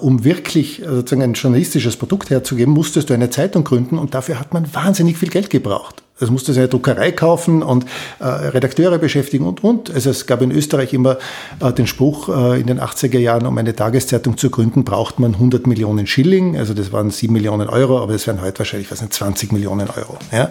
[0.00, 4.52] Um wirklich sozusagen ein journalistisches Produkt herzugeben, musstest du eine Zeitung gründen und dafür hat
[4.52, 6.02] man wahnsinnig viel Geld gebraucht.
[6.20, 7.84] Es musste eine Druckerei kaufen und
[8.18, 9.90] äh, Redakteure beschäftigen und, und.
[9.94, 11.18] Also es gab in Österreich immer
[11.60, 15.34] äh, den Spruch, äh, in den 80er Jahren, um eine Tageszeitung zu gründen, braucht man
[15.34, 16.56] 100 Millionen Schilling.
[16.56, 19.88] Also das waren 7 Millionen Euro, aber das wären heute wahrscheinlich, was nicht, 20 Millionen
[19.90, 20.18] Euro.
[20.32, 20.50] Ja?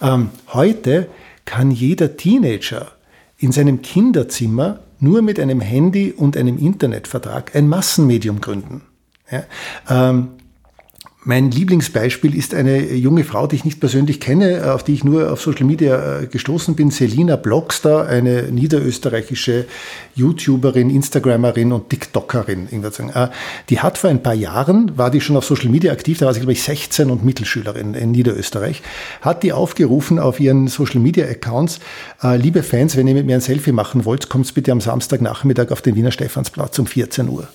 [0.00, 1.08] Ähm, heute
[1.44, 2.88] kann jeder Teenager
[3.38, 8.82] in seinem Kinderzimmer nur mit einem Handy und einem Internetvertrag ein Massenmedium gründen.
[9.30, 9.44] Ja?
[9.88, 10.28] Ähm,
[11.28, 15.30] mein Lieblingsbeispiel ist eine junge Frau, die ich nicht persönlich kenne, auf die ich nur
[15.30, 19.66] auf Social Media äh, gestoßen bin, Selina Blockstar, eine niederösterreichische
[20.14, 22.66] YouTuberin, Instagramerin und TikTokerin.
[22.72, 23.28] Äh,
[23.68, 26.32] die hat vor ein paar Jahren, war die schon auf Social Media aktiv, da war
[26.32, 28.80] sie, glaube ich, 16 und Mittelschülerin in Niederösterreich,
[29.20, 31.78] hat die aufgerufen auf ihren Social Media Accounts,
[32.22, 35.72] äh, liebe Fans, wenn ihr mit mir ein Selfie machen wollt, kommt bitte am Samstagnachmittag
[35.72, 37.48] auf den Wiener Stephansplatz um 14 Uhr.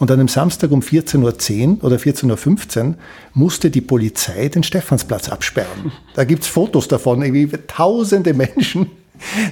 [0.00, 2.94] Und an einem Samstag um 14.10 Uhr oder 14.15 Uhr
[3.34, 5.92] musste die Polizei den Stephansplatz absperren.
[6.14, 8.90] Da gibt es Fotos davon, irgendwie tausende Menschen,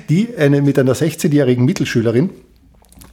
[0.08, 2.30] die eine, mit einer 16-jährigen Mittelschülerin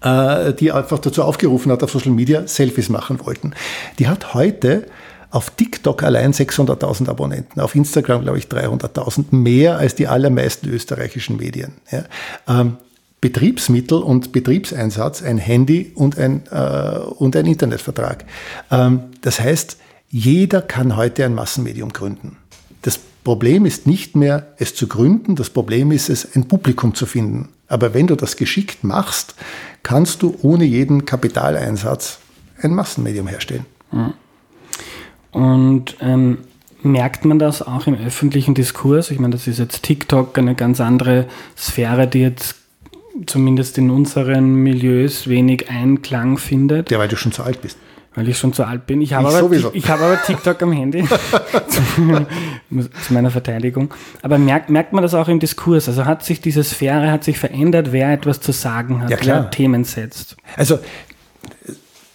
[0.01, 3.53] äh, die einfach dazu aufgerufen hat, auf Social Media Selfies machen wollten.
[3.99, 4.85] Die hat heute
[5.31, 11.35] auf TikTok allein 600.000 Abonnenten, auf Instagram glaube ich 300.000, mehr als die allermeisten österreichischen
[11.35, 11.73] Medien.
[11.91, 12.05] Ja.
[12.47, 12.77] Ähm,
[13.25, 18.23] Betriebsmittel und Betriebseinsatz, ein Handy und ein, äh, und ein Internetvertrag.
[18.69, 19.77] Ähm, das heißt,
[20.11, 22.37] jeder kann heute ein Massenmedium gründen.
[22.83, 27.07] Das Problem ist nicht mehr, es zu gründen, das Problem ist es, ein Publikum zu
[27.07, 27.49] finden.
[27.67, 29.33] Aber wenn du das geschickt machst,
[29.81, 32.19] kannst du ohne jeden Kapitaleinsatz
[32.61, 33.65] ein Massenmedium herstellen.
[35.31, 36.37] Und ähm,
[36.83, 39.09] merkt man das auch im öffentlichen Diskurs?
[39.09, 41.25] Ich meine, das ist jetzt TikTok eine ganz andere
[41.57, 42.57] Sphäre, die jetzt
[43.25, 46.91] zumindest in unseren Milieus wenig Einklang findet.
[46.91, 47.77] Ja, weil du schon zu alt bist.
[48.15, 49.01] Weil ich schon zu alt bin.
[49.01, 51.05] Ich habe, ich aber, ich habe aber TikTok am Handy.
[51.69, 53.93] zu meiner Verteidigung.
[54.21, 55.89] Aber merkt, merkt man das auch im Diskurs?
[55.89, 59.51] Also hat sich diese Sphäre, hat sich verändert, wer etwas zu sagen hat, ja, wer
[59.51, 60.37] Themen setzt?
[60.55, 60.79] Also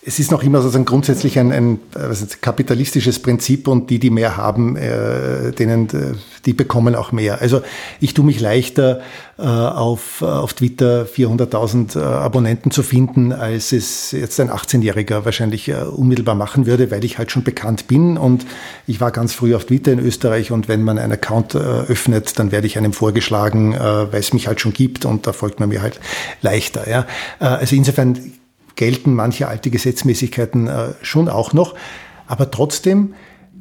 [0.03, 1.79] es ist noch immer sozusagen grundsätzlich ein, ein
[2.11, 6.15] ist, kapitalistisches Prinzip und die, die mehr haben, äh, denen, äh,
[6.47, 7.43] die bekommen auch mehr.
[7.43, 7.61] Also
[8.01, 9.01] ich tue mich leichter
[9.39, 15.69] äh, auf, auf Twitter 400.000 äh, Abonnenten zu finden, als es jetzt ein 18-Jähriger wahrscheinlich
[15.69, 18.47] äh, unmittelbar machen würde, weil ich halt schon bekannt bin und
[18.87, 22.39] ich war ganz früh auf Twitter in Österreich und wenn man einen Account äh, öffnet,
[22.39, 25.61] dann werde ich einem vorgeschlagen, äh, weil es mich halt schon gibt und da folgt
[25.61, 26.01] man mir halt
[26.41, 26.89] leichter.
[26.89, 27.07] Ja?
[27.39, 28.19] Äh, also insofern
[28.81, 31.75] gelten manche alte Gesetzmäßigkeiten äh, schon auch noch.
[32.27, 33.13] Aber trotzdem,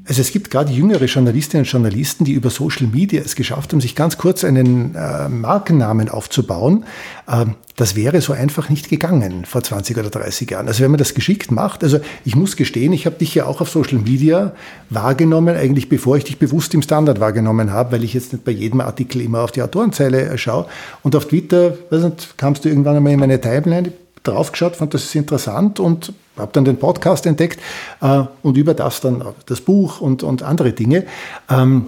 [0.08, 3.82] also es gibt gerade jüngere Journalistinnen und Journalisten, die über Social Media es geschafft haben,
[3.82, 6.86] sich ganz kurz einen äh, Markennamen aufzubauen.
[7.30, 10.70] Ähm, das wäre so einfach nicht gegangen vor 20 oder 30 Jahren.
[10.70, 13.60] Also wenn man das geschickt macht, also ich muss gestehen, ich habe dich ja auch
[13.60, 14.54] auf Social Media
[14.90, 18.54] wahrgenommen, eigentlich bevor ich dich bewusst im Standard wahrgenommen habe, weil ich jetzt nicht bei
[18.54, 20.68] jedem Artikel immer auf die Autorenzeile äh, schaue.
[21.04, 23.92] Und auf Twitter, weiß nicht, kamst du irgendwann einmal in meine Timeline,
[24.32, 27.60] draufgeschaut, fand das ist interessant und habe dann den Podcast entdeckt
[28.02, 31.06] äh, und über das dann das Buch und, und andere Dinge.
[31.50, 31.88] Ähm,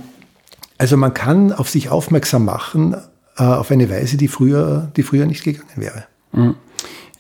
[0.77, 2.95] also man kann auf sich aufmerksam machen
[3.37, 6.05] äh, auf eine Weise, die früher, die früher nicht gegangen wäre.
[6.31, 6.55] Mhm.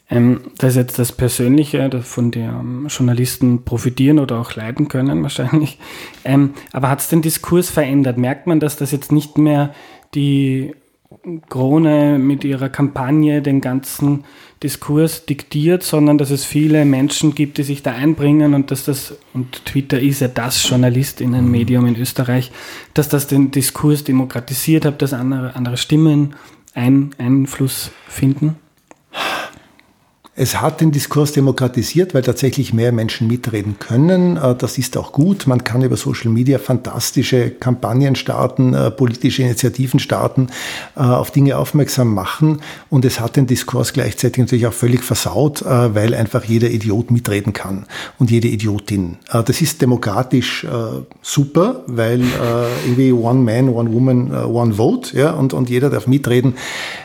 [0.09, 5.79] Ähm, das ist jetzt das Persönliche, von dem Journalisten profitieren oder auch leiden können wahrscheinlich.
[6.25, 8.17] Ähm, aber hat es den Diskurs verändert?
[8.17, 9.73] Merkt man, dass das jetzt nicht mehr
[10.13, 10.75] die
[11.49, 14.25] Krone mit ihrer Kampagne den ganzen
[14.63, 19.15] Diskurs diktiert, sondern dass es viele Menschen gibt, die sich da einbringen und dass das,
[19.33, 22.51] und Twitter ist ja das Journalistinnenmedium in Österreich,
[22.93, 26.35] dass das den Diskurs demokratisiert hat, dass andere, andere Stimmen
[26.73, 28.55] ein, Einfluss finden?
[30.41, 34.37] Es hat den Diskurs demokratisiert, weil tatsächlich mehr Menschen mitreden können.
[34.37, 35.45] Äh, das ist auch gut.
[35.45, 40.47] Man kann über Social Media fantastische Kampagnen starten, äh, politische Initiativen starten,
[40.95, 42.61] äh, auf Dinge aufmerksam machen.
[42.89, 47.53] Und es hat den Diskurs gleichzeitig natürlich auch völlig versaut, weil einfach jeder Idiot mitreden
[47.53, 47.85] kann
[48.17, 49.17] und jede Idiotin.
[49.29, 50.65] Das ist demokratisch
[51.21, 52.23] super, weil
[52.85, 56.55] irgendwie One Man, One Woman, One Vote, ja, und, und jeder darf mitreden.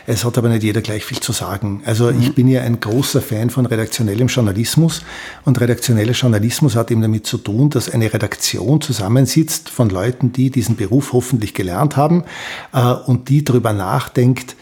[0.07, 1.81] Es hat aber nicht jeder gleich viel zu sagen.
[1.85, 2.33] Also ich mhm.
[2.33, 5.01] bin ja ein großer Fan von redaktionellem Journalismus.
[5.45, 10.49] Und redaktioneller Journalismus hat eben damit zu tun, dass eine Redaktion zusammensitzt von Leuten, die
[10.49, 12.23] diesen Beruf hoffentlich gelernt haben
[12.73, 14.55] äh, und die darüber nachdenkt,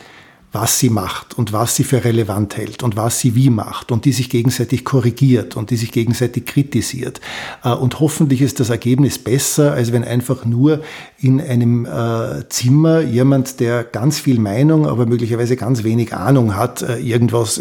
[0.55, 4.05] was sie macht und was sie für relevant hält und was sie wie macht und
[4.05, 7.19] die sich gegenseitig korrigiert und die sich gegenseitig kritisiert.
[7.65, 10.81] Äh, und hoffentlich ist das Ergebnis besser, als wenn einfach nur
[11.19, 16.81] in einem äh, Zimmer jemand, der ganz viel Meinung, aber möglicherweise ganz wenig Ahnung hat,
[16.81, 17.59] äh, irgendwas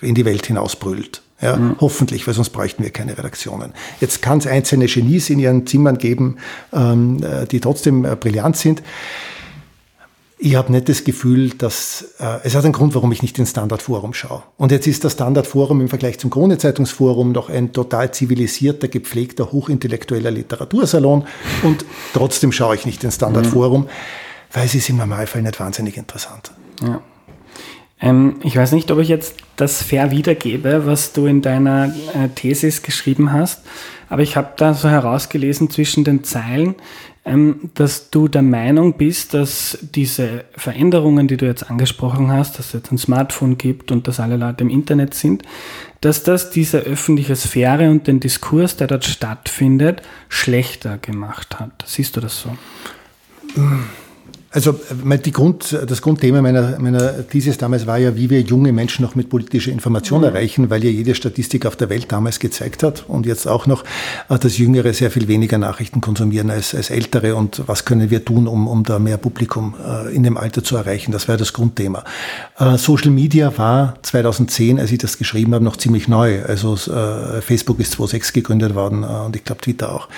[0.00, 1.22] in die Welt hinausbrüllt.
[1.40, 1.76] Ja, mhm.
[1.80, 3.72] Hoffentlich, weil sonst bräuchten wir keine Redaktionen.
[4.00, 6.36] Jetzt kann es einzelne Genies in ihren Zimmern geben,
[6.72, 7.20] ähm,
[7.50, 8.82] die trotzdem brillant sind.
[10.40, 13.50] Ich habe nicht das Gefühl, dass äh, es hat einen Grund, warum ich nicht ins
[13.50, 14.44] Standardforum schaue.
[14.56, 20.30] Und jetzt ist das Standardforum im Vergleich zum Krone-Zeitungsforum noch ein total zivilisierter, gepflegter, hochintellektueller
[20.30, 21.26] Literatursalon.
[21.64, 23.88] Und trotzdem schaue ich nicht ins Standardforum, mhm.
[24.52, 26.52] weil es ist im Normalfall nicht wahnsinnig interessant.
[26.82, 27.00] Ja.
[28.00, 32.28] Ähm, ich weiß nicht, ob ich jetzt das fair wiedergebe, was du in deiner äh,
[32.28, 33.62] Thesis geschrieben hast,
[34.08, 36.74] aber ich habe da so herausgelesen zwischen den Zeilen,
[37.24, 42.68] ähm, dass du der Meinung bist, dass diese Veränderungen, die du jetzt angesprochen hast, dass
[42.68, 45.42] es jetzt ein Smartphone gibt und dass alle Leute im Internet sind,
[46.00, 51.84] dass das diese öffentliche Sphäre und den Diskurs, der dort stattfindet, schlechter gemacht hat.
[51.86, 52.50] Siehst du das so?
[54.58, 54.74] Also
[55.24, 59.14] die Grund, das Grundthema meiner, meiner Thesis damals war ja, wie wir junge Menschen noch
[59.14, 60.26] mit politischer Information mhm.
[60.26, 63.84] erreichen, weil ja jede Statistik auf der Welt damals gezeigt hat und jetzt auch noch,
[64.28, 68.24] äh, dass Jüngere sehr viel weniger Nachrichten konsumieren als, als Ältere und was können wir
[68.24, 71.12] tun, um, um da mehr Publikum äh, in dem Alter zu erreichen.
[71.12, 72.02] Das war das Grundthema.
[72.58, 76.42] Äh, Social Media war 2010, als ich das geschrieben habe, noch ziemlich neu.
[76.42, 76.74] Also
[77.40, 80.08] Facebook ist 2006 gegründet worden und ich glaube Twitter auch.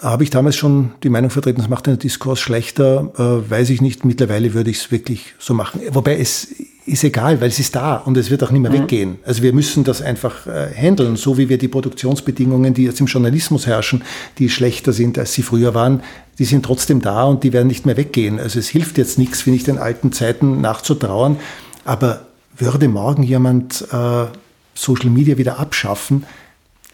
[0.00, 3.80] Habe ich damals schon die Meinung vertreten, das macht den Diskurs schlechter, äh, weiß ich
[3.80, 4.04] nicht.
[4.04, 5.80] Mittlerweile würde ich es wirklich so machen.
[5.90, 6.54] Wobei es
[6.88, 8.82] ist egal, weil es ist da und es wird auch nicht mehr mhm.
[8.82, 9.18] weggehen.
[9.24, 13.06] Also wir müssen das einfach äh, handeln, so wie wir die Produktionsbedingungen, die jetzt im
[13.06, 14.02] Journalismus herrschen,
[14.38, 16.02] die schlechter sind, als sie früher waren,
[16.38, 18.38] die sind trotzdem da und die werden nicht mehr weggehen.
[18.38, 21.38] Also es hilft jetzt nichts, finde ich, den alten Zeiten nachzutrauern.
[21.84, 22.26] Aber
[22.56, 24.26] würde morgen jemand äh,
[24.74, 26.24] Social Media wieder abschaffen,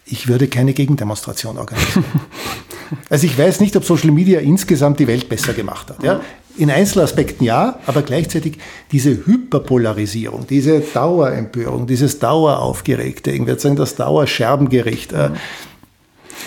[0.07, 2.05] ich würde keine Gegendemonstration organisieren.
[3.09, 6.03] Also ich weiß nicht, ob Social Media insgesamt die Welt besser gemacht hat.
[6.03, 6.21] Ja?
[6.57, 8.57] In Einzelaspekten ja, aber gleichzeitig
[8.91, 15.31] diese Hyperpolarisierung, diese Dauerempörung, dieses Daueraufgeregte, ich würde sagen, das Dauerscherbengericht, äh,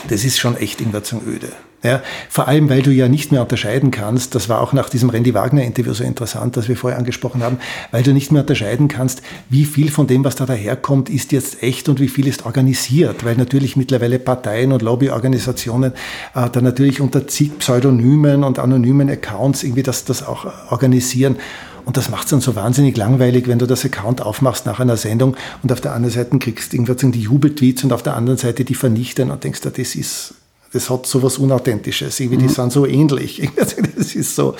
[0.09, 1.49] das ist schon echt zum öde.
[1.85, 5.11] Ja, vor allem, weil du ja nicht mehr unterscheiden kannst, das war auch nach diesem
[5.11, 7.59] Randy Wagner-Interview so interessant, das wir vorher angesprochen haben,
[7.93, 11.63] weil du nicht mehr unterscheiden kannst, wie viel von dem, was da daherkommt, ist jetzt
[11.63, 15.93] echt und wie viel ist organisiert, weil natürlich mittlerweile Parteien und Lobbyorganisationen
[16.35, 21.37] äh, da natürlich unter zig Pseudonymen und anonymen Accounts irgendwie das, das auch organisieren.
[21.85, 24.97] Und das macht es dann so wahnsinnig langweilig, wenn du das Account aufmachst nach einer
[24.97, 28.37] Sendung und auf der anderen Seite kriegst du irgendwas die Jubeltweets und auf der anderen
[28.37, 30.35] Seite die vernichten und denkst, das ist
[30.73, 32.21] das hat so was Unauthentisches.
[32.21, 32.49] Irgendwie, mhm.
[32.49, 33.51] Die sind so ähnlich.
[33.57, 34.55] Das ist so.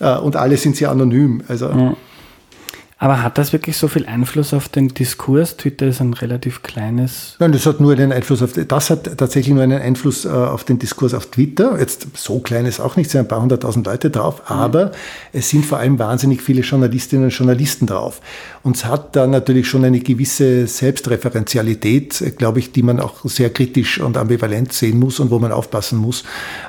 [0.00, 1.42] Äh, und alle sind sehr anonym.
[1.48, 1.68] Also.
[1.68, 1.96] Mhm.
[3.04, 5.58] Aber hat das wirklich so viel Einfluss auf den Diskurs?
[5.58, 7.36] Twitter ist ein relativ kleines.
[7.38, 10.64] Nein, das hat nur einen Einfluss auf, das hat tatsächlich nur einen Einfluss äh, auf
[10.64, 11.78] den Diskurs auf Twitter.
[11.78, 14.56] Jetzt so klein ist auch nicht, sind ein paar hunderttausend Leute drauf, mhm.
[14.56, 14.92] aber
[15.34, 18.22] es sind vor allem wahnsinnig viele Journalistinnen und Journalisten drauf.
[18.62, 23.50] Und es hat da natürlich schon eine gewisse Selbstreferenzialität, glaube ich, die man auch sehr
[23.50, 26.24] kritisch und ambivalent sehen muss und wo man aufpassen muss,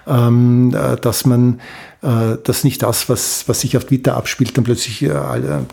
[0.05, 1.61] ähm, äh, dass man
[2.05, 5.09] dass nicht das, was, was sich auf Twitter abspielt, dann plötzlich äh,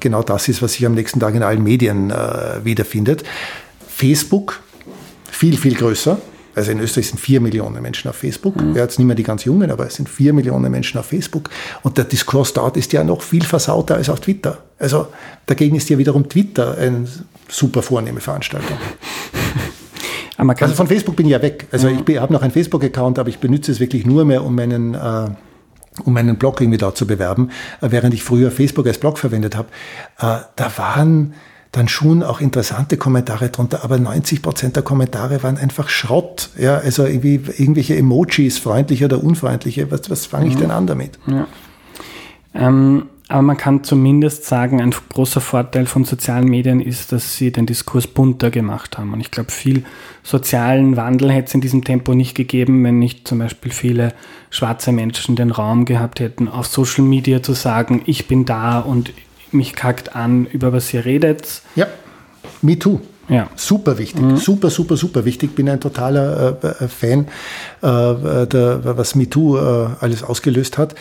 [0.00, 3.22] genau das ist, was sich am nächsten Tag in allen Medien äh, wiederfindet.
[3.86, 4.60] Facebook,
[5.30, 6.18] viel, viel größer.
[6.54, 8.60] Also in Österreich sind vier Millionen Menschen auf Facebook.
[8.60, 8.74] Mhm.
[8.74, 11.50] Ja, jetzt nicht mehr die ganz Jungen, aber es sind vier Millionen Menschen auf Facebook.
[11.82, 14.58] Und der Diskurs dort ist ja noch viel versauter als auf Twitter.
[14.78, 15.08] Also
[15.46, 17.06] dagegen ist ja wiederum Twitter eine
[17.48, 18.76] super vornehme Veranstaltung.
[20.36, 21.66] also von Facebook bin ich ja weg.
[21.70, 22.04] Also mhm.
[22.06, 25.28] ich habe noch einen Facebook-Account, aber ich benutze es wirklich nur mehr, um meinen äh,
[26.04, 27.50] um meinen Blog irgendwie da zu bewerben,
[27.80, 29.68] äh, während ich früher Facebook als Blog verwendet habe,
[30.18, 31.34] äh, da waren
[31.72, 36.50] dann schon auch interessante Kommentare drunter, aber 90 Prozent der Kommentare waren einfach Schrott.
[36.58, 39.90] Ja, also irgendwie irgendwelche Emojis, freundliche oder unfreundliche.
[39.90, 40.60] Was, was fange ich mhm.
[40.60, 41.18] denn an damit?
[41.26, 41.46] Ja.
[42.54, 47.50] Ähm, aber man kann zumindest sagen, ein großer Vorteil von sozialen Medien ist, dass sie
[47.50, 49.14] den Diskurs bunter gemacht haben.
[49.14, 49.84] Und ich glaube, viel
[50.22, 54.12] sozialen Wandel hätte es in diesem Tempo nicht gegeben, wenn nicht zum Beispiel viele
[54.50, 59.14] schwarze Menschen den Raum gehabt hätten, auf Social Media zu sagen, ich bin da und
[59.50, 61.62] mich kackt an, über was ihr redet.
[61.74, 61.86] Ja,
[62.60, 63.00] me too.
[63.28, 63.48] Ja.
[63.56, 64.36] Super wichtig, mhm.
[64.36, 65.54] super, super, super wichtig.
[65.54, 67.28] Bin ein totaler äh, äh Fan,
[67.80, 70.94] äh, der, was MeToo äh, alles ausgelöst hat.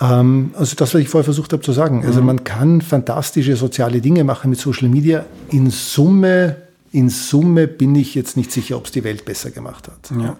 [0.00, 1.98] Ähm, also das, was ich vorher versucht habe zu sagen.
[1.98, 2.18] Also mhm.
[2.18, 5.24] Also man kann fantastische soziale Dinge machen mit Social Media.
[5.50, 6.56] In Summe,
[6.90, 10.10] in Summe bin ich jetzt nicht sicher, ob es die Welt besser gemacht hat.
[10.20, 10.36] Ja.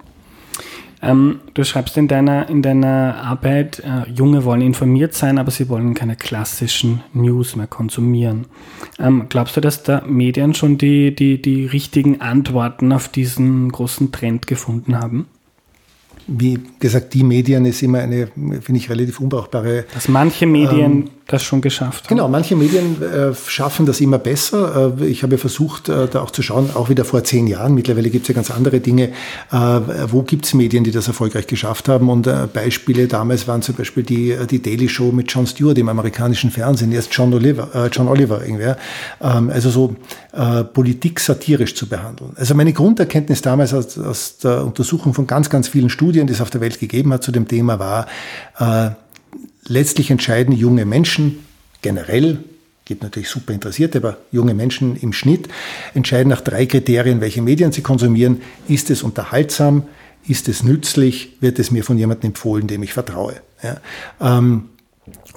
[1.00, 5.68] Ähm, du schreibst in deiner, in deiner Arbeit, äh, Junge wollen informiert sein, aber sie
[5.68, 8.46] wollen keine klassischen News mehr konsumieren.
[8.98, 14.10] Ähm, glaubst du, dass da Medien schon die, die, die richtigen Antworten auf diesen großen
[14.12, 15.26] Trend gefunden haben?
[16.28, 19.86] wie gesagt, die Medien ist immer eine, finde ich, relativ unbrauchbare.
[19.94, 22.16] Dass manche Medien ähm, das schon geschafft haben.
[22.16, 24.94] Genau, manche Medien äh, schaffen das immer besser.
[24.98, 27.74] Äh, ich habe versucht, äh, da auch zu schauen, auch wieder vor zehn Jahren.
[27.74, 29.10] Mittlerweile gibt es ja ganz andere Dinge.
[29.52, 29.56] Äh,
[30.10, 32.08] wo gibt es Medien, die das erfolgreich geschafft haben?
[32.08, 35.76] Und äh, Beispiele damals waren zum Beispiel die, äh, die Daily Show mit Jon Stewart
[35.76, 38.78] im amerikanischen Fernsehen, jetzt John Oliver, John Oliver irgendwer.
[39.20, 39.94] Ähm, also so
[40.72, 42.30] Politik satirisch zu behandeln.
[42.36, 46.40] Also meine Grunderkenntnis damals aus, aus der Untersuchung von ganz, ganz vielen Studien, die es
[46.40, 48.06] auf der Welt gegeben hat zu dem Thema, war,
[49.68, 51.44] letztlich entscheiden junge Menschen
[51.82, 52.38] generell,
[52.84, 55.48] gibt natürlich super Interessierte, aber junge Menschen im Schnitt
[55.94, 58.40] entscheiden nach drei Kriterien, welche Medien sie konsumieren.
[58.66, 59.84] Ist es unterhaltsam?
[60.26, 61.36] Ist es nützlich?
[61.40, 63.36] Wird es mir von jemandem empfohlen, dem ich vertraue?
[63.62, 63.80] Ja.
[64.20, 64.70] Ähm,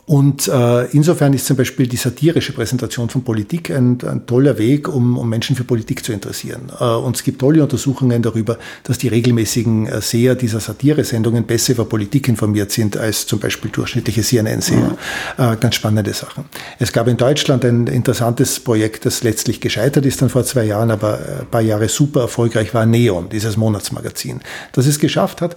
[0.05, 4.87] Und äh, insofern ist zum Beispiel die satirische Präsentation von Politik ein, ein toller Weg,
[4.87, 6.71] um, um, Menschen für Politik zu interessieren.
[6.79, 11.73] Äh, und es gibt tolle Untersuchungen darüber, dass die regelmäßigen äh, Seher dieser Satire-Sendungen besser
[11.73, 14.79] über Politik informiert sind als zum Beispiel durchschnittliche CNN-Seher.
[14.79, 14.97] Mhm.
[15.37, 16.45] Äh, ganz spannende Sachen.
[16.79, 20.89] Es gab in Deutschland ein interessantes Projekt, das letztlich gescheitert ist dann vor zwei Jahren,
[20.89, 24.41] aber ein paar Jahre super erfolgreich war, Neon, dieses Monatsmagazin,
[24.73, 25.55] das es geschafft hat,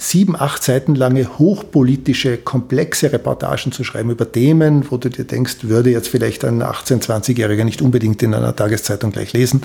[0.00, 5.58] sieben, acht Seiten lange hochpolitische, komplexe Reportagen zu schreiben über Themen, wo du dir denkst,
[5.62, 9.62] würde jetzt vielleicht ein 18-, 20-Jähriger nicht unbedingt in einer Tageszeitung gleich lesen,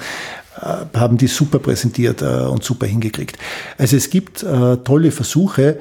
[0.62, 3.38] äh, haben die super präsentiert äh, und super hingekriegt.
[3.78, 5.80] Also es gibt äh, tolle Versuche,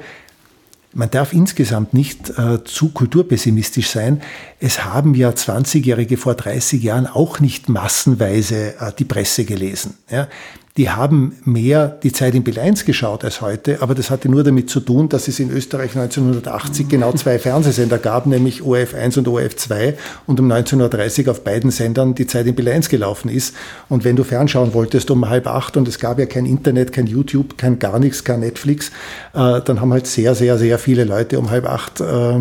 [0.93, 4.21] man darf insgesamt nicht äh, zu kulturpessimistisch sein.
[4.61, 9.95] Es haben ja 20-Jährige vor 30 Jahren auch nicht massenweise äh, die Presse gelesen.
[10.09, 10.29] Ja
[10.77, 14.43] die haben mehr die Zeit in Bill 1 geschaut als heute, aber das hatte nur
[14.43, 19.17] damit zu tun, dass es in Österreich 1980 genau zwei Fernsehsender gab, nämlich ORF 1
[19.17, 19.97] und ORF 2
[20.27, 23.55] und um 19.30 auf beiden Sendern die Zeit in Bill 1 gelaufen ist.
[23.87, 27.07] Und wenn du fernschauen wolltest um halb acht und es gab ja kein Internet, kein
[27.07, 28.89] YouTube, kein gar nichts, kein Netflix,
[29.33, 32.39] äh, dann haben halt sehr, sehr, sehr viele Leute um halb acht äh,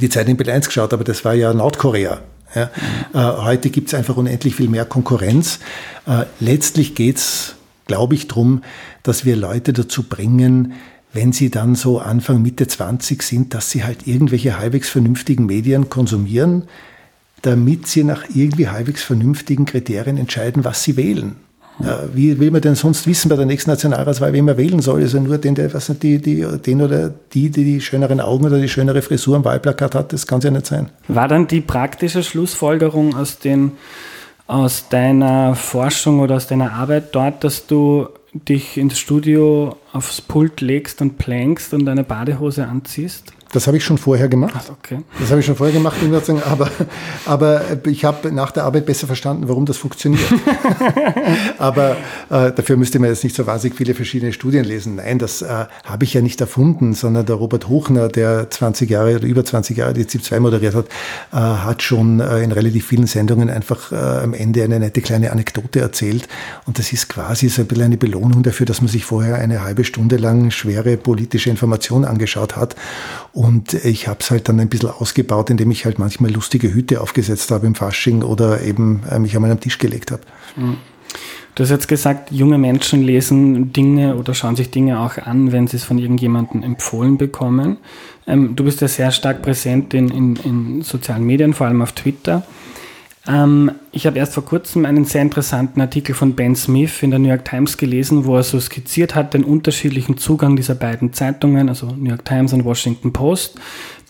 [0.00, 2.20] die Zeit in Bill 1 geschaut, aber das war ja Nordkorea.
[2.54, 2.70] Ja.
[3.14, 5.58] Äh, heute gibt es einfach unendlich viel mehr Konkurrenz.
[6.06, 7.54] Äh, letztlich geht es,
[7.86, 8.62] glaube ich, darum,
[9.02, 10.74] dass wir Leute dazu bringen,
[11.12, 15.90] wenn sie dann so Anfang, Mitte 20 sind, dass sie halt irgendwelche halbwegs vernünftigen Medien
[15.90, 16.64] konsumieren,
[17.42, 21.36] damit sie nach irgendwie halbwegs vernünftigen Kriterien entscheiden, was sie wählen.
[22.14, 25.00] Wie will man denn sonst wissen bei der nächsten Nationalratswahl, wen man wählen soll?
[25.00, 28.44] Also nur den, der, was nicht, die, die, den oder die, die die schöneren Augen
[28.44, 30.90] oder die schönere Frisur am Wahlplakat hat, das kann ja nicht sein.
[31.08, 33.72] War dann die praktische Schlussfolgerung aus, den,
[34.46, 40.60] aus deiner Forschung oder aus deiner Arbeit dort, dass du dich ins Studio aufs Pult
[40.60, 43.32] legst und plankst und eine Badehose anziehst?
[43.52, 44.54] Das habe ich schon vorher gemacht.
[44.56, 45.00] Ach, okay.
[45.20, 45.98] Das habe ich schon vorher gemacht,
[46.46, 46.70] aber,
[47.26, 50.22] aber ich habe nach der Arbeit besser verstanden, warum das funktioniert.
[51.58, 51.96] aber
[52.30, 54.96] äh, dafür müsste man jetzt nicht so wahnsinnig viele verschiedene Studien lesen.
[54.96, 59.16] Nein, das äh, habe ich ja nicht erfunden, sondern der Robert Hochner, der 20 Jahre
[59.16, 60.86] oder über 20 Jahre die ZIP 2 moderiert hat,
[61.32, 65.30] äh, hat schon äh, in relativ vielen Sendungen einfach äh, am Ende eine nette kleine
[65.30, 66.26] Anekdote erzählt.
[66.66, 69.62] Und das ist quasi so ein bisschen eine Belohnung dafür, dass man sich vorher eine
[69.62, 72.76] halbe Stunde lang schwere politische Information angeschaut hat.
[73.34, 73.41] Und
[73.84, 77.50] ich habe es halt dann ein bisschen ausgebaut, indem ich halt manchmal lustige Hüte aufgesetzt
[77.50, 80.22] habe im Fasching oder eben äh, mich einmal am Tisch gelegt habe.
[80.56, 80.76] Mhm.
[81.54, 85.66] Du hast jetzt gesagt, junge Menschen lesen Dinge oder schauen sich Dinge auch an, wenn
[85.66, 87.76] sie es von irgendjemandem empfohlen bekommen.
[88.26, 91.92] Ähm, du bist ja sehr stark präsent in, in, in sozialen Medien, vor allem auf
[91.92, 92.46] Twitter.
[93.26, 97.20] Ähm, ich habe erst vor kurzem einen sehr interessanten Artikel von Ben Smith in der
[97.20, 101.68] New York Times gelesen, wo er so skizziert hat, den unterschiedlichen Zugang dieser beiden Zeitungen,
[101.68, 103.60] also New York Times und Washington Post,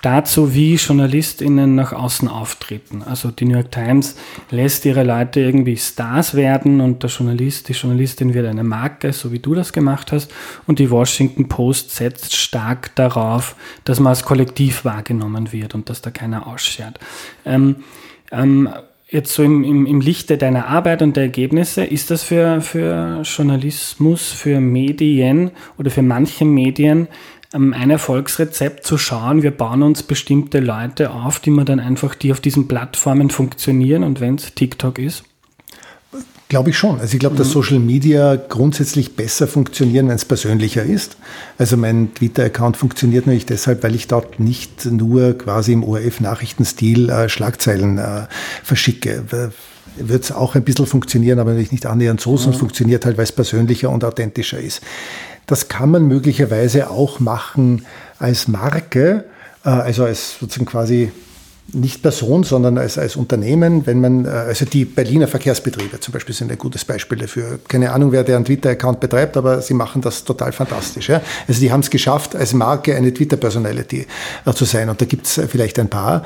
[0.00, 3.02] dazu, wie JournalistInnen nach außen auftreten.
[3.02, 4.16] Also die New York Times
[4.50, 9.30] lässt ihre Leute irgendwie Stars werden und der Journalist, die Journalistin wird eine Marke, so
[9.30, 10.32] wie du das gemacht hast.
[10.66, 16.00] Und die Washington Post setzt stark darauf, dass man als Kollektiv wahrgenommen wird und dass
[16.00, 16.98] da keiner ausschert.
[17.44, 17.76] Ähm,
[18.32, 18.70] ähm,
[19.12, 23.20] jetzt so im, im, im Lichte deiner Arbeit und der Ergebnisse, ist das für, für
[23.22, 27.08] Journalismus, für Medien oder für manche Medien
[27.52, 32.14] ähm, ein Erfolgsrezept zu schauen, wir bauen uns bestimmte Leute auf, die man dann einfach,
[32.14, 35.24] die auf diesen Plattformen funktionieren und wenn es TikTok ist?
[36.52, 37.00] Glaube ich schon.
[37.00, 37.52] Also ich glaube, dass mhm.
[37.52, 41.16] Social Media grundsätzlich besser funktionieren, wenn es persönlicher ist.
[41.56, 47.30] Also mein Twitter-Account funktioniert natürlich deshalb, weil ich dort nicht nur quasi im ORF-Nachrichtenstil äh,
[47.30, 48.26] Schlagzeilen äh,
[48.62, 49.24] verschicke.
[49.96, 52.60] Wird es auch ein bisschen funktionieren, aber natürlich nicht annähernd so, sondern mhm.
[52.60, 54.82] funktioniert halt, weil es persönlicher und authentischer ist.
[55.46, 57.86] Das kann man möglicherweise auch machen
[58.18, 59.24] als Marke,
[59.64, 61.12] äh, also als sozusagen quasi
[61.72, 66.34] nicht Person, sondern als, als Unternehmen, wenn man, äh, also die Berliner Verkehrsbetriebe zum Beispiel
[66.34, 67.58] sind ein gutes Beispiel dafür.
[67.66, 71.08] Keine Ahnung, wer deren Twitter-Account betreibt, aber sie machen das total fantastisch.
[71.08, 71.22] Ja?
[71.48, 74.06] Also die haben es geschafft, als Marke eine Twitter-Personality
[74.44, 74.88] äh, zu sein.
[74.88, 76.24] Und da gibt es vielleicht ein paar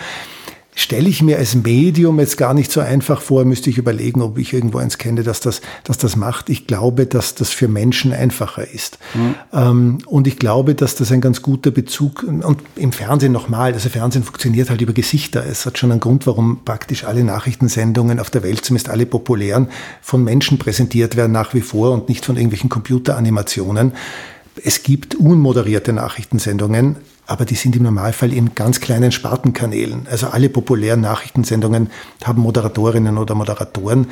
[0.77, 4.39] stelle ich mir als Medium jetzt gar nicht so einfach vor, müsste ich überlegen, ob
[4.39, 6.51] ich irgendwo eins kenne, dass das, dass das macht.
[6.51, 8.99] Ich glaube, dass das für Menschen einfacher ist.
[9.15, 9.35] Mhm.
[9.55, 13.89] Ähm, und ich glaube, dass das ein ganz guter Bezug, und im Fernsehen nochmal, also
[13.89, 15.45] Fernsehen funktioniert halt über Gesichter.
[15.47, 19.69] Es hat schon einen Grund, warum praktisch alle Nachrichtensendungen auf der Welt, zumindest alle populären,
[20.03, 23.93] von Menschen präsentiert werden nach wie vor und nicht von irgendwelchen Computeranimationen.
[24.63, 26.97] Es gibt unmoderierte Nachrichtensendungen,
[27.27, 30.07] aber die sind im Normalfall in ganz kleinen Spartenkanälen.
[30.11, 31.91] Also alle populären Nachrichtensendungen
[32.25, 34.07] haben Moderatorinnen oder Moderatoren.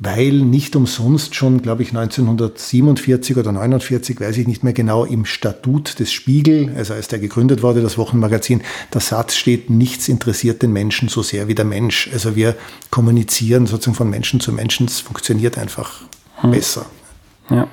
[0.00, 5.24] weil nicht umsonst schon, glaube ich, 1947 oder 49, weiß ich nicht mehr genau, im
[5.24, 8.62] Statut des Spiegel, also als der gegründet wurde, das Wochenmagazin,
[8.92, 12.10] der Satz steht, nichts interessiert den Menschen so sehr wie der Mensch.
[12.12, 12.56] Also wir
[12.90, 16.00] kommunizieren sozusagen von Menschen zu Menschen, es funktioniert einfach
[16.40, 16.50] hm.
[16.50, 16.86] besser.
[17.48, 17.68] Ja.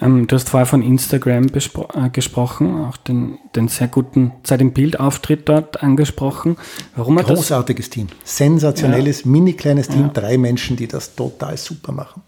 [0.00, 4.72] Ähm, du hast vorher von Instagram äh, gesprochen, auch den, den sehr guten Zeit im
[4.72, 6.56] Bild-Auftritt dort angesprochen.
[6.94, 8.08] Warum Großartiges Team.
[8.24, 9.30] Sensationelles, ja.
[9.30, 10.08] mini kleines Team, ja.
[10.08, 12.22] drei Menschen, die das total super machen.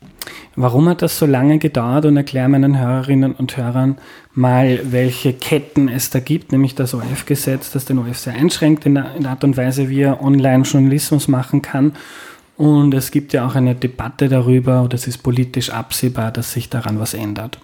[0.56, 3.98] Warum hat das so lange gedauert und erklär meinen Hörerinnen und Hörern
[4.34, 8.94] mal, welche Ketten es da gibt, nämlich das ORF-Gesetz, das den ORF sehr einschränkt in
[8.94, 11.92] der, in der Art und Weise, wie er Online-Journalismus machen kann
[12.58, 16.68] und es gibt ja auch eine Debatte darüber, oder es ist politisch absehbar, dass sich
[16.68, 17.58] daran was ändert.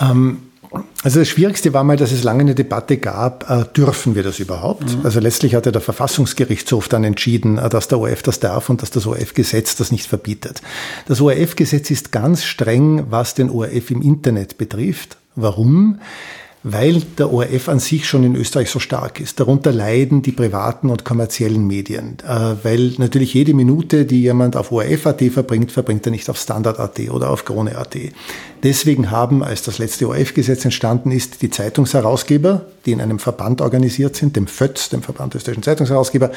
[0.00, 0.38] Ähm,
[1.02, 4.40] also das Schwierigste war mal, dass es lange eine Debatte gab, äh, dürfen wir das
[4.40, 4.98] überhaupt?
[4.98, 5.04] Mhm.
[5.04, 8.82] Also letztlich hat ja der Verfassungsgerichtshof dann entschieden, äh, dass der ORF das darf und
[8.82, 10.60] dass das ORF-Gesetz das nicht verbietet.
[11.06, 15.16] Das ORF-Gesetz ist ganz streng, was den ORF im Internet betrifft.
[15.34, 15.98] Warum?
[16.64, 19.38] Weil der ORF an sich schon in Österreich so stark ist.
[19.38, 24.72] Darunter leiden die privaten und kommerziellen Medien, äh, weil natürlich jede Minute, die jemand auf
[24.72, 27.96] ORF.at verbringt, verbringt er nicht auf Standard.at oder auf Krone.at.
[28.62, 34.16] Deswegen haben, als das letzte ORF-Gesetz entstanden ist, die Zeitungsherausgeber, die in einem Verband organisiert
[34.16, 36.32] sind, dem FÖTZ, dem Verband österreichischen Zeitungsherausgeber,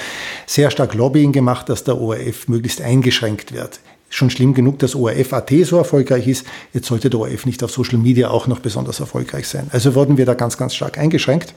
[0.46, 3.80] sehr stark Lobbying gemacht, dass der ORF möglichst eingeschränkt wird
[4.10, 6.46] schon schlimm genug, dass ORF.at so erfolgreich ist.
[6.74, 9.68] Jetzt sollte der ORF nicht auf Social Media auch noch besonders erfolgreich sein.
[9.72, 11.54] Also wurden wir da ganz, ganz stark eingeschränkt.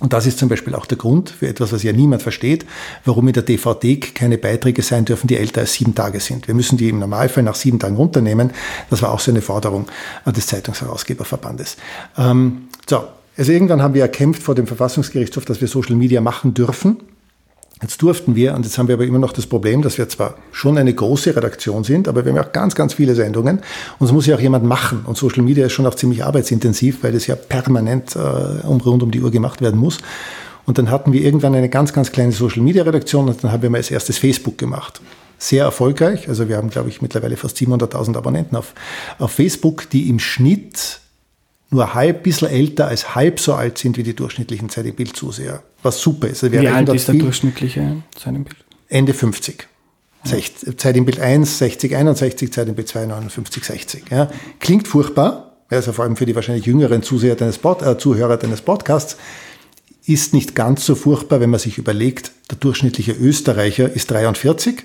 [0.00, 2.64] Und das ist zum Beispiel auch der Grund für etwas, was ja niemand versteht,
[3.04, 6.48] warum in der DVD keine Beiträge sein dürfen, die älter als sieben Tage sind.
[6.48, 8.50] Wir müssen die im Normalfall nach sieben Tagen runternehmen.
[8.88, 9.86] Das war auch so eine Forderung
[10.24, 11.76] des Zeitungsherausgeberverbandes.
[12.16, 13.04] Ähm, so,
[13.36, 16.96] also irgendwann haben wir erkämpft vor dem Verfassungsgerichtshof, dass wir Social Media machen dürfen.
[17.82, 20.34] Jetzt durften wir, und jetzt haben wir aber immer noch das Problem, dass wir zwar
[20.52, 23.60] schon eine große Redaktion sind, aber wir haben auch ganz, ganz viele Sendungen
[23.98, 25.04] und es muss ja auch jemand machen.
[25.06, 29.02] Und Social Media ist schon auch ziemlich arbeitsintensiv, weil es ja permanent äh, um, rund
[29.02, 29.98] um die Uhr gemacht werden muss.
[30.66, 33.62] Und dann hatten wir irgendwann eine ganz, ganz kleine Social Media Redaktion und dann haben
[33.62, 35.00] wir mal als erstes Facebook gemacht.
[35.38, 36.28] Sehr erfolgreich.
[36.28, 38.74] Also wir haben, glaube ich, mittlerweile fast 700.000 Abonnenten auf,
[39.18, 40.99] auf Facebook, die im Schnitt
[41.70, 45.62] nur halb bisschen älter als halb so alt sind wie die durchschnittlichen Zeit im Bildzuseher.
[45.82, 46.42] Was super ist.
[46.42, 48.56] Also wie alt ist der durchschnittliche Zeit im Bild?
[48.88, 49.68] Ende 50.
[50.24, 50.76] Ja.
[50.76, 54.04] Zeit im Bild 1, 60, 61, Zeit im Bild 2, 59, 60.
[54.10, 54.28] Ja.
[54.58, 58.60] Klingt furchtbar, also vor allem für die wahrscheinlich jüngeren Zuseher deines Pod, äh, Zuhörer deines
[58.60, 59.16] Podcasts,
[60.04, 64.82] ist nicht ganz so furchtbar, wenn man sich überlegt, der durchschnittliche Österreicher ist 43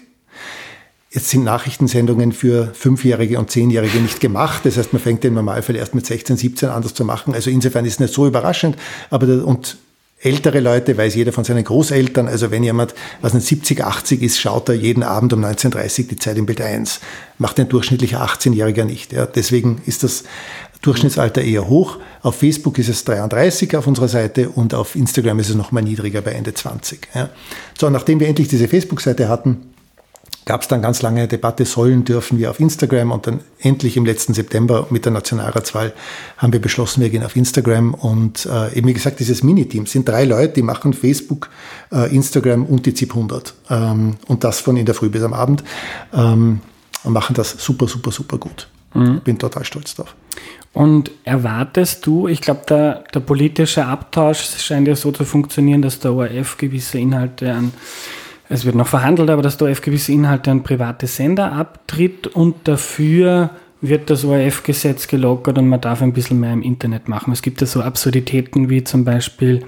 [1.15, 4.65] Jetzt sind Nachrichtensendungen für Fünfjährige und Zehnjährige nicht gemacht.
[4.65, 7.33] Das heißt, man fängt im Normalfall erst mit 16, 17 an, das zu machen.
[7.33, 8.75] Also insofern ist es nicht so überraschend.
[9.09, 9.77] Aber der, und
[10.19, 12.27] ältere Leute weiß jeder von seinen Großeltern.
[12.27, 16.17] Also wenn jemand, was nicht 70, 80 ist, schaut er jeden Abend um 19.30 die
[16.17, 16.99] Zeit im Bild 1.
[17.37, 19.13] Macht ein durchschnittlicher 18-Jähriger nicht.
[19.13, 19.25] Ja.
[19.25, 20.25] Deswegen ist das
[20.81, 21.97] Durchschnittsalter eher hoch.
[22.23, 25.81] Auf Facebook ist es 33 auf unserer Seite und auf Instagram ist es noch mal
[25.81, 27.07] niedriger bei Ende 20.
[27.15, 27.29] Ja.
[27.79, 29.74] So, nachdem wir endlich diese Facebook-Seite hatten,
[30.45, 33.97] gab es dann ganz lange eine Debatte, sollen, dürfen wir auf Instagram und dann endlich
[33.97, 35.93] im letzten September mit der Nationalratswahl
[36.37, 40.07] haben wir beschlossen, wir gehen auf Instagram und äh, eben wie gesagt, dieses Miniteam sind
[40.07, 41.49] drei Leute, die machen Facebook,
[41.91, 45.33] äh, Instagram und die ZIP 100 ähm, und das von in der Früh bis am
[45.33, 45.63] Abend
[46.13, 46.61] ähm,
[47.03, 48.67] und machen das super, super, super gut.
[48.93, 49.21] Mhm.
[49.21, 50.15] Bin total stolz drauf.
[50.73, 55.99] Und erwartest du, ich glaube, der, der politische Abtausch scheint ja so zu funktionieren, dass
[55.99, 57.71] der ORF gewisse Inhalte an
[58.49, 62.55] es wird noch verhandelt, aber dass der ORF gewisse Inhalte an private Sender abtritt und
[62.67, 63.49] dafür
[63.81, 67.33] wird das ORF-Gesetz gelockert und man darf ein bisschen mehr im Internet machen.
[67.33, 69.63] Es gibt ja so Absurditäten wie zum Beispiel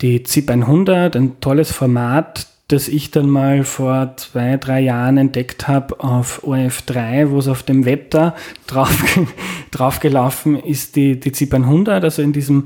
[0.00, 5.68] die ZIP 100, ein tolles Format, das ich dann mal vor zwei, drei Jahren entdeckt
[5.68, 8.34] habe auf ORF 3, wo es auf dem Wetter
[8.66, 9.18] drauf,
[9.70, 12.64] draufgelaufen ist, die, die ZIP 100, also in diesem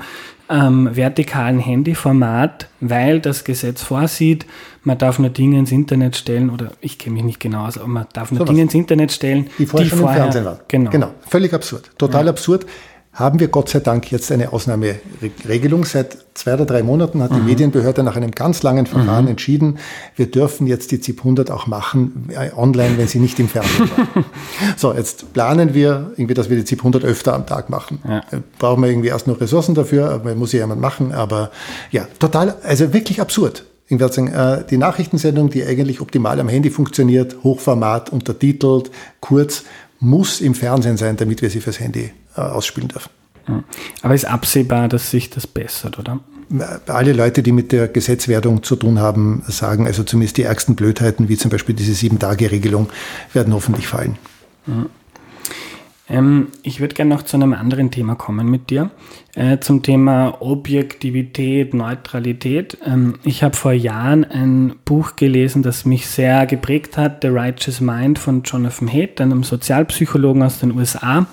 [0.48, 4.46] ähm, vertikalen Handyformat, weil das Gesetz vorsieht,
[4.82, 7.88] man darf nur Dinge ins Internet stellen, oder ich kenne mich nicht genau aus, aber
[7.88, 10.60] man darf nur so Dinge ins Internet stellen, die vorher, die vorher im Fernsehen waren.
[10.68, 10.90] Genau.
[10.90, 11.10] genau.
[11.28, 11.90] Völlig absurd.
[11.98, 12.30] Total ja.
[12.30, 12.66] absurd
[13.19, 15.85] haben wir Gott sei Dank jetzt eine Ausnahmeregelung.
[15.85, 17.47] Seit zwei oder drei Monaten hat die mhm.
[17.47, 19.32] Medienbehörde nach einem ganz langen Verfahren mhm.
[19.32, 19.78] entschieden,
[20.15, 23.90] wir dürfen jetzt die ZIP 100 auch machen äh, online, wenn sie nicht im Fernsehen
[23.90, 24.24] war.
[24.77, 27.99] so, jetzt planen wir irgendwie, dass wir die ZIP 100 öfter am Tag machen.
[28.07, 28.19] Ja.
[28.31, 31.12] Äh, brauchen wir irgendwie erst noch Ressourcen dafür, aber muss ja jemand machen.
[31.12, 31.51] Aber
[31.90, 33.65] ja, total, also wirklich absurd.
[33.89, 39.65] Ich würde sagen, äh, die Nachrichtensendung, die eigentlich optimal am Handy funktioniert, Hochformat, untertitelt, kurz,
[39.99, 43.10] muss im Fernsehen sein, damit wir sie fürs Handy äh, ausspielen dürfen.
[44.02, 46.20] Aber ist absehbar, dass sich das bessert, oder?
[46.86, 51.28] alle Leute, die mit der Gesetzwerdung zu tun haben, sagen, also zumindest die ärgsten Blödheiten,
[51.28, 52.89] wie zum Beispiel diese Sieben-Tage-Regelung,
[53.35, 54.16] werden hoffentlich fallen.
[54.66, 54.86] Mhm.
[56.09, 58.90] Ähm, ich würde gerne noch zu einem anderen Thema kommen mit dir,
[59.35, 62.78] äh, zum Thema Objektivität, Neutralität.
[62.85, 67.81] Ähm, ich habe vor Jahren ein Buch gelesen, das mich sehr geprägt hat, The Righteous
[67.81, 71.27] Mind von Jonathan Haidt, einem Sozialpsychologen aus den USA.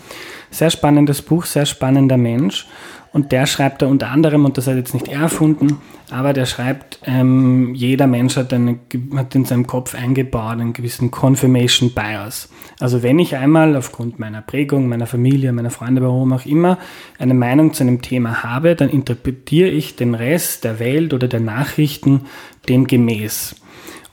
[0.51, 2.67] Sehr spannendes Buch, sehr spannender Mensch.
[3.15, 5.77] Und der schreibt da unter anderem, und das hat jetzt nicht er erfunden,
[6.11, 8.77] aber der schreibt, ähm, jeder Mensch hat, eine,
[9.15, 12.49] hat in seinem Kopf eingebaut einen gewissen Confirmation Bias.
[12.81, 16.77] Also wenn ich einmal aufgrund meiner Prägung, meiner Familie, meiner Freunde, warum auch immer,
[17.17, 21.39] eine Meinung zu einem Thema habe, dann interpretiere ich den Rest der Welt oder der
[21.39, 22.25] Nachrichten
[22.67, 23.55] dem gemäß.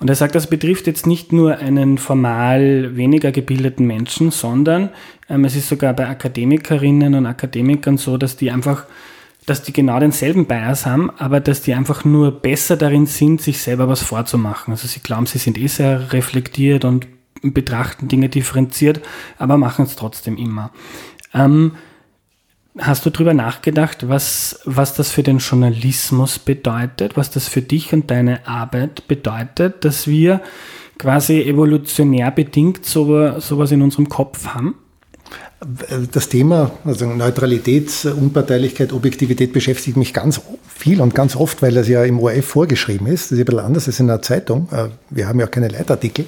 [0.02, 4.90] Und er sagt, das betrifft jetzt nicht nur einen formal weniger gebildeten Menschen, sondern
[5.28, 8.86] ähm, es ist sogar bei Akademikerinnen und Akademikern so, dass die einfach,
[9.46, 13.62] dass die genau denselben Bias haben, aber dass die einfach nur besser darin sind, sich
[13.62, 14.72] selber was vorzumachen.
[14.72, 17.06] Also sie glauben, sie sind eh sehr reflektiert und
[17.40, 19.00] betrachten Dinge differenziert,
[19.38, 20.72] aber machen es trotzdem immer.
[21.32, 21.74] Ähm,
[22.78, 27.92] Hast du darüber nachgedacht, was, was das für den Journalismus bedeutet, was das für dich
[27.92, 30.40] und deine Arbeit bedeutet, dass wir
[30.98, 34.76] quasi evolutionär bedingt so, sowas in unserem Kopf haben?
[36.12, 41.88] Das Thema, also Neutralität, Unparteilichkeit, Objektivität beschäftigt mich ganz viel und ganz oft, weil das
[41.88, 43.26] ja im ORF vorgeschrieben ist.
[43.26, 44.68] Das ist ein bisschen anders als in einer Zeitung.
[44.72, 46.26] Äh, wir haben ja auch keine Leitartikel.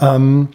[0.00, 0.48] Ähm,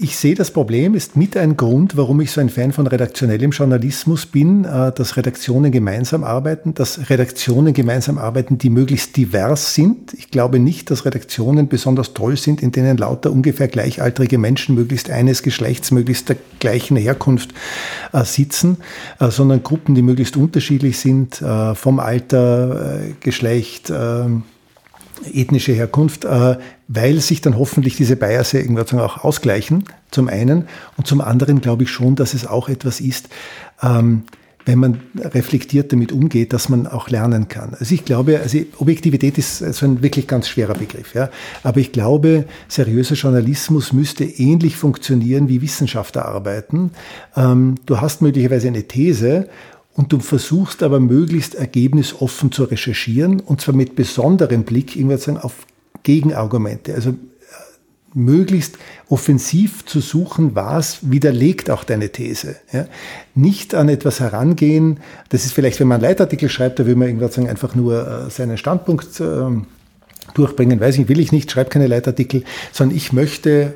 [0.00, 3.50] ich sehe, das Problem ist mit ein Grund, warum ich so ein Fan von redaktionellem
[3.50, 10.14] Journalismus bin, äh, dass Redaktionen gemeinsam arbeiten, dass Redaktionen gemeinsam arbeiten, die möglichst divers sind.
[10.14, 15.10] Ich glaube nicht, dass Redaktionen besonders toll sind, in denen lauter ungefähr gleichaltrige Menschen möglichst
[15.10, 17.50] eines Geschlechts, möglichst der gleichen Herkunft
[18.12, 18.76] äh, sitzen,
[19.18, 21.42] äh, sondern Gruppen, die möglichst unterschiedlich sind,
[21.74, 24.42] vom Alter, Geschlecht, ähm,
[25.32, 26.56] ethnische Herkunft, äh,
[26.88, 30.68] weil sich dann hoffentlich diese Biase irgendwann auch ausgleichen, zum einen.
[30.96, 33.28] Und zum anderen glaube ich schon, dass es auch etwas ist,
[33.82, 34.24] ähm,
[34.68, 37.74] wenn man reflektiert damit umgeht, dass man auch lernen kann.
[37.80, 41.30] Also ich glaube, also Objektivität ist so ein wirklich ganz schwerer Begriff, ja.
[41.62, 46.90] Aber ich glaube, seriöser Journalismus müsste ähnlich funktionieren wie Wissenschaftler arbeiten.
[47.34, 49.48] Ähm, du hast möglicherweise eine These
[49.98, 55.38] und du versuchst aber möglichst ergebnisoffen zu recherchieren und zwar mit besonderem Blick würde sagen,
[55.38, 55.66] auf
[56.04, 56.94] Gegenargumente.
[56.94, 57.14] Also äh,
[58.14, 62.54] möglichst offensiv zu suchen, was widerlegt auch deine These.
[62.72, 62.86] Ja?
[63.34, 65.00] Nicht an etwas herangehen,
[65.30, 68.06] das ist vielleicht, wenn man einen Leitartikel schreibt, da will man irgendwas sagen, einfach nur
[68.06, 69.24] äh, seinen Standpunkt äh,
[70.34, 73.74] durchbringen, weiß ich, will ich nicht, schreibe keine Leitartikel, sondern ich möchte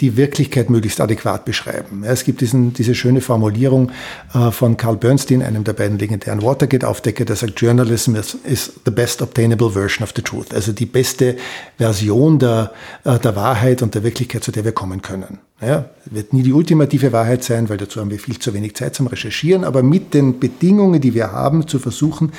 [0.00, 2.02] die Wirklichkeit möglichst adäquat beschreiben.
[2.02, 3.92] Es gibt diesen, diese schöne Formulierung
[4.34, 8.90] äh, von Carl Bernstein, einem der beiden legendären Watergate-Aufdecker, der sagt, Journalism is, is, the
[8.90, 10.52] best obtainable version of the truth.
[10.52, 11.36] Also die beste
[11.78, 12.72] Version der,
[13.04, 15.38] äh, der Wahrheit und der Wirklichkeit, zu der wir kommen können.
[15.60, 18.96] Ja, wird nie die ultimative Wahrheit sein, weil dazu haben wir viel zu wenig Zeit
[18.96, 22.32] zum Recherchieren, aber mit den Bedingungen, die wir haben, zu versuchen,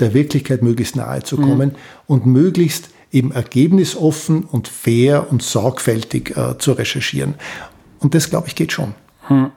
[0.00, 1.76] der Wirklichkeit möglichst nahe zu kommen mhm.
[2.06, 7.34] und möglichst eben ergebnisoffen und fair und sorgfältig äh, zu recherchieren.
[8.00, 8.94] Und das, glaube ich, geht schon.
[9.28, 9.50] Hm.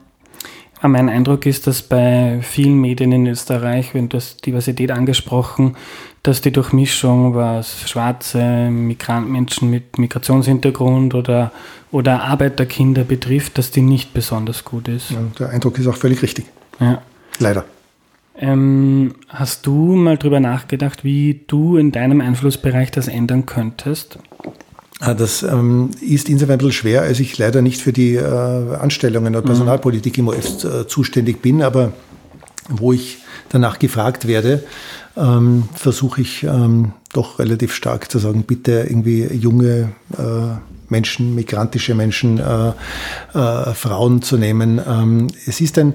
[0.81, 5.75] Mein Eindruck ist, dass bei vielen Medien in Österreich, wenn du hast Diversität angesprochen,
[6.21, 11.51] dass die Durchmischung, was schwarze Migrantmenschen mit Migrationshintergrund oder,
[11.91, 15.11] oder Arbeiterkinder betrifft, dass die nicht besonders gut ist.
[15.11, 16.45] Ja, der Eindruck ist auch völlig richtig.
[16.79, 17.01] Ja.
[17.39, 17.65] Leider.
[18.37, 24.19] Ähm, hast du mal drüber nachgedacht, wie du in deinem Einflussbereich das ändern könntest?
[24.99, 28.75] Ah, das ähm, ist insofern ein bisschen schwer, als ich leider nicht für die äh,
[28.75, 29.47] Anstellungen der mhm.
[29.47, 31.93] Personalpolitik im OF äh, zuständig bin, aber
[32.69, 34.63] wo ich danach gefragt werde,
[35.15, 41.95] ähm, versuche ich ähm, doch relativ stark zu sagen, bitte irgendwie junge äh, Menschen, migrantische
[41.95, 42.69] Menschen, äh,
[43.37, 44.79] äh, Frauen zu nehmen.
[44.87, 45.93] Ähm, es ist ein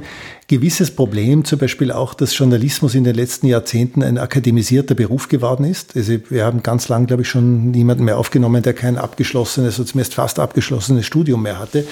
[0.49, 5.65] gewisses Problem, zum Beispiel auch, dass Journalismus in den letzten Jahrzehnten ein akademisierter Beruf geworden
[5.65, 5.97] ist.
[5.97, 9.87] Also wir haben ganz lang, glaube ich, schon niemanden mehr aufgenommen, der kein abgeschlossenes, oder
[9.87, 11.87] zumindest fast abgeschlossenes Studium mehr hatte.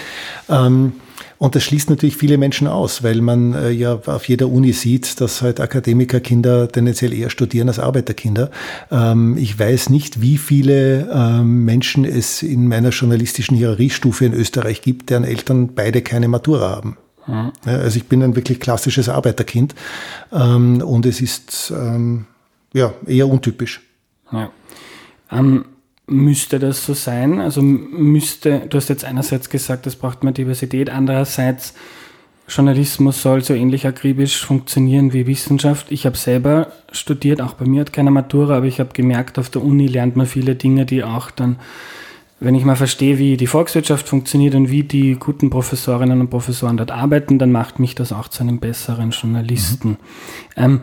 [0.49, 0.95] Ähm,
[1.39, 5.21] und das schließt natürlich viele Menschen aus, weil man äh, ja auf jeder Uni sieht,
[5.21, 8.51] dass halt Akademikerkinder tendenziell eher studieren als Arbeiterkinder.
[8.91, 14.83] Ähm, ich weiß nicht, wie viele ähm, Menschen es in meiner journalistischen Hierarchiestufe in Österreich
[14.83, 16.97] gibt, deren Eltern beide keine Matura haben.
[17.27, 17.53] Mhm.
[17.67, 19.75] Ja, also ich bin ein wirklich klassisches Arbeiterkind
[20.33, 22.27] ähm, und es ist ähm,
[22.73, 23.83] ja eher untypisch.
[24.33, 24.51] Ja.
[25.31, 25.65] Ähm,
[26.09, 27.41] müsste das so sein?
[27.41, 31.75] Also müsste, du hast jetzt einerseits gesagt, es braucht mehr Diversität, andererseits
[32.49, 35.93] Journalismus soll so ähnlich akribisch funktionieren wie Wissenschaft.
[35.93, 39.51] Ich habe selber studiert, auch bei mir hat keiner Matura, aber ich habe gemerkt, auf
[39.51, 41.57] der Uni lernt man viele Dinge, die auch dann,
[42.41, 46.79] wenn ich mal verstehe, wie die Volkswirtschaft funktioniert und wie die guten Professorinnen und Professoren
[46.79, 49.91] dort arbeiten, dann macht mich das auch zu einem besseren Journalisten.
[49.91, 49.97] Mhm.
[50.57, 50.81] Ähm,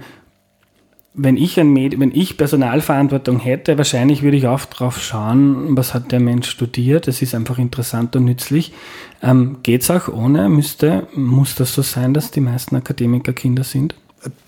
[1.18, 5.94] wenn ich ein Medi wenn ich Personalverantwortung hätte, wahrscheinlich würde ich auch drauf schauen, was
[5.94, 7.08] hat der Mensch studiert.
[7.08, 8.74] Das ist einfach interessant und nützlich.
[9.22, 10.50] Ähm, Geht es auch ohne?
[10.50, 13.96] Müsste, muss das so sein, dass die meisten Akademiker Kinder sind?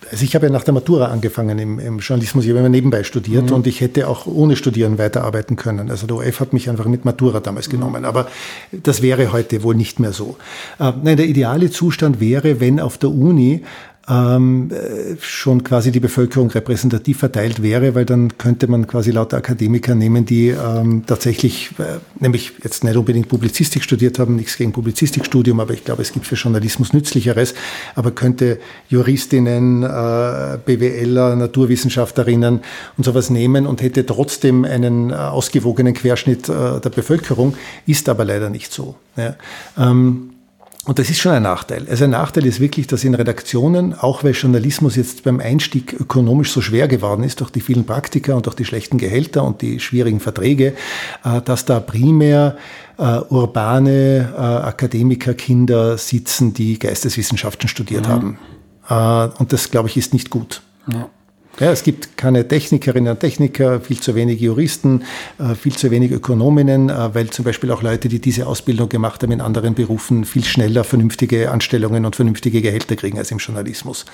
[0.10, 3.04] Also ich habe ja nach der Matura angefangen im, im Journalismus, ich habe immer nebenbei
[3.04, 3.58] studiert mhm.
[3.58, 5.92] und ich hätte auch ohne Studieren weiterarbeiten können.
[5.92, 7.72] Also der OF hat mich einfach mit Matura damals mhm.
[7.74, 8.28] genommen, aber
[8.72, 10.38] das wäre heute wohl nicht mehr so.
[10.80, 13.64] Äh, nein, der ideale Zustand wäre, wenn auf der Uni
[14.10, 14.70] ähm,
[15.20, 20.26] schon quasi die Bevölkerung repräsentativ verteilt wäre, weil dann könnte man quasi lauter Akademiker nehmen,
[20.26, 25.74] die ähm, tatsächlich, äh, nämlich jetzt nicht unbedingt Publizistik studiert haben, nichts gegen Publizistikstudium, aber
[25.74, 27.54] ich glaube, es gibt für Journalismus Nützlicheres,
[27.96, 32.62] aber könnte Juristinnen, äh, BWLer, Naturwissenschaftlerinnen
[32.98, 37.56] und sowas nehmen und hätte trotzdem einen äh, ausgewogenen Querschnitt äh, der Bevölkerung,
[37.86, 38.96] ist aber leider nicht so.
[39.18, 39.36] Ja.
[39.78, 40.30] Ähm,
[40.88, 41.86] und das ist schon ein Nachteil.
[41.90, 46.54] Also ein Nachteil ist wirklich, dass in Redaktionen, auch weil Journalismus jetzt beim Einstieg ökonomisch
[46.54, 49.82] so schwer geworden ist, durch die vielen Praktika und durch die schlechten Gehälter und die
[49.82, 50.76] schwierigen Verträge,
[51.26, 52.56] äh, dass da primär
[52.98, 58.38] äh, urbane äh, Akademikerkinder sitzen, die Geisteswissenschaften studiert mhm.
[58.90, 59.34] haben.
[59.38, 60.62] Und das, glaube ich, ist nicht gut.
[60.90, 61.10] Ja.
[61.60, 65.04] Ja, es gibt keine Technikerinnen und Techniker, viel zu wenig Juristen,
[65.40, 69.24] äh, viel zu wenig Ökonominnen, äh, weil zum Beispiel auch Leute, die diese Ausbildung gemacht
[69.24, 74.06] haben in anderen Berufen, viel schneller vernünftige Anstellungen und vernünftige Gehälter kriegen als im Journalismus.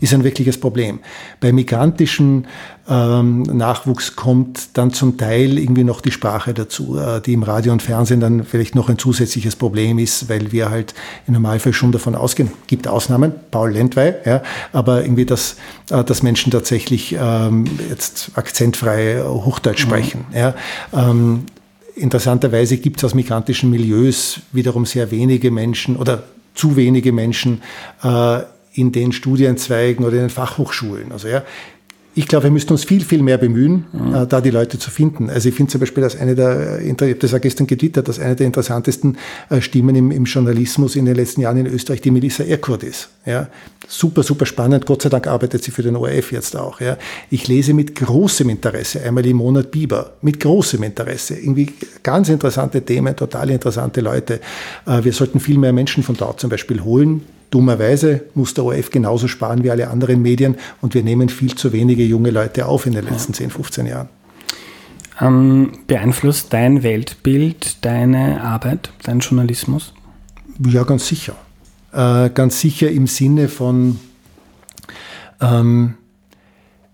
[0.00, 0.98] Ist ein wirkliches Problem.
[1.38, 2.48] Bei migrantischen
[2.88, 7.72] ähm, Nachwuchs kommt dann zum Teil irgendwie noch die Sprache dazu, äh, die im Radio
[7.72, 10.94] und Fernsehen dann vielleicht noch ein zusätzliches Problem ist, weil wir halt
[11.26, 14.42] im Normalfall schon davon ausgehen, gibt Ausnahmen, Paul Lendwey, ja,
[14.72, 15.56] aber irgendwie, dass,
[15.90, 19.88] äh, dass Menschen tatsächlich ähm, jetzt akzentfrei Hochdeutsch mhm.
[19.88, 20.26] sprechen.
[20.30, 20.36] Mhm.
[20.36, 20.54] Ja.
[20.94, 21.44] Ähm,
[21.94, 26.22] interessanterweise gibt es aus migrantischen Milieus wiederum sehr wenige Menschen oder
[26.54, 27.62] zu wenige Menschen
[28.02, 28.40] äh,
[28.72, 31.12] in den Studienzweigen oder in den Fachhochschulen.
[31.12, 31.42] Also ja,
[32.14, 34.14] ich glaube, wir müssten uns viel, viel mehr bemühen, mhm.
[34.14, 35.30] äh, da die Leute zu finden.
[35.30, 38.18] Also ich finde zum Beispiel, dass eine der, ich habe das auch gestern getwittert, dass
[38.18, 39.18] eine der interessantesten
[39.50, 43.08] äh, Stimmen im, im, Journalismus in den letzten Jahren in Österreich die Melissa Erkurt ist.
[43.24, 43.48] Ja.
[43.86, 44.84] Super, super spannend.
[44.84, 46.80] Gott sei Dank arbeitet sie für den ORF jetzt auch.
[46.80, 46.96] Ja.
[47.30, 50.14] Ich lese mit großem Interesse einmal im Monat Biber.
[50.22, 51.38] Mit großem Interesse.
[51.38, 51.72] Irgendwie
[52.02, 54.40] ganz interessante Themen, total interessante Leute.
[54.86, 58.90] Äh, wir sollten viel mehr Menschen von dort zum Beispiel holen, Dummerweise muss der ORF
[58.90, 62.86] genauso sparen wie alle anderen Medien und wir nehmen viel zu wenige junge Leute auf
[62.86, 63.38] in den letzten ja.
[63.38, 64.08] 10, 15 Jahren.
[65.20, 69.92] Ähm, beeinflusst dein Weltbild deine Arbeit, dein Journalismus?
[70.64, 71.34] Ja, ganz sicher.
[71.92, 73.98] Äh, ganz sicher im Sinne von,
[75.40, 75.94] ähm,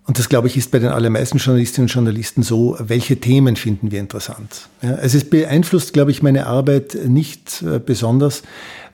[0.07, 3.91] und das, glaube ich, ist bei den allermeisten Journalistinnen und Journalisten so, welche Themen finden
[3.91, 4.69] wir interessant.
[4.83, 8.43] Ja, also es beeinflusst, glaube ich, meine Arbeit nicht äh, besonders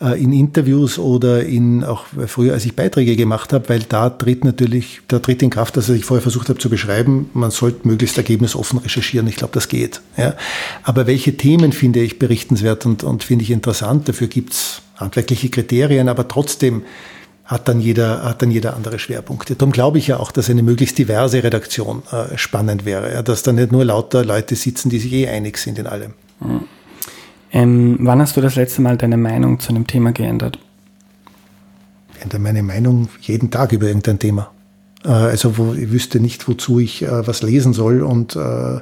[0.00, 4.44] äh, in Interviews oder in auch früher, als ich Beiträge gemacht habe, weil da tritt
[4.44, 8.16] natürlich, da tritt in Kraft, dass ich vorher versucht habe zu beschreiben, man sollte möglichst
[8.16, 9.26] ergebnisoffen recherchieren.
[9.26, 10.02] Ich glaube, das geht.
[10.16, 10.36] Ja.
[10.84, 14.08] Aber welche Themen finde ich berichtenswert und, und finde ich interessant?
[14.08, 16.82] Dafür gibt's handwerkliche Kriterien, aber trotzdem
[17.50, 19.56] hat dann jeder, hat dann jeder andere Schwerpunkte.
[19.56, 23.42] Darum glaube ich ja auch, dass eine möglichst diverse Redaktion äh, spannend wäre, ja, dass
[23.42, 26.14] da nicht nur lauter Leute sitzen, die sich eh einig sind in allem.
[26.38, 26.60] Mhm.
[27.52, 30.60] Ähm, wann hast du das letzte Mal deine Meinung zu einem Thema geändert?
[32.14, 34.52] Ich ändere meine Meinung jeden Tag über irgendein Thema.
[35.04, 38.78] Äh, also wo ich wüsste nicht, wozu ich äh, was lesen soll und, äh,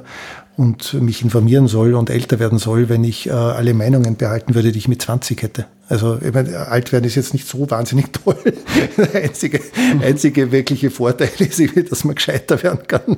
[0.57, 4.71] und mich informieren soll und älter werden soll, wenn ich äh, alle Meinungen behalten würde,
[4.71, 5.65] die ich mit 20 hätte.
[5.89, 8.37] Also ich meine, alt werden ist jetzt nicht so wahnsinnig toll.
[8.97, 9.59] Der einzige,
[10.01, 13.17] einzige wirkliche Vorteil ist, dass man gescheiter werden kann.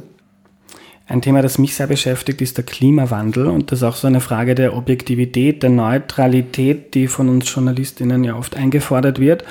[1.05, 4.21] Ein Thema, das mich sehr beschäftigt, ist der Klimawandel und das ist auch so eine
[4.21, 9.43] Frage der Objektivität, der Neutralität, die von uns Journalistinnen ja oft eingefordert wird.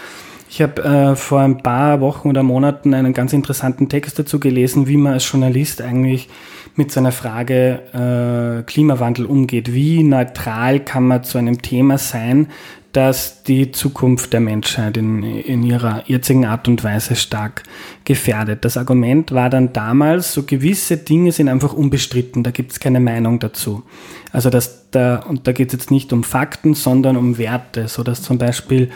[0.48, 4.88] Ich habe äh, vor ein paar Wochen oder Monaten einen ganz interessanten Text dazu gelesen,
[4.88, 6.30] wie man als Journalist eigentlich
[6.76, 9.74] mit so einer Frage äh, Klimawandel umgeht.
[9.74, 12.48] Wie neutral kann man zu einem Thema sein,
[12.92, 17.62] das die Zukunft der Menschheit in, in ihrer jetzigen Art und Weise stark
[18.04, 18.64] gefährdet.
[18.64, 23.00] Das Argument war dann damals, so gewisse Dinge sind einfach unbestritten, da gibt es keine
[23.00, 23.84] Meinung dazu.
[24.32, 28.02] Also dass da, und da geht es jetzt nicht um Fakten, sondern um Werte, so
[28.02, 28.90] dass zum Beispiel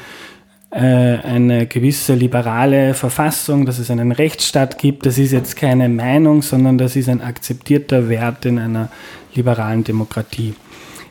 [0.70, 6.42] äh, eine gewisse liberale Verfassung, dass es einen Rechtsstaat gibt, das ist jetzt keine Meinung,
[6.42, 8.88] sondern das ist ein akzeptierter Wert in einer
[9.34, 10.54] liberalen Demokratie.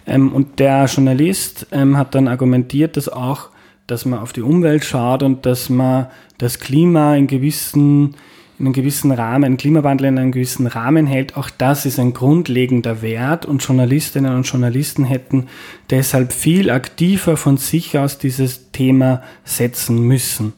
[0.06, 3.50] Ähm, und der Journalist ähm, hat dann argumentiert, dass auch
[3.88, 6.08] dass man auf die Umwelt schaut und dass man
[6.38, 8.16] das Klima in gewissen
[8.60, 13.02] in einem gewissen Rahmen, Klimawandel in einem gewissen Rahmen hält, auch das ist ein grundlegender
[13.02, 15.48] Wert und Journalistinnen und Journalisten hätten
[15.90, 20.54] deshalb viel aktiver von sich aus dieses Thema setzen müssen.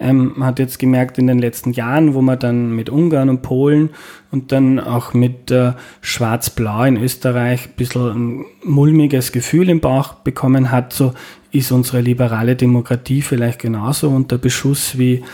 [0.00, 3.90] Ähm, hat jetzt gemerkt in den letzten Jahren, wo man dann mit Ungarn und Polen
[4.30, 5.72] und dann auch mit äh,
[6.02, 11.14] Schwarz-Blau in Österreich ein bisschen ein mulmiges Gefühl im Bauch bekommen hat, so
[11.50, 15.24] ist unsere liberale Demokratie vielleicht genauso unter Beschuss wie,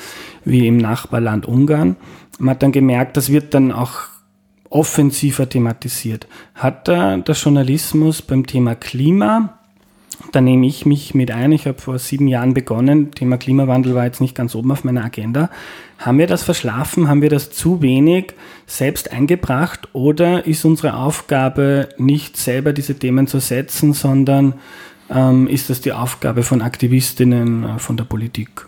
[0.45, 1.97] wie im Nachbarland Ungarn.
[2.39, 4.09] Man hat dann gemerkt, das wird dann auch
[4.71, 6.27] offensiver thematisiert.
[6.55, 9.59] Hat äh, der Journalismus beim Thema Klima
[10.33, 11.53] da nehme ich mich mit ein.
[11.53, 13.13] Ich habe vor sieben Jahren begonnen.
[13.13, 15.51] Thema Klimawandel war jetzt nicht ganz oben auf meiner Agenda.
[15.99, 17.09] Haben wir das verschlafen?
[17.09, 18.35] Haben wir das zu wenig
[18.67, 19.89] selbst eingebracht?
[19.93, 24.55] Oder ist unsere Aufgabe nicht selber diese Themen zu setzen, sondern
[25.11, 28.67] ähm, ist das die Aufgabe von Aktivistinnen äh, von der Politik?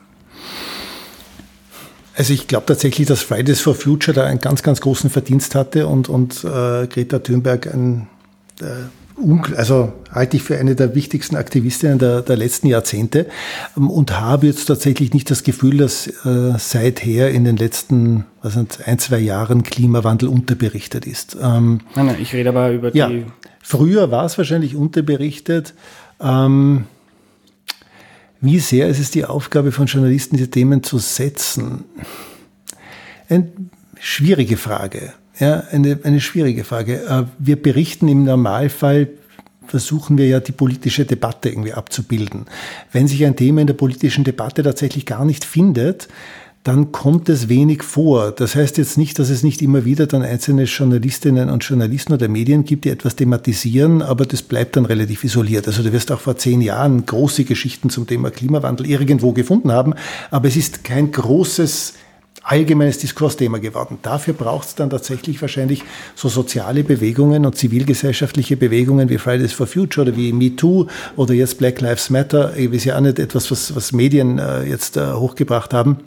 [2.16, 5.86] Also ich glaube tatsächlich, dass Fridays for Future da einen ganz, ganz großen Verdienst hatte
[5.86, 8.06] und, und äh, Greta Thunberg ein
[8.60, 8.64] äh,
[9.56, 13.26] also halte ich für eine der wichtigsten Aktivistinnen der, der letzten Jahrzehnte
[13.76, 18.54] ähm, und habe jetzt tatsächlich nicht das Gefühl, dass äh, seither in den letzten was
[18.54, 21.36] sind, ein, zwei Jahren Klimawandel unterberichtet ist.
[21.40, 23.24] Ähm, nein, nein, ich rede aber über ja, die.
[23.62, 25.74] Früher war es wahrscheinlich unterberichtet.
[26.20, 26.84] Ähm,
[28.40, 31.84] wie sehr ist es die Aufgabe von Journalisten, diese Themen zu setzen?
[33.28, 33.48] Eine
[33.98, 35.14] schwierige Frage.
[35.38, 37.02] Ja, eine, eine schwierige Frage.
[37.04, 39.08] Äh, wir berichten im Normalfall,
[39.66, 42.46] versuchen wir ja die politische Debatte irgendwie abzubilden.
[42.92, 46.08] Wenn sich ein Thema in der politischen Debatte tatsächlich gar nicht findet,
[46.62, 48.32] dann kommt es wenig vor.
[48.32, 52.26] Das heißt jetzt nicht, dass es nicht immer wieder dann einzelne Journalistinnen und Journalisten oder
[52.26, 55.68] Medien gibt, die etwas thematisieren, aber das bleibt dann relativ isoliert.
[55.68, 59.94] Also du wirst auch vor zehn Jahren große Geschichten zum Thema Klimawandel irgendwo gefunden haben,
[60.32, 61.94] aber es ist kein großes
[62.46, 63.98] allgemeines Diskursthema geworden.
[64.02, 65.82] Dafür braucht es dann tatsächlich wahrscheinlich
[66.14, 70.86] so soziale Bewegungen und zivilgesellschaftliche Bewegungen wie Fridays for Future oder wie MeToo
[71.16, 72.56] oder jetzt Black Lives Matter.
[72.56, 75.98] Ich weiß ja auch nicht etwas, was, was Medien äh, jetzt äh, hochgebracht haben.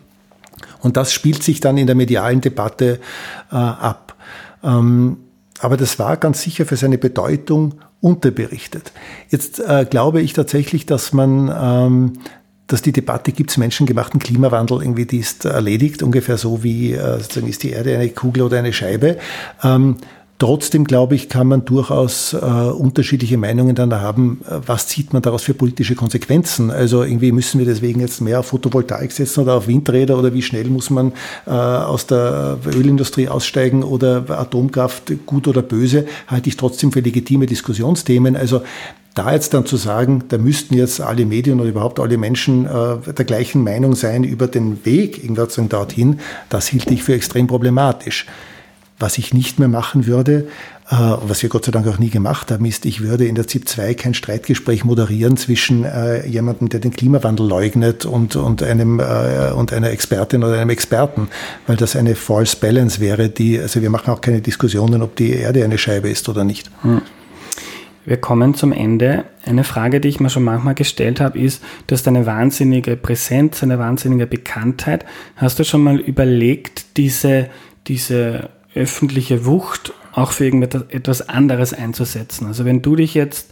[0.80, 3.00] Und das spielt sich dann in der medialen Debatte
[3.52, 4.16] äh, ab.
[4.64, 5.18] Ähm,
[5.60, 8.94] aber das war ganz sicher für seine Bedeutung unterberichtet.
[9.30, 12.14] Jetzt äh, glaube ich tatsächlich, dass man ähm,
[12.70, 17.20] dass die Debatte, gibt es menschengemachten Klimawandel, irgendwie die ist erledigt, ungefähr so wie äh,
[17.20, 19.18] sozusagen ist die Erde eine Kugel oder eine Scheibe.
[19.64, 19.98] Ähm,
[20.40, 25.44] Trotzdem, glaube ich, kann man durchaus äh, unterschiedliche Meinungen dann haben, was zieht man daraus
[25.44, 26.72] für politische Konsequenzen.
[26.72, 30.42] Also irgendwie müssen wir deswegen jetzt mehr auf Photovoltaik setzen oder auf Windräder oder wie
[30.42, 31.12] schnell muss man
[31.46, 37.46] äh, aus der Ölindustrie aussteigen oder Atomkraft gut oder böse, halte ich trotzdem für legitime
[37.46, 38.38] Diskussionsthemen.
[38.38, 38.62] Also
[39.16, 43.12] da jetzt dann zu sagen, da müssten jetzt alle Medien oder überhaupt alle Menschen äh,
[43.12, 48.26] der gleichen Meinung sein über den Weg irgendwas dorthin, das hielt ich für extrem problematisch.
[49.00, 50.48] Was ich nicht mehr machen würde,
[50.90, 53.48] äh, was wir Gott sei Dank auch nie gemacht haben, ist, ich würde in der
[53.48, 59.00] ZIP 2 kein Streitgespräch moderieren zwischen äh, jemandem, der den Klimawandel leugnet und, und, einem,
[59.00, 61.30] äh, und einer Expertin oder einem Experten,
[61.68, 65.32] weil das eine false balance wäre, die, also wir machen auch keine Diskussionen, ob die
[65.32, 66.70] Erde eine Scheibe ist oder nicht.
[66.82, 67.02] Hm.
[68.06, 69.26] Wir kommen zum Ende.
[69.46, 73.62] Eine Frage, die ich mir schon manchmal gestellt habe, ist, du hast eine wahnsinnige Präsenz,
[73.62, 75.06] eine wahnsinnige Bekanntheit.
[75.36, 77.50] Hast du schon mal überlegt, diese,
[77.86, 82.48] diese öffentliche Wucht auch für irgendetwas anderes einzusetzen?
[82.48, 83.50] Also wenn du dich jetzt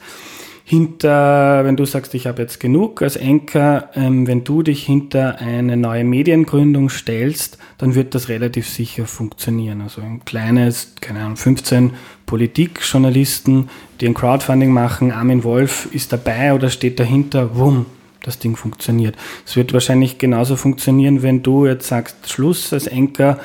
[0.70, 5.40] hinter, wenn du sagst, ich habe jetzt genug als Enker, ähm, wenn du dich hinter
[5.40, 9.80] eine neue Mediengründung stellst, dann wird das relativ sicher funktionieren.
[9.80, 11.92] Also ein kleines, keine Ahnung, 15
[12.26, 13.70] Politikjournalisten,
[14.02, 17.86] die ein Crowdfunding machen, Armin Wolf ist dabei oder steht dahinter, wumm,
[18.22, 19.16] das Ding funktioniert.
[19.46, 23.40] Es wird wahrscheinlich genauso funktionieren, wenn du jetzt sagst, Schluss als Enker,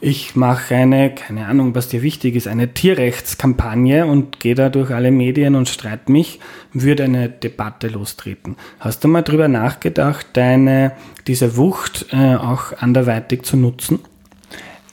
[0.00, 4.90] ich mache eine, keine Ahnung, was dir wichtig ist, eine Tierrechtskampagne und gehe da durch
[4.90, 6.40] alle Medien und streite mich,
[6.72, 8.56] würde eine Debatte lostreten.
[8.78, 10.92] Hast du mal drüber nachgedacht, deine,
[11.26, 14.00] diese Wucht äh, auch anderweitig zu nutzen?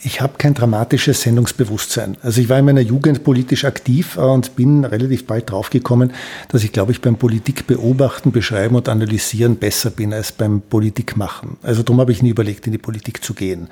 [0.05, 2.17] Ich habe kein dramatisches Sendungsbewusstsein.
[2.21, 6.13] Also ich war in meiner Jugend politisch aktiv äh, und bin relativ bald draufgekommen,
[6.49, 11.17] dass ich, glaube ich, beim Politik beobachten, beschreiben und analysieren besser bin als beim Politik
[11.17, 11.57] machen.
[11.63, 13.67] Also darum habe ich nie überlegt, in die Politik zu gehen.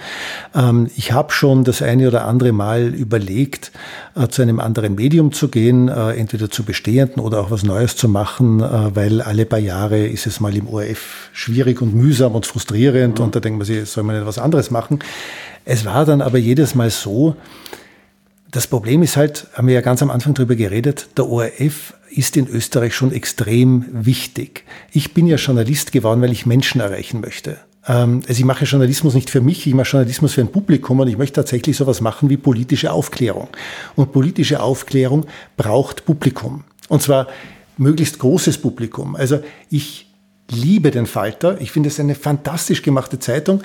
[0.56, 3.72] Ähm, ich habe schon das eine oder andere Mal überlegt,
[4.16, 7.96] äh, zu einem anderen Medium zu gehen, äh, entweder zu bestehenden oder auch was Neues
[7.96, 12.46] zu machen, weil alle paar Jahre ist es mal im ORF schwierig und mühsam und
[12.46, 13.26] frustrierend mhm.
[13.26, 15.00] und da denkt man sich, soll man etwas anderes machen.
[15.65, 17.35] Es war dann aber jedes Mal so,
[18.52, 22.38] das Problem ist halt, haben wir ja ganz am Anfang darüber geredet, der ORF ist
[22.38, 24.65] in Österreich schon extrem wichtig.
[24.91, 27.57] Ich bin ja Journalist geworden, weil ich Menschen erreichen möchte.
[27.88, 31.07] Ähm, also ich mache Journalismus nicht für mich, ich mache Journalismus für ein Publikum und
[31.07, 33.48] ich möchte tatsächlich sowas machen wie politische Aufklärung.
[33.95, 35.26] Und politische Aufklärung
[35.57, 36.64] braucht Publikum.
[36.90, 37.27] Und zwar
[37.77, 39.15] möglichst großes Publikum.
[39.15, 40.14] Also ich
[40.52, 41.60] liebe den Falter.
[41.61, 43.61] Ich finde es eine fantastisch gemachte Zeitung.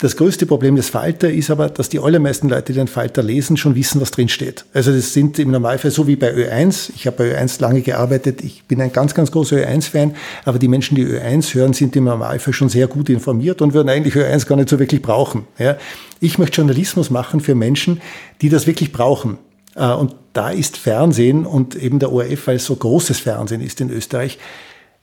[0.00, 3.58] Das größte Problem des Falter ist aber, dass die allermeisten Leute, die den Falter lesen,
[3.58, 4.64] schon wissen, was drin steht.
[4.72, 6.92] Also das sind im Normalfall so wie bei Ö1.
[6.96, 8.42] Ich habe bei Ö1 lange gearbeitet.
[8.42, 10.16] Ich bin ein ganz, ganz großer Ö1-Fan.
[10.46, 13.90] Aber die Menschen, die Ö1 hören, sind im Normalfall schon sehr gut informiert und würden
[13.90, 15.46] eigentlich Ö1 gar nicht so wirklich brauchen.
[15.58, 15.76] Ja.
[16.18, 18.00] Ich möchte Journalismus machen für Menschen,
[18.40, 19.36] die das wirklich brauchen.
[19.74, 23.82] Äh, und da ist Fernsehen und eben der ORF, weil es so großes Fernsehen ist
[23.82, 24.38] in Österreich,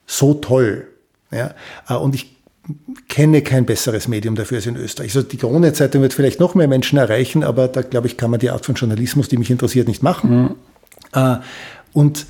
[0.08, 0.88] so toll.
[1.30, 1.54] Ja.
[1.88, 2.37] Äh, und ich
[3.08, 5.16] kenne kein besseres Medium dafür als in Österreich.
[5.16, 8.40] Also die Krone-Zeitung wird vielleicht noch mehr Menschen erreichen, aber da glaube ich, kann man
[8.40, 10.56] die Art von Journalismus, die mich interessiert, nicht machen.
[11.14, 11.40] Mhm.
[11.94, 12.26] Und,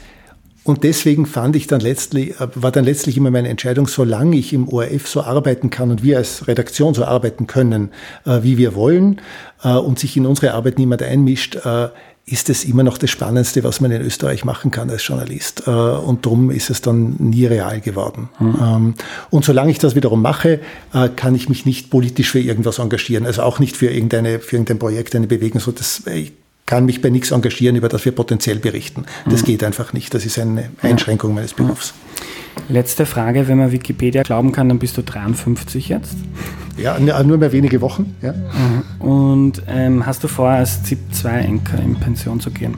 [0.63, 4.53] und deswegen fand ich dann letztlich, äh, war dann letztlich immer meine Entscheidung, solange ich
[4.53, 7.89] im ORF so arbeiten kann und wir als Redaktion so arbeiten können,
[8.25, 9.21] äh, wie wir wollen,
[9.63, 11.57] und sich in unsere Arbeit niemand einmischt,
[12.29, 15.63] ist es immer noch das Spannendste, was man in Österreich machen kann als Journalist.
[15.65, 18.29] Äh, und darum ist es dann nie real geworden.
[18.39, 18.95] Mhm.
[19.29, 20.59] Und solange ich das wiederum mache,
[20.93, 23.25] äh, kann ich mich nicht politisch für irgendwas engagieren.
[23.25, 25.61] Also auch nicht für, irgendeine, für irgendein Projekt, eine Bewegung.
[25.61, 26.33] So, das, ich
[26.67, 29.05] kann mich bei nichts engagieren, über das wir potenziell berichten.
[29.25, 29.45] Das mhm.
[29.45, 30.13] geht einfach nicht.
[30.13, 31.95] Das ist eine Einschränkung meines Berufs.
[32.69, 36.17] Letzte Frage, wenn man Wikipedia glauben kann, dann bist du 53 jetzt.
[36.77, 38.15] Ja, nur mehr wenige Wochen.
[38.21, 38.33] Ja.
[38.99, 42.75] Und ähm, hast du vor, als ZIP-2-Enker in Pension zu gehen?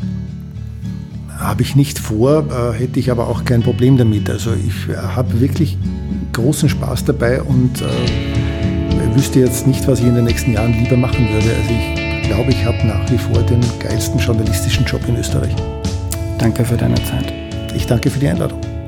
[1.37, 4.29] Habe ich nicht vor, äh, hätte ich aber auch kein Problem damit.
[4.29, 5.77] Also ich äh, habe wirklich
[6.33, 10.97] großen Spaß dabei und äh, wüsste jetzt nicht, was ich in den nächsten Jahren lieber
[10.97, 11.49] machen würde.
[11.55, 15.55] Also ich glaube, ich habe nach wie vor den geilsten journalistischen Job in Österreich.
[16.37, 17.33] Danke für deine Zeit.
[17.73, 18.78] Ich danke für die Einladung.